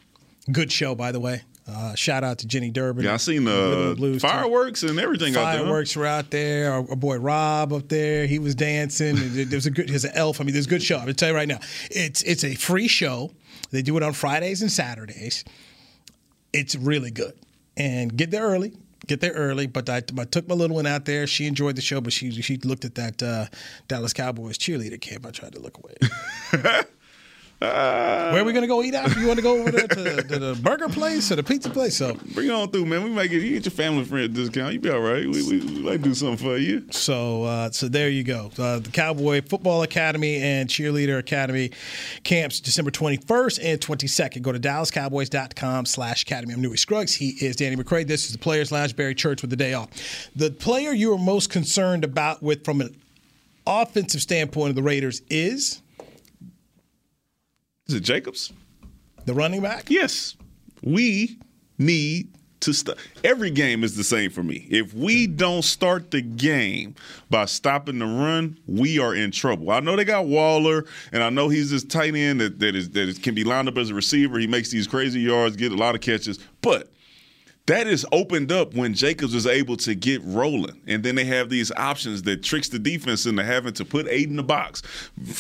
Good 0.51 0.72
show, 0.72 0.93
by 0.93 1.12
the 1.12 1.20
way. 1.20 1.41
Uh, 1.68 1.95
shout 1.95 2.24
out 2.24 2.38
to 2.38 2.47
Jenny 2.47 2.70
Durbin. 2.70 3.05
Yeah, 3.05 3.16
I 3.16 3.18
seen 3.18 3.43
the 3.43 3.95
Blues 3.97 4.22
fireworks 4.22 4.84
and 4.84 4.99
everything 4.99 5.34
Fireworks 5.34 5.47
out 5.47 5.51
there. 5.51 5.63
Fireworks 5.63 5.95
were 5.95 6.05
out 6.05 6.30
there. 6.30 6.72
Our, 6.72 6.89
our, 6.89 6.95
boy 6.95 7.18
Rob 7.18 7.74
up 7.74 7.89
there, 7.89 8.28
he 8.28 8.38
was 8.38 8.53
dancing. 8.53 9.16
There's 9.18 9.66
a 9.66 9.72
good, 9.72 9.89
there's 9.89 10.05
an 10.05 10.11
elf. 10.13 10.39
I 10.39 10.43
mean, 10.43 10.53
there's 10.53 10.68
a 10.68 10.70
good 10.70 10.84
show. 10.84 10.97
I'm 10.97 11.01
gonna 11.01 11.16
tell 11.16 11.30
you 11.30 11.36
right 11.36 11.47
now, 11.47 11.59
it's 11.89 12.22
it's 12.22 12.43
a 12.43 12.53
free 12.53 12.88
show. 12.88 13.32
They 13.72 13.82
do 13.82 13.97
it 13.97 14.03
on 14.03 14.13
Fridays 14.13 14.61
and 14.61 14.72
Saturdays. 14.72 15.43
It's 16.53 16.76
really 16.76 17.11
good. 17.11 17.34
And 17.76 18.16
get 18.16 18.30
there 18.30 18.43
early. 18.43 18.74
Get 19.07 19.22
there 19.22 19.34
early, 19.34 19.68
but 19.68 19.89
I, 19.89 19.97
I, 19.97 20.24
took 20.24 20.47
my 20.47 20.55
little 20.55 20.76
one 20.76 20.88
out 20.88 21.05
there. 21.05 21.28
She 21.28 21.45
enjoyed 21.45 21.76
the 21.76 21.82
show, 21.82 21.99
but 22.01 22.13
she 22.13 22.32
she 22.41 22.57
looked 22.57 22.86
at 22.86 22.95
that 22.95 23.22
uh, 23.22 23.45
Dallas 23.88 24.13
Cowboys 24.13 24.57
cheerleader 24.57 24.99
camp. 24.99 25.26
I 25.28 25.32
tried 25.32 25.53
to 25.53 25.59
look 25.59 25.78
away. 25.78 26.82
Uh, 27.66 28.32
Where 28.32 28.41
are 28.41 28.45
we 28.45 28.53
gonna 28.53 28.68
go 28.68 28.84
eat 28.84 28.93
after? 28.93 29.20
You 29.20 29.28
want 29.28 29.38
to 29.38 29.43
go 29.43 29.59
over 29.59 29.72
there 29.72 29.88
to, 29.88 30.24
to, 30.24 30.39
the 30.39 30.59
burger 30.61 30.89
place 30.89 31.32
or 31.32 31.36
the 31.36 31.43
pizza 31.43 31.70
place? 31.70 31.97
So 31.97 32.16
bring 32.34 32.47
it 32.47 32.51
on 32.51 32.70
through, 32.70 32.86
man. 32.86 33.03
We 33.03 33.09
might 33.09 33.28
get 33.28 33.41
you 33.41 33.53
get 33.53 33.66
your 33.66 33.72
family 33.72 34.05
friend 34.05 34.34
discount. 34.34 34.74
You 34.74 34.80
be 34.80 34.89
all 34.89 34.99
right. 34.99 35.26
We, 35.28 35.43
we, 35.43 35.59
we 35.59 35.80
like 35.80 36.01
do 36.01 36.13
something 36.13 36.38
for 36.38 36.57
you. 36.57 36.86
So 36.91 37.43
uh, 37.43 37.72
so 37.72 37.88
there 37.88 38.09
you 38.09 38.24
go. 38.24 38.51
Uh, 38.57 38.80
the 38.80 38.89
Cowboy 38.91 39.41
Football 39.41 39.84
Academy 39.84 40.38
and 40.38 40.70
Cheerleader 40.70 41.20
Academy 41.20 41.72
camps 42.24 42.59
December 42.59 42.91
21st 42.91 43.59
and 43.63 43.80
22nd. 43.80 44.41
Go 44.41 44.51
to 44.51 44.59
DallasCowboys.com/slash 44.59 46.24
Academy. 46.24 46.53
I'm 46.53 46.61
Newy 46.61 46.78
Scruggs. 46.78 47.16
He 47.16 47.30
is 47.41 47.55
Danny 47.55 47.76
McCray. 47.76 48.05
This 48.07 48.26
is 48.26 48.32
the 48.32 48.39
Players 48.39 48.72
Lounge. 48.72 48.95
Barry 48.95 49.16
Church 49.16 49.41
with 49.41 49.49
the 49.49 49.55
day 49.55 49.74
off. 49.74 49.89
The 50.36 50.51
player 50.51 50.91
you 50.91 51.13
are 51.13 51.18
most 51.18 51.49
concerned 51.49 52.03
about 52.03 52.41
with 52.41 52.63
from 52.63 52.82
an 52.82 52.95
offensive 53.66 54.22
standpoint 54.22 54.70
of 54.70 54.76
the 54.76 54.84
Raiders 54.84 55.22
is. 55.30 55.82
Is 57.88 57.94
it 57.94 58.02
Jacobs? 58.02 58.52
The 59.26 59.34
running 59.34 59.62
back? 59.62 59.90
Yes. 59.90 60.36
We 60.82 61.38
need 61.78 62.34
to 62.62 62.74
start. 62.74 62.98
Every 63.24 63.52
game 63.52 63.84
is 63.84 63.96
the 63.96 64.04
same 64.04 64.32
for 64.32 64.42
me. 64.42 64.68
If 64.72 64.94
we 64.94 65.28
don't 65.28 65.62
start 65.62 66.10
the 66.10 66.22
game 66.22 66.96
by 67.30 67.46
stopping 67.46 68.00
the 68.00 68.06
run, 68.06 68.58
we 68.66 68.98
are 68.98 69.14
in 69.14 69.30
trouble. 69.30 69.70
I 69.70 69.82
know 69.82 69.96
they 69.96 70.04
got 70.04 70.26
Waller, 70.26 70.86
and 71.12 71.22
I 71.22 71.30
know 71.30 71.48
he's 71.50 71.70
this 71.70 71.84
tight 71.84 72.16
end 72.16 72.42
that, 72.42 72.60
that, 72.60 72.76
is, 72.76 72.90
that 72.92 73.08
is, 73.08 73.20
can 73.20 73.36
be 73.36 73.44
lined 73.44 73.68
up 73.68 73.78
as 73.78 73.92
a 73.92 73.94
receiver. 73.94 74.40
He 74.40 74.48
makes 74.48 74.72
these 74.72 74.88
crazy 74.88 75.20
yards, 75.20 75.56
get 75.56 75.72
a 75.72 75.76
lot 75.76 75.94
of 75.94 76.02
catches. 76.02 76.40
But 76.62 76.90
that 77.68 77.88
is 77.88 78.05
opened 78.11 78.51
up 78.51 78.76
when 78.76 78.93
Jacobs 78.93 79.34
is 79.34 79.47
able 79.47 79.76
to 79.78 79.95
get 79.95 80.22
rolling. 80.24 80.80
And 80.88 81.03
then 81.03 81.16
they 81.16 81.26
have 81.26 81.49
these 81.49 81.72
options 81.72 82.22
that 82.24 82.43
tricks 82.43 82.70
the 82.70 82.78
defense 82.78 83.26
into 83.26 83.43
having 83.43 83.74
to 83.74 83.86
put 83.86 84.07
eight 84.07 84.30
in 84.30 84.36
the 84.36 84.43
box, 84.43 84.84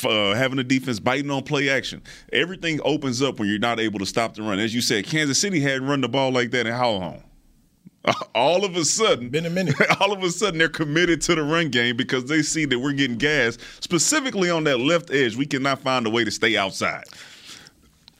uh, 0.03 0.33
having 0.33 0.57
the 0.57 0.63
defense 0.63 0.99
biting 0.99 1.29
on 1.29 1.43
play 1.43 1.69
action. 1.69 2.01
Everything 2.33 2.79
opens 2.83 3.21
up 3.21 3.39
when 3.39 3.47
you're 3.47 3.59
not 3.59 3.79
able 3.79 3.99
to 3.99 4.05
stop 4.05 4.33
the 4.33 4.41
run. 4.41 4.59
As 4.59 4.73
you 4.73 4.81
said, 4.81 5.05
Kansas 5.05 5.39
City 5.39 5.59
hadn't 5.59 5.87
run 5.87 6.01
the 6.01 6.09
ball 6.09 6.31
like 6.31 6.51
that 6.51 6.65
in 6.65 6.73
how 6.73 6.91
long? 6.91 7.23
All 8.35 8.65
of 8.65 8.75
a 8.75 8.85
sudden, 8.85 9.29
been 9.29 9.45
a 9.45 9.49
minute. 9.49 9.75
All 9.99 10.11
of 10.11 10.23
a 10.23 10.29
sudden, 10.29 10.57
they're 10.57 10.69
committed 10.69 11.21
to 11.23 11.35
the 11.35 11.43
run 11.43 11.69
game 11.69 11.95
because 11.95 12.25
they 12.25 12.41
see 12.41 12.65
that 12.65 12.79
we're 12.79 12.93
getting 12.93 13.17
gas, 13.17 13.57
specifically 13.79 14.49
on 14.49 14.63
that 14.65 14.79
left 14.79 15.11
edge. 15.11 15.35
We 15.35 15.45
cannot 15.45 15.79
find 15.79 16.05
a 16.07 16.09
way 16.09 16.23
to 16.23 16.31
stay 16.31 16.57
outside. 16.57 17.03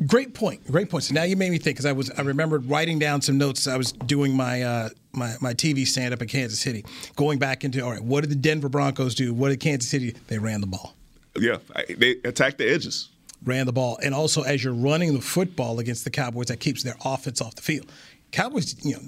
Great 0.06 0.34
point. 0.34 0.66
Great 0.68 0.90
point. 0.90 1.06
So 1.06 1.14
now 1.14 1.24
you 1.24 1.38
made 1.38 1.52
me 1.52 1.58
think 1.58 1.78
because 1.78 1.86
I 1.86 1.94
was 1.94 2.12
I 2.12 2.22
remembered 2.22 2.66
writing 2.66 3.00
down 3.00 3.22
some 3.22 3.38
notes. 3.38 3.66
I 3.66 3.78
was 3.78 3.94
doing 3.94 4.36
my 4.36 4.62
uh, 4.62 4.90
my 5.14 5.36
my 5.40 5.54
TV 5.54 5.88
stand 5.88 6.14
up 6.14 6.22
in 6.22 6.28
Kansas 6.28 6.60
City, 6.60 6.84
going 7.16 7.40
back 7.40 7.64
into 7.64 7.82
all 7.84 7.92
right. 7.92 8.04
What 8.04 8.22
did 8.22 8.30
the 8.30 8.36
Denver 8.36 8.68
Broncos 8.68 9.16
do? 9.16 9.34
What 9.34 9.50
did 9.50 9.62
Kansas 9.62 9.90
City? 9.90 10.14
They 10.28 10.38
ran 10.38 10.60
the 10.60 10.68
ball. 10.68 10.96
Yeah, 11.38 11.58
they 11.98 12.18
attacked 12.26 12.58
the 12.58 12.70
edges. 12.70 13.10
Ran 13.46 13.66
the 13.66 13.74
ball, 13.74 13.98
and 14.04 14.14
also 14.14 14.42
as 14.42 14.64
you're 14.64 14.74
running 14.74 15.14
the 15.14 15.22
football 15.22 15.80
against 15.80 16.04
the 16.04 16.10
Cowboys, 16.10 16.48
that 16.48 16.60
keeps 16.60 16.84
their 16.84 16.96
offense 17.06 17.42
off 17.42 17.56
the 17.56 17.62
field. 17.62 17.90
Cowboys, 18.32 18.76
you 18.84 18.96
know, 18.96 19.02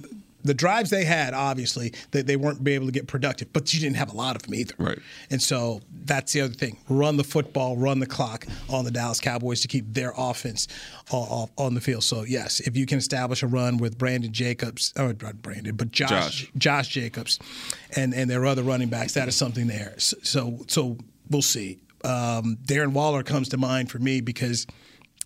the 0.47 0.53
drives 0.53 0.89
they 0.89 1.05
had, 1.05 1.33
obviously, 1.33 1.93
they, 2.11 2.21
they 2.21 2.35
weren't 2.35 2.63
be 2.63 2.73
able 2.73 2.87
to 2.87 2.91
get 2.91 3.07
productive, 3.07 3.53
but 3.53 3.73
you 3.73 3.79
didn't 3.79 3.97
have 3.97 4.11
a 4.11 4.15
lot 4.15 4.35
of 4.35 4.43
them 4.43 4.55
either. 4.55 4.73
Right. 4.77 4.99
And 5.29 5.41
so 5.41 5.81
that's 6.05 6.33
the 6.33 6.41
other 6.41 6.53
thing. 6.53 6.77
Run 6.89 7.17
the 7.17 7.23
football, 7.23 7.77
run 7.77 7.99
the 7.99 8.07
clock 8.07 8.47
on 8.69 8.85
the 8.85 8.91
Dallas 8.91 9.19
Cowboys 9.19 9.61
to 9.61 9.67
keep 9.67 9.93
their 9.93 10.13
offense 10.17 10.67
on, 11.11 11.49
on 11.57 11.73
the 11.73 11.81
field. 11.81 12.03
So, 12.03 12.23
yes, 12.23 12.59
if 12.61 12.75
you 12.75 12.85
can 12.85 12.97
establish 12.97 13.43
a 13.43 13.47
run 13.47 13.77
with 13.77 13.97
Brandon 13.97 14.31
Jacobs, 14.31 14.93
or 14.97 15.15
not 15.21 15.41
Brandon, 15.41 15.75
but 15.75 15.91
Josh, 15.91 16.09
Josh. 16.09 16.51
Josh 16.57 16.87
Jacobs 16.89 17.39
and, 17.95 18.13
and 18.13 18.29
their 18.29 18.45
other 18.45 18.63
running 18.63 18.89
backs, 18.89 19.13
that 19.13 19.27
is 19.27 19.35
something 19.35 19.67
there. 19.67 19.93
So, 19.97 20.17
so, 20.23 20.59
so 20.67 20.97
we'll 21.29 21.41
see. 21.41 21.79
Um, 22.03 22.57
Darren 22.65 22.93
Waller 22.93 23.23
comes 23.23 23.49
to 23.49 23.57
mind 23.57 23.91
for 23.91 23.99
me 23.99 24.21
because 24.21 24.65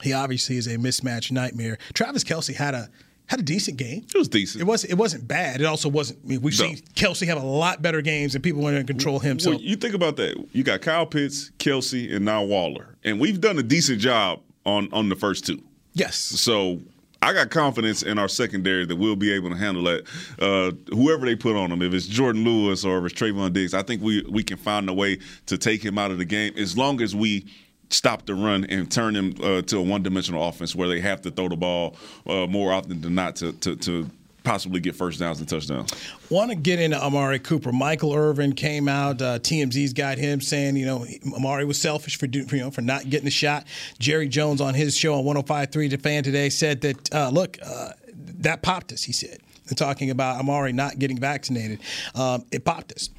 he 0.01 0.13
obviously 0.13 0.57
is 0.57 0.67
a 0.67 0.77
mismatch 0.77 1.31
nightmare. 1.31 1.77
Travis 1.93 2.23
Kelce 2.23 2.55
had 2.55 2.73
a 2.73 2.89
had 3.31 3.39
a 3.39 3.43
decent 3.43 3.77
game. 3.77 4.05
It 4.13 4.17
was 4.17 4.27
decent. 4.27 4.61
It 4.61 4.65
was. 4.65 4.83
It 4.83 4.95
wasn't 4.95 5.27
bad. 5.27 5.61
It 5.61 5.65
also 5.65 5.87
wasn't. 5.89 6.19
I 6.23 6.27
mean, 6.27 6.41
we've 6.41 6.59
No. 6.59 6.65
seen 6.65 6.77
Kelce 6.95 7.25
have 7.27 7.41
a 7.41 7.45
lot 7.45 7.81
better 7.81 8.01
games, 8.01 8.35
and 8.35 8.43
people 8.43 8.61
want 8.61 8.75
to 8.77 8.83
control 8.83 9.19
him. 9.19 9.39
So 9.39 9.51
Well, 9.51 9.61
you 9.61 9.75
think 9.77 9.95
about 9.95 10.17
that. 10.17 10.35
You 10.51 10.63
got 10.63 10.81
Kyle 10.81 11.05
Pitts, 11.05 11.49
Kelce, 11.57 12.13
and 12.13 12.25
now 12.25 12.43
Waller, 12.43 12.95
and 13.03 13.19
we've 13.19 13.39
done 13.39 13.57
a 13.57 13.63
decent 13.63 13.99
job 13.99 14.41
on 14.65 14.89
on 14.91 15.09
the 15.09 15.15
first 15.15 15.45
two. 15.45 15.63
yes, 15.93 16.17
So 16.17 16.81
I 17.23 17.33
got 17.33 17.49
confidence 17.51 18.01
in 18.03 18.17
our 18.19 18.27
secondary 18.27 18.85
that 18.85 18.95
we'll 18.95 19.15
be 19.15 19.31
able 19.31 19.49
to 19.51 19.55
handle 19.55 19.83
that. 19.83 20.03
Uh, 20.39 20.71
whoever 20.93 21.25
they 21.25 21.35
put 21.35 21.55
on 21.55 21.69
them, 21.69 21.81
if 21.83 21.93
it's 21.93 22.07
Jourdan 22.07 22.43
Lewis 22.43 22.83
or 22.83 22.97
if 23.05 23.11
it's 23.11 23.21
Trevon 23.21 23.53
Diggs, 23.53 23.73
I 23.73 23.83
think 23.83 24.01
we 24.01 24.23
we 24.29 24.43
can 24.43 24.57
find 24.57 24.89
a 24.89 24.93
way 24.93 25.19
to 25.45 25.57
take 25.57 25.81
him 25.85 25.97
out 25.97 26.11
of 26.11 26.17
the 26.17 26.25
game 26.25 26.53
as 26.57 26.75
long 26.77 27.01
as 27.01 27.15
we 27.15 27.45
stop 27.91 28.25
the 28.25 28.35
run 28.35 28.65
and 28.65 28.91
turn 28.91 29.13
them 29.13 29.33
uh, 29.43 29.61
to 29.63 29.77
a 29.77 29.81
one-dimensional 29.81 30.47
offense 30.47 30.75
where 30.75 30.87
they 30.87 30.99
have 30.99 31.21
to 31.21 31.31
throw 31.31 31.49
the 31.49 31.55
ball 31.55 31.95
uh, 32.27 32.47
more 32.47 32.71
often 32.73 33.01
than 33.01 33.15
not 33.15 33.35
to, 33.37 33.51
to 33.53 33.75
to 33.77 34.09
possibly 34.43 34.79
get 34.79 34.95
first 34.95 35.19
downs 35.19 35.39
and 35.39 35.47
touchdowns. 35.47 35.93
want 36.29 36.49
to 36.49 36.55
get 36.55 36.79
into 36.79 37.01
Amari 37.01 37.39
Cooper. 37.39 37.71
Michael 37.71 38.13
Irvin 38.13 38.53
came 38.53 38.87
out. 38.87 39.21
Uh, 39.21 39.39
TMZ's 39.39 39.93
got 39.93 40.17
him 40.17 40.41
saying, 40.41 40.75
you 40.77 40.85
know, 40.85 41.05
Amari 41.35 41.65
was 41.65 41.79
selfish 41.79 42.17
for 42.17 42.25
you 42.25 42.45
know 42.51 42.71
for 42.71 42.81
not 42.81 43.09
getting 43.09 43.27
a 43.27 43.31
shot. 43.31 43.65
Jerry 43.99 44.27
Jones 44.27 44.61
on 44.61 44.73
his 44.73 44.95
show 44.97 45.15
on 45.15 45.25
105.3 45.25 45.89
The 45.89 45.97
Fan 45.97 46.23
today 46.23 46.49
said 46.49 46.81
that 46.81 47.13
uh, 47.13 47.29
look, 47.29 47.57
uh, 47.63 47.91
that 48.39 48.61
popped 48.61 48.91
us. 48.91 49.03
He 49.03 49.13
said, 49.13 49.39
talking 49.75 50.09
about 50.09 50.39
Amari 50.39 50.73
not 50.73 50.99
getting 50.99 51.19
vaccinated. 51.19 51.79
Um, 52.15 52.45
it 52.51 52.65
popped 52.65 52.93
us. 52.93 53.09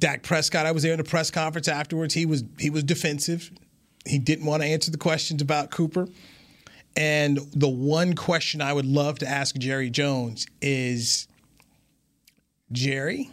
Dak 0.00 0.22
Prescott, 0.22 0.66
I 0.66 0.72
was 0.72 0.82
there 0.82 0.92
in 0.92 0.98
the 0.98 1.04
press 1.04 1.30
conference 1.30 1.68
afterwards. 1.68 2.14
He 2.14 2.26
was 2.26 2.44
he 2.58 2.70
was 2.70 2.84
defensive. 2.84 3.50
He 4.06 4.18
didn't 4.18 4.46
want 4.46 4.62
to 4.62 4.68
answer 4.68 4.90
the 4.90 4.98
questions 4.98 5.42
about 5.42 5.70
Cooper. 5.70 6.08
And 6.96 7.38
the 7.54 7.68
one 7.68 8.14
question 8.14 8.60
I 8.60 8.72
would 8.72 8.86
love 8.86 9.18
to 9.20 9.28
ask 9.28 9.56
Jerry 9.56 9.90
Jones 9.90 10.46
is 10.60 11.28
Jerry, 12.72 13.30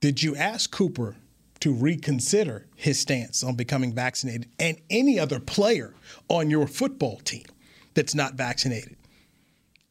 did 0.00 0.22
you 0.22 0.36
ask 0.36 0.70
Cooper 0.70 1.16
to 1.60 1.72
reconsider 1.72 2.66
his 2.76 3.00
stance 3.00 3.42
on 3.42 3.54
becoming 3.54 3.94
vaccinated 3.94 4.48
and 4.58 4.76
any 4.90 5.18
other 5.18 5.40
player 5.40 5.94
on 6.28 6.50
your 6.50 6.66
football 6.66 7.18
team 7.20 7.46
that's 7.94 8.14
not 8.14 8.34
vaccinated? 8.34 8.96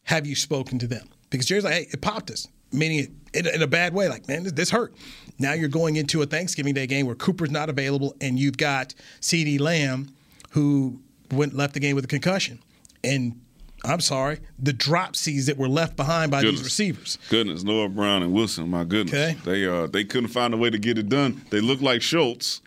Have 0.04 0.28
you 0.28 0.36
spoken 0.36 0.78
to 0.80 0.88
them? 0.88 1.10
Because 1.30 1.48
Jerry's 1.48 1.64
like, 1.64 1.74
hey, 1.74 1.88
it 1.92 2.02
popped 2.02 2.30
us, 2.30 2.48
meaning 2.74 3.00
it 3.34 3.46
in, 3.48 3.56
in 3.56 3.62
a 3.62 3.68
bad 3.68 3.94
way. 3.94 4.10
Like, 4.10 4.28
man, 4.28 4.44
this 4.44 4.70
hurt. 4.70 4.94
Now 5.40 5.54
you're 5.54 5.70
going 5.70 5.96
into 5.96 6.22
a 6.22 6.26
Thanksgiving 6.26 6.74
Day 6.74 6.88
game 6.88 7.06
where 7.06 7.16
Cooper's 7.16 7.52
not 7.52 7.70
available, 7.70 8.16
and 8.22 8.38
you've 8.38 8.58
got 8.58 8.94
CeeDee 9.22 9.60
Lamb, 9.60 10.10
who 10.52 11.00
went 11.32 11.54
left 11.56 11.74
the 11.74 11.80
game 11.80 11.96
with 11.96 12.06
a 12.06 12.08
concussion, 12.08 12.60
and 13.04 13.40
I'm 13.86 14.00
sorry, 14.00 14.40
the 14.60 14.72
dropsies 14.72 15.48
that 15.48 15.58
were 15.58 15.68
left 15.68 15.98
behind 15.98 16.32
by 16.32 16.42
these 16.42 16.64
receivers. 16.64 17.18
Goodness, 17.30 17.64
Noah 17.64 17.90
Brown 17.90 18.24
and 18.24 18.32
Wilson. 18.32 18.70
My 18.70 18.84
goodness, 18.86 19.14
Okay. 19.14 19.38
they 19.44 19.66
uh 19.68 19.88
they 19.88 20.04
couldn't 20.06 20.30
find 20.30 20.54
a 20.54 20.58
way 20.58 20.70
to 20.70 20.78
get 20.78 20.98
it 20.98 21.10
done. 21.10 21.42
They 21.50 21.60
look 21.60 21.82
like 21.82 22.02
Schultz. 22.02 22.62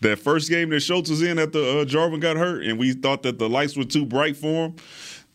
That 0.00 0.18
first 0.18 0.48
game 0.48 0.70
that 0.70 0.80
Schultz 0.80 1.10
was 1.10 1.22
in 1.22 1.38
after 1.38 1.60
uh, 1.60 1.84
Jarwin 1.84 2.20
got 2.20 2.36
hurt, 2.36 2.64
and 2.64 2.76
we 2.78 2.92
thought 2.92 3.22
that 3.24 3.38
the 3.38 3.48
lights 3.48 3.76
were 3.76 3.84
too 3.84 4.04
bright 4.06 4.36
for 4.36 4.66
him. 4.66 4.76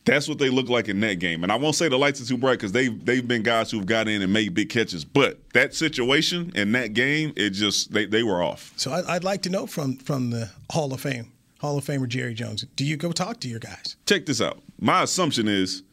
That's 0.08 0.30
what 0.30 0.40
they 0.40 0.50
look 0.50 0.70
like 0.70 0.88
in 0.88 1.02
that 1.02 1.16
game. 1.16 1.44
And 1.44 1.52
I 1.52 1.58
won't 1.58 1.76
say 1.76 1.90
the 1.90 1.98
lights 1.98 2.22
are 2.22 2.26
too 2.26 2.38
bright 2.38 2.54
because 2.54 2.72
they've 2.72 3.06
they've 3.06 3.28
been 3.28 3.44
guys 3.44 3.70
who've 3.70 3.86
got 3.86 4.08
in 4.08 4.22
and 4.22 4.32
made 4.32 4.54
big 4.54 4.70
catches. 4.70 5.04
But 5.04 5.38
that 5.54 5.76
situation 5.76 6.52
in 6.56 6.72
that 6.72 6.94
game, 6.94 7.34
it 7.36 7.52
just 7.52 7.92
they, 7.92 8.06
they 8.06 8.24
were 8.24 8.42
off. 8.42 8.74
So 8.78 8.92
I'd 8.92 9.26
like 9.26 9.42
to 9.44 9.50
know 9.50 9.68
from 9.68 9.98
from 9.98 10.30
the 10.30 10.50
Hall 10.72 10.94
of 10.94 11.02
Fame, 11.02 11.34
Hall 11.60 11.78
of 11.78 11.86
Famer 11.86 12.08
Jerry 12.08 12.34
Jones. 12.34 12.66
Do 12.76 12.86
you 12.86 12.96
go 12.96 13.12
talk 13.12 13.42
to 13.42 13.50
your 13.50 13.60
guys? 13.60 13.98
check 14.06 14.26
this 14.26 14.42
out. 14.42 14.62
My 14.80 15.04
assumption 15.04 15.50
is 15.50 15.84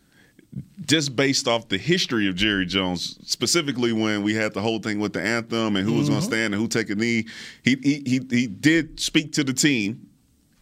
just 0.87 1.17
based 1.17 1.49
off 1.49 1.69
the 1.69 1.79
history 1.79 2.29
of 2.29 2.37
Jerry 2.37 2.67
Jones, 2.67 3.19
specifically 3.29 3.93
when 3.93 4.23
we 4.23 4.35
had 4.35 4.55
the 4.55 4.61
whole 4.61 4.79
thing 4.79 5.01
with 5.01 5.13
the 5.13 5.21
anthem 5.21 5.75
and 5.75 5.85
who 5.85 5.95
was 5.95 6.09
going 6.09 6.21
to 6.21 6.27
mm-hmm. 6.27 6.33
stand 6.33 6.55
and 6.55 6.63
who 6.63 6.69
take 6.69 6.91
a 6.91 6.95
knee, 6.95 7.27
he, 7.65 7.77
he 7.83 8.03
he 8.07 8.21
he 8.31 8.47
did 8.47 9.01
speak 9.01 9.33
to 9.33 9.43
the 9.43 9.53
team 9.53 10.09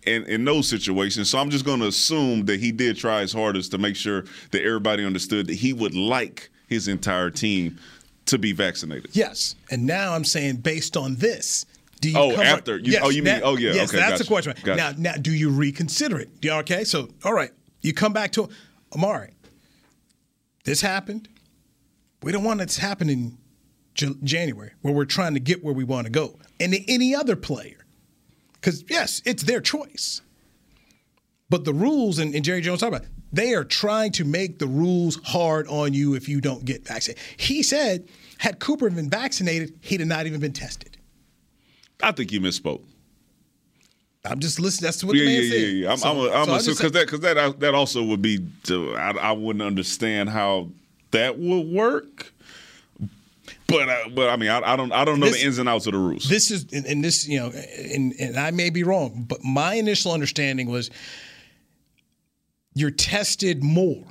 in, 0.04 0.24
in 0.24 0.44
those 0.44 0.68
situations. 0.68 1.30
So 1.30 1.38
I'm 1.38 1.50
just 1.50 1.64
going 1.64 1.80
to 1.80 1.86
assume 1.86 2.44
that 2.46 2.60
he 2.60 2.72
did 2.72 2.96
try 2.96 3.20
his 3.20 3.32
hardest 3.32 3.70
to 3.72 3.78
make 3.78 3.96
sure 3.96 4.24
that 4.50 4.62
everybody 4.64 5.04
understood 5.04 5.46
that 5.46 5.54
he 5.54 5.72
would 5.72 5.94
like 5.94 6.50
his 6.68 6.88
entire 6.88 7.30
team 7.30 7.78
to 8.26 8.38
be 8.38 8.52
vaccinated. 8.52 9.10
Yes. 9.14 9.54
And 9.70 9.86
now 9.86 10.14
I'm 10.14 10.24
saying 10.24 10.56
based 10.56 10.96
on 10.96 11.16
this. 11.16 11.66
Do 12.00 12.10
you 12.10 12.18
Oh, 12.18 12.32
after. 12.40 12.78
You- 12.78 12.98
oh, 13.02 13.10
you 13.10 13.22
mean- 13.22 13.40
oh, 13.44 13.56
yeah, 13.56 13.72
Yes, 13.74 13.90
okay, 13.90 13.98
that's 13.98 14.12
gotcha, 14.12 14.22
the 14.24 14.28
question. 14.28 14.54
gotcha. 14.64 14.76
Now, 14.76 14.92
now, 15.12 15.16
do 15.20 15.32
you 15.32 15.50
reconsider 15.50 16.18
it? 16.18 16.40
Do 16.40 16.48
you- 16.48 16.54
Okay, 16.54 16.84
so 16.84 17.08
all 17.24 17.32
right, 17.32 17.50
you 17.80 17.92
come 17.92 18.12
back 18.12 18.32
to 18.32 18.48
Amari. 18.94 19.30
This 20.64 20.80
happened. 20.80 21.28
We 22.22 22.30
don't 22.32 22.44
want 22.44 22.60
it 22.60 22.68
to 22.70 22.80
happen 22.80 23.08
in 23.10 23.36
January, 23.94 24.72
where 24.80 24.94
we're 24.94 25.04
trying 25.04 25.34
to 25.34 25.40
get 25.40 25.62
where 25.62 25.74
we 25.74 25.84
want 25.84 26.06
to 26.06 26.10
go, 26.10 26.38
and 26.60 26.74
any 26.88 27.14
other 27.14 27.36
player, 27.36 27.84
because 28.62 28.84
yes, 28.88 29.20
it's 29.26 29.42
their 29.42 29.60
choice. 29.60 30.22
But 31.50 31.64
the 31.64 31.74
rules, 31.74 32.18
and, 32.18 32.34
and 32.34 32.42
Jerry 32.44 32.62
Jones 32.62 32.80
talked 32.80 32.94
about, 32.94 33.08
they 33.30 33.52
are 33.54 33.64
trying 33.64 34.12
to 34.12 34.24
make 34.24 34.58
the 34.58 34.66
rules 34.66 35.20
hard 35.24 35.66
on 35.68 35.92
you 35.92 36.14
if 36.14 36.28
you 36.28 36.40
don't 36.40 36.64
get 36.64 36.86
vaccinated. 36.86 37.22
He 37.36 37.62
said, 37.62 38.08
had 38.38 38.58
Cooper 38.58 38.88
been 38.88 39.10
vaccinated, 39.10 39.78
he'd 39.80 40.00
have 40.00 40.08
not 40.08 40.26
even 40.26 40.40
been 40.40 40.52
tested. 40.54 40.96
I 42.02 42.12
think 42.12 42.32
you 42.32 42.40
misspoke. 42.40 42.82
I'm 44.24 44.38
just 44.38 44.60
listening. 44.60 44.86
That's 44.86 45.02
what 45.02 45.16
yeah, 45.16 45.24
the 45.24 45.26
man 45.26 45.42
yeah, 45.42 45.50
said. 45.50 45.60
yeah, 45.60 45.66
yeah. 45.66 45.84
yeah. 45.84 45.90
I'm, 45.90 45.96
So- 45.98 46.08
I'm, 46.08 46.48
a, 46.48 46.52
I'm 46.52 46.60
so 46.60 46.72
because 46.72 46.92
that 46.92 47.06
because 47.06 47.20
that 47.20 47.60
that 47.60 47.74
also 47.74 48.04
would 48.04 48.22
be. 48.22 48.46
To, 48.64 48.94
I, 48.94 49.10
I 49.10 49.32
wouldn't 49.32 49.62
understand 49.62 50.30
how 50.30 50.68
that 51.10 51.38
would 51.38 51.66
work. 51.66 52.32
But 53.72 53.88
uh, 53.88 54.08
but 54.14 54.28
I 54.30 54.36
mean 54.36 54.50
I, 54.50 54.60
I 54.72 54.76
don't 54.76 54.92
I 54.92 55.04
don't 55.04 55.18
know 55.20 55.26
This- 55.26 55.40
the 55.40 55.46
ins 55.46 55.58
and 55.58 55.68
outs 55.68 55.86
of 55.86 55.92
the 55.92 55.98
rules. 55.98 56.28
This 56.28 56.50
is 56.50 56.72
and, 56.72 56.86
and 56.86 57.02
this 57.04 57.26
you 57.26 57.40
know, 57.40 57.50
and, 57.50 58.12
and 58.20 58.36
I 58.38 58.50
may 58.52 58.70
be 58.70 58.84
wrong, 58.84 59.24
but 59.28 59.42
my 59.42 59.74
initial 59.74 60.12
understanding 60.12 60.70
was 60.70 60.90
you're 62.74 62.90
tested 62.90 63.62
more. 63.62 64.04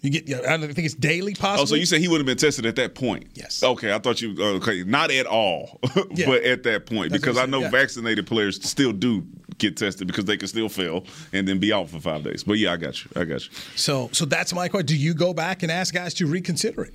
You 0.00 0.10
get, 0.10 0.46
I 0.46 0.56
think 0.58 0.78
it's 0.78 0.94
daily, 0.94 1.34
possibly. 1.34 1.62
Oh, 1.62 1.64
so 1.66 1.74
you 1.74 1.84
said 1.84 2.00
he 2.00 2.06
would 2.06 2.18
have 2.18 2.26
been 2.26 2.36
tested 2.38 2.64
at 2.66 2.76
that 2.76 2.94
point? 2.94 3.26
Yes. 3.34 3.64
Okay, 3.64 3.92
I 3.92 3.98
thought 3.98 4.22
you. 4.22 4.32
uh, 4.38 4.54
Okay, 4.58 4.84
not 4.84 5.10
at 5.10 5.26
all, 5.26 5.80
Yeah. 6.12 6.26
but 6.26 6.44
at 6.44 6.62
that 6.62 6.86
point, 6.86 7.10
That's 7.10 7.20
because 7.20 7.36
I 7.36 7.46
know 7.46 7.58
yeah. 7.62 7.70
vaccinated 7.70 8.24
players 8.24 8.62
still 8.64 8.92
do 8.92 9.26
get 9.58 9.76
tested 9.76 10.06
because 10.06 10.24
they 10.24 10.36
can 10.36 10.46
still 10.46 10.68
fail 10.68 11.04
and 11.32 11.48
then 11.48 11.58
be 11.58 11.72
out 11.72 11.88
for 11.88 11.98
five 11.98 12.22
days. 12.22 12.44
But 12.44 12.58
yeah, 12.58 12.74
I 12.74 12.76
got 12.76 13.04
you. 13.04 13.10
I 13.16 13.24
got 13.24 13.44
you. 13.44 13.50
So, 13.74 14.08
so 14.12 14.24
that's 14.24 14.54
my 14.54 14.68
question. 14.68 14.86
Do 14.86 14.96
you 14.96 15.14
go 15.14 15.34
back 15.34 15.64
and 15.64 15.72
ask 15.72 15.92
guys 15.92 16.14
to 16.14 16.26
reconsider 16.28 16.84
it? 16.84 16.94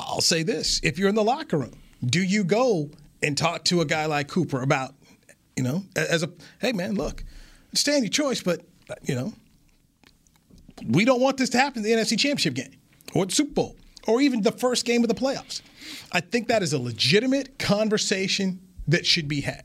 I'll 0.00 0.20
say 0.20 0.42
this: 0.42 0.80
if 0.82 0.98
you're 0.98 1.08
in 1.08 1.14
the 1.14 1.24
locker 1.24 1.58
room, 1.58 1.78
do 2.04 2.22
you 2.22 2.44
go 2.44 2.90
and 3.22 3.36
talk 3.36 3.64
to 3.64 3.80
a 3.80 3.84
guy 3.84 4.06
like 4.06 4.28
Cooper 4.28 4.62
about, 4.62 4.94
you 5.56 5.62
know, 5.62 5.84
as 5.96 6.22
a 6.22 6.30
hey 6.60 6.72
man, 6.72 6.94
look, 6.94 7.24
understand 7.70 8.04
your 8.04 8.10
choice, 8.10 8.42
but 8.42 8.62
you 9.02 9.14
know, 9.14 9.32
we 10.86 11.04
don't 11.04 11.20
want 11.20 11.36
this 11.36 11.50
to 11.50 11.58
happen 11.58 11.84
in 11.84 11.90
the 11.90 12.02
NFC 12.02 12.18
Championship 12.18 12.54
game 12.54 12.78
or 13.14 13.26
the 13.26 13.34
Super 13.34 13.52
Bowl 13.52 13.76
or 14.06 14.20
even 14.20 14.42
the 14.42 14.52
first 14.52 14.84
game 14.84 15.02
of 15.02 15.08
the 15.08 15.14
playoffs. 15.14 15.60
I 16.12 16.20
think 16.20 16.48
that 16.48 16.62
is 16.62 16.72
a 16.72 16.78
legitimate 16.78 17.58
conversation 17.58 18.60
that 18.86 19.04
should 19.04 19.28
be 19.28 19.42
had. 19.42 19.64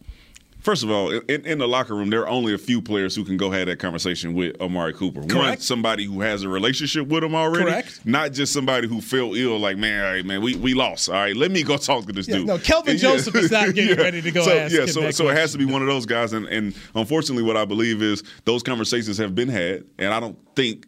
First 0.64 0.82
of 0.82 0.90
all, 0.90 1.12
in, 1.12 1.46
in, 1.46 1.58
the 1.58 1.68
locker 1.68 1.94
room, 1.94 2.10
there 2.10 2.22
are 2.22 2.30
only 2.30 2.54
a 2.54 2.58
few 2.58 2.82
players 2.82 3.14
who 3.14 3.26
can 3.26 3.36
go 3.36 3.52
have 3.52 3.68
that 3.68 3.80
conversation 3.80 4.34
with 4.34 4.60
Amari 4.62 4.94
Cooper. 4.94 5.20
Correct. 5.20 5.36
One, 5.36 5.58
somebody 5.60 6.06
who 6.06 6.22
has 6.22 6.44
a 6.44 6.48
relationship 6.48 7.08
with 7.08 7.22
him 7.22 7.36
already. 7.36 7.66
Correct. 7.66 8.00
Not 8.06 8.32
just 8.32 8.54
somebody 8.54 8.88
who 8.88 9.02
felt 9.02 9.36
ill, 9.36 9.60
like, 9.60 9.76
man, 9.76 10.06
all 10.06 10.12
right, 10.14 10.26
man, 10.26 10.42
we, 10.42 10.56
we 10.56 10.74
lost. 10.74 11.10
All 11.10 11.16
right, 11.16 11.36
let 11.36 11.52
me 11.52 11.64
go 11.64 11.76
talk 11.78 12.06
to 12.06 12.14
this 12.14 12.30
yeah, 12.30 12.38
dude. 12.38 12.48
No, 12.48 12.58
Kelvin 12.58 12.98
Joseph 12.98 13.36
is 13.36 13.52
not 13.52 13.76
getting 13.76 13.90
yeah. 13.98 14.04
ready 14.04 14.22
to 14.22 14.32
go 14.32 14.46
so, 14.46 14.58
ask 14.58 14.74
Yeah, 14.74 14.86
so, 14.86 15.12
so 15.12 15.28
it 15.28 15.36
has 15.36 15.52
to 15.52 15.58
be 15.58 15.66
one 15.66 15.82
of 15.82 15.90
those 15.90 16.06
guys. 16.06 16.32
And, 16.32 16.48
and 16.48 16.74
unfortunately, 16.96 17.44
what 17.44 17.58
I 17.58 17.66
believe 17.66 18.02
is 18.02 18.24
those 18.46 18.64
conversations 18.64 19.18
have 19.18 19.36
been 19.36 19.50
had. 19.50 19.84
And 20.00 20.14
I 20.14 20.22
don't 20.22 20.38
think 20.56 20.88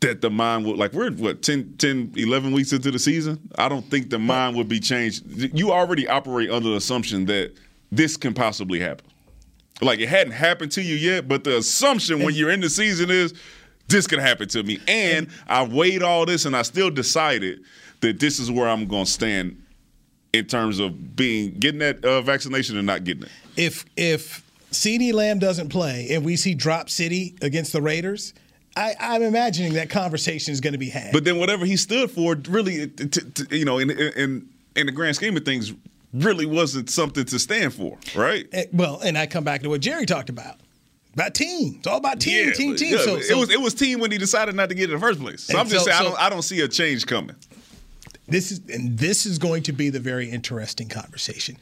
that 0.00 0.22
the 0.22 0.30
mind 0.30 0.64
would 0.64 0.78
like 0.78 0.92
we're 0.92 1.10
what 1.12 1.42
10, 1.42 1.74
10 1.78 2.12
11 2.16 2.52
weeks 2.52 2.70
into 2.70 2.90
the 2.90 2.98
season 2.98 3.40
i 3.56 3.66
don't 3.66 3.90
think 3.90 4.10
the 4.10 4.18
mind 4.18 4.54
would 4.54 4.68
be 4.68 4.78
changed 4.78 5.24
you 5.56 5.72
already 5.72 6.06
operate 6.06 6.50
under 6.50 6.68
the 6.68 6.76
assumption 6.76 7.24
that 7.24 7.54
this 7.90 8.16
can 8.16 8.34
possibly 8.34 8.80
happen. 8.80 9.06
Like 9.80 10.00
it 10.00 10.08
hadn't 10.08 10.32
happened 10.32 10.72
to 10.72 10.82
you 10.82 10.94
yet 10.94 11.28
but 11.28 11.44
the 11.44 11.58
assumption 11.58 12.22
when 12.22 12.34
you're 12.34 12.50
in 12.50 12.60
the 12.60 12.70
season 12.70 13.10
is 13.10 13.34
this 13.88 14.06
can 14.06 14.18
happen 14.18 14.48
to 14.48 14.62
me. 14.62 14.78
And 14.88 15.28
i 15.48 15.62
weighed 15.64 16.02
all 16.02 16.26
this 16.26 16.44
and 16.44 16.56
i 16.56 16.62
still 16.62 16.90
decided 16.90 17.60
that 18.00 18.18
this 18.20 18.38
is 18.38 18.50
where 18.50 18.68
i'm 18.68 18.86
going 18.86 19.04
to 19.04 19.10
stand 19.10 19.62
in 20.32 20.46
terms 20.46 20.78
of 20.78 21.14
being 21.16 21.52
getting 21.58 21.80
that 21.80 22.04
uh, 22.04 22.20
vaccination 22.22 22.76
and 22.76 22.86
not 22.86 23.04
getting 23.04 23.24
it. 23.24 23.30
If 23.56 23.84
if 23.96 24.42
CeeDee 24.72 25.12
Lamb 25.12 25.38
doesn't 25.38 25.68
play 25.68 26.08
and 26.10 26.24
we 26.24 26.36
see 26.36 26.54
drop 26.54 26.90
city 26.90 27.36
against 27.40 27.72
the 27.72 27.80
raiders 27.80 28.34
I, 28.76 28.90
am 28.90 28.96
I'm 29.00 29.22
imagining 29.22 29.72
that 29.74 29.88
conversation 29.88 30.52
is 30.52 30.60
going 30.60 30.74
to 30.74 30.78
be 30.78 30.90
had. 30.90 31.12
But 31.12 31.24
then 31.24 31.38
whatever 31.38 31.64
he 31.64 31.76
stood 31.76 32.10
for, 32.10 32.36
really, 32.48 32.88
t- 32.88 33.06
t- 33.06 33.56
you 33.58 33.64
know, 33.64 33.78
in, 33.78 33.90
in 33.90 34.48
in 34.76 34.86
the 34.86 34.92
grand 34.92 35.16
scheme 35.16 35.36
of 35.36 35.44
things, 35.44 35.72
really 36.22 36.46
wasn't 36.46 36.90
something 36.90 37.24
to 37.24 37.38
stand 37.38 37.74
for, 37.74 37.98
right? 38.14 38.46
And, 38.52 38.68
well, 38.72 39.00
and 39.00 39.16
I 39.16 39.26
come 39.26 39.44
back 39.44 39.62
to 39.62 39.68
what 39.68 39.80
Jerry 39.80 40.06
talked 40.06 40.30
about. 40.30 40.56
About 41.14 41.34
team. 41.34 41.76
It's 41.78 41.86
all 41.86 41.96
about 41.96 42.20
team, 42.20 42.48
yeah, 42.48 42.52
team, 42.52 42.76
team. 42.76 42.92
Yeah, 42.92 43.04
so, 43.04 43.16
it 43.16 43.36
was 43.36 43.50
it 43.50 43.60
was 43.60 43.72
team 43.72 44.00
when 44.00 44.10
he 44.10 44.18
decided 44.18 44.54
not 44.54 44.68
to 44.68 44.74
get 44.74 44.90
it 44.90 44.92
in 44.92 45.00
the 45.00 45.06
first 45.06 45.18
place. 45.18 45.44
So 45.44 45.58
I'm 45.58 45.66
just 45.66 45.86
so, 45.86 45.90
saying 45.90 46.02
so, 46.02 46.06
I 46.06 46.10
don't 46.10 46.22
I 46.24 46.28
don't 46.28 46.42
see 46.42 46.60
a 46.60 46.68
change 46.68 47.06
coming. 47.06 47.36
This 48.28 48.52
is 48.52 48.60
and 48.68 48.98
this 48.98 49.24
is 49.24 49.38
going 49.38 49.62
to 49.62 49.72
be 49.72 49.88
the 49.88 50.00
very 50.00 50.28
interesting 50.28 50.88
conversation 50.88 51.56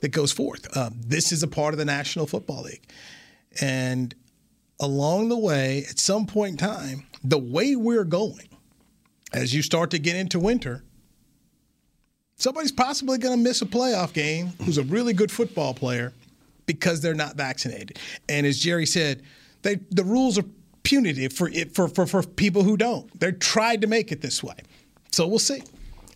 that 0.00 0.08
goes 0.08 0.32
forth. 0.32 0.76
Um, 0.76 0.96
this 1.06 1.30
is 1.30 1.44
a 1.44 1.48
part 1.48 1.72
of 1.72 1.78
the 1.78 1.84
National 1.84 2.26
Football 2.26 2.64
League, 2.64 2.82
and 3.60 4.12
along 4.80 5.28
the 5.28 5.38
way, 5.38 5.84
at 5.88 5.98
some 5.98 6.26
point 6.26 6.52
in 6.52 6.56
time, 6.56 7.06
the 7.22 7.38
way 7.38 7.76
we're 7.76 8.04
going, 8.04 8.48
as 9.32 9.54
you 9.54 9.62
start 9.62 9.90
to 9.90 9.98
get 9.98 10.16
into 10.16 10.38
winter, 10.38 10.82
somebody's 12.36 12.72
possibly 12.72 13.18
going 13.18 13.36
to 13.36 13.42
miss 13.42 13.62
a 13.62 13.66
playoff 13.66 14.12
game 14.12 14.52
who's 14.64 14.78
a 14.78 14.82
really 14.84 15.12
good 15.12 15.30
football 15.30 15.74
player 15.74 16.12
because 16.66 17.00
they're 17.00 17.14
not 17.14 17.36
vaccinated. 17.36 17.98
And 18.28 18.46
as 18.46 18.58
Jerry 18.58 18.86
said, 18.86 19.22
they, 19.62 19.76
the 19.90 20.04
rules 20.04 20.38
are 20.38 20.44
punitive 20.82 21.32
for, 21.32 21.50
for, 21.72 21.88
for, 21.88 22.06
for 22.06 22.22
people 22.22 22.62
who 22.62 22.76
don't. 22.76 23.18
They're 23.18 23.32
tried 23.32 23.80
to 23.80 23.86
make 23.86 24.12
it 24.12 24.20
this 24.20 24.42
way. 24.42 24.56
So 25.12 25.26
we'll 25.26 25.38
see. 25.38 25.62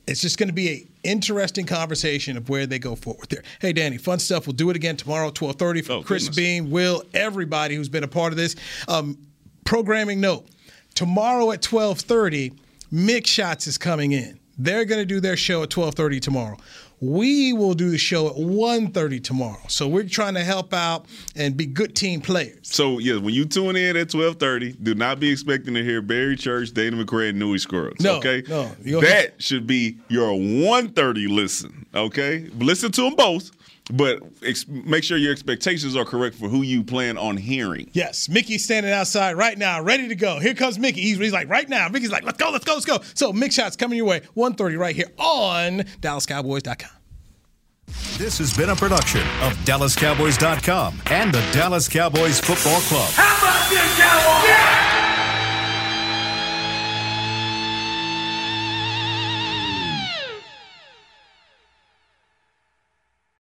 It's 0.07 0.21
just 0.21 0.39
going 0.39 0.49
to 0.49 0.55
be 0.55 0.69
an 0.83 0.89
interesting 1.05 1.67
conversation 1.67 2.37
of 2.37 2.49
where 2.49 2.67
they 2.67 2.79
go 2.79 2.97
forward 2.97 3.29
there. 3.31 3.43
Hey, 3.61 3.73
Danny, 3.73 3.97
fun 3.97 4.19
stuff. 4.19 4.47
We'll 4.47 4.55
do 4.55 4.71
it 4.71 4.77
again 4.77 4.97
tomorrow, 4.97 5.27
1230 5.27 5.83
for 5.83 5.93
oh, 5.93 6.03
Chris 6.03 6.25
goodness. 6.25 6.37
Beam, 6.37 6.71
Will, 6.71 7.03
everybody 7.15 7.77
who's 7.77 7.89
been 7.89 8.05
a 8.05 8.09
part 8.09 8.33
of 8.33 8.37
this. 8.37 8.57
Um, 8.89 9.19
programming 9.65 10.21
note, 10.21 10.49
tomorrow 10.95 11.53
at 11.53 11.65
1230, 11.65 12.53
Mick 12.93 13.27
Shots 13.27 13.69
is 13.69 13.79
coming 13.79 14.13
in. 14.13 14.40
They're 14.63 14.85
going 14.85 15.01
to 15.01 15.07
do 15.07 15.21
their 15.21 15.37
show 15.37 15.63
at 15.63 15.75
1230 15.75 16.21
tomorrow. 16.21 16.57
We 17.01 17.55
will 17.55 17.73
do 17.73 17.89
the 17.89 17.97
show 17.97 18.27
at 18.27 18.35
1.30 18.35 19.25
tomorrow. 19.25 19.63
So 19.69 19.89
we're 19.89 20.05
trying 20.05 20.35
to 20.35 20.45
help 20.45 20.75
out 20.75 21.07
and 21.35 21.57
be 21.57 21.65
good 21.65 21.97
team 21.97 22.21
players. 22.21 22.59
So 22.63 22.99
yeah, 22.99 23.17
when 23.17 23.33
you 23.33 23.47
tune 23.47 23.75
in 23.77 23.97
at 23.97 24.11
twelve 24.11 24.37
thirty, 24.37 24.73
do 24.73 24.95
not 24.95 25.19
be 25.19 25.31
expecting 25.31 25.73
to 25.75 25.83
hear 25.83 26.03
Barry 26.03 26.37
Church, 26.37 26.75
Danny 26.75 27.03
McCray, 27.03 27.31
and 27.31 27.39
Newy 27.39 27.57
Scruggs. 27.59 28.05
No, 28.05 28.17
okay, 28.19 28.43
no. 28.49 28.71
That 29.01 29.41
should 29.43 29.67
be 29.67 29.97
your 30.09 30.35
one 30.35 30.91
thirty 30.91 31.27
listen. 31.27 31.87
Okay, 31.95 32.49
listen 32.59 32.93
to 32.93 33.03
them 33.03 33.15
both, 33.17 33.51
but 33.93 34.23
ex- 34.45 34.67
make 34.69 35.05
sure 35.05 35.17
your 35.17 35.33
expectations 35.33 35.97
are 35.97 36.05
correct 36.05 36.37
for 36.37 36.49
who 36.49 36.63
you 36.63 36.83
plan 36.83 37.19
on 37.19 37.37
hearing. 37.37 37.91
Yes, 37.93 38.29
Mickey's 38.29 38.65
standing 38.65 38.93
outside 38.93 39.37
right 39.37 39.57
now, 39.57 39.83
ready 39.83 40.09
to 40.09 40.15
go. 40.15 40.39
Here 40.39 40.55
comes 40.55 40.79
Mickey. 40.79 41.01
He's, 41.01 41.19
he's 41.19 41.33
like, 41.33 41.49
right 41.49 41.69
now. 41.69 41.89
Mickey's 41.89 42.11
like, 42.13 42.25
let's 42.25 42.39
go, 42.39 42.51
let's 42.51 42.65
go, 42.65 42.75
let's 42.75 42.87
go. 42.87 42.99
So, 43.15 43.33
Mick 43.33 43.53
Shots 43.53 43.77
coming 43.77 43.97
your 43.97 44.07
way, 44.07 44.23
130 44.35 44.77
right 44.77 44.95
here 44.95 45.11
on 45.19 45.81
DallasCowboys.com. 46.01 46.91
This 48.19 48.39
has 48.39 48.57
been 48.57 48.71
a 48.71 48.77
production 48.77 49.23
of 49.43 49.55
DallasCowboys.com 49.65 51.03
and 51.07 51.33
the 51.33 51.41
Dallas 51.53 51.89
Cowboys 51.89 52.39
Football 52.39 52.81
Club. 52.83 53.11
How 53.15 53.39
about 53.39 53.71
this, 53.71 53.99
Cowboys? 53.99 54.49
Yeah! 54.49 54.90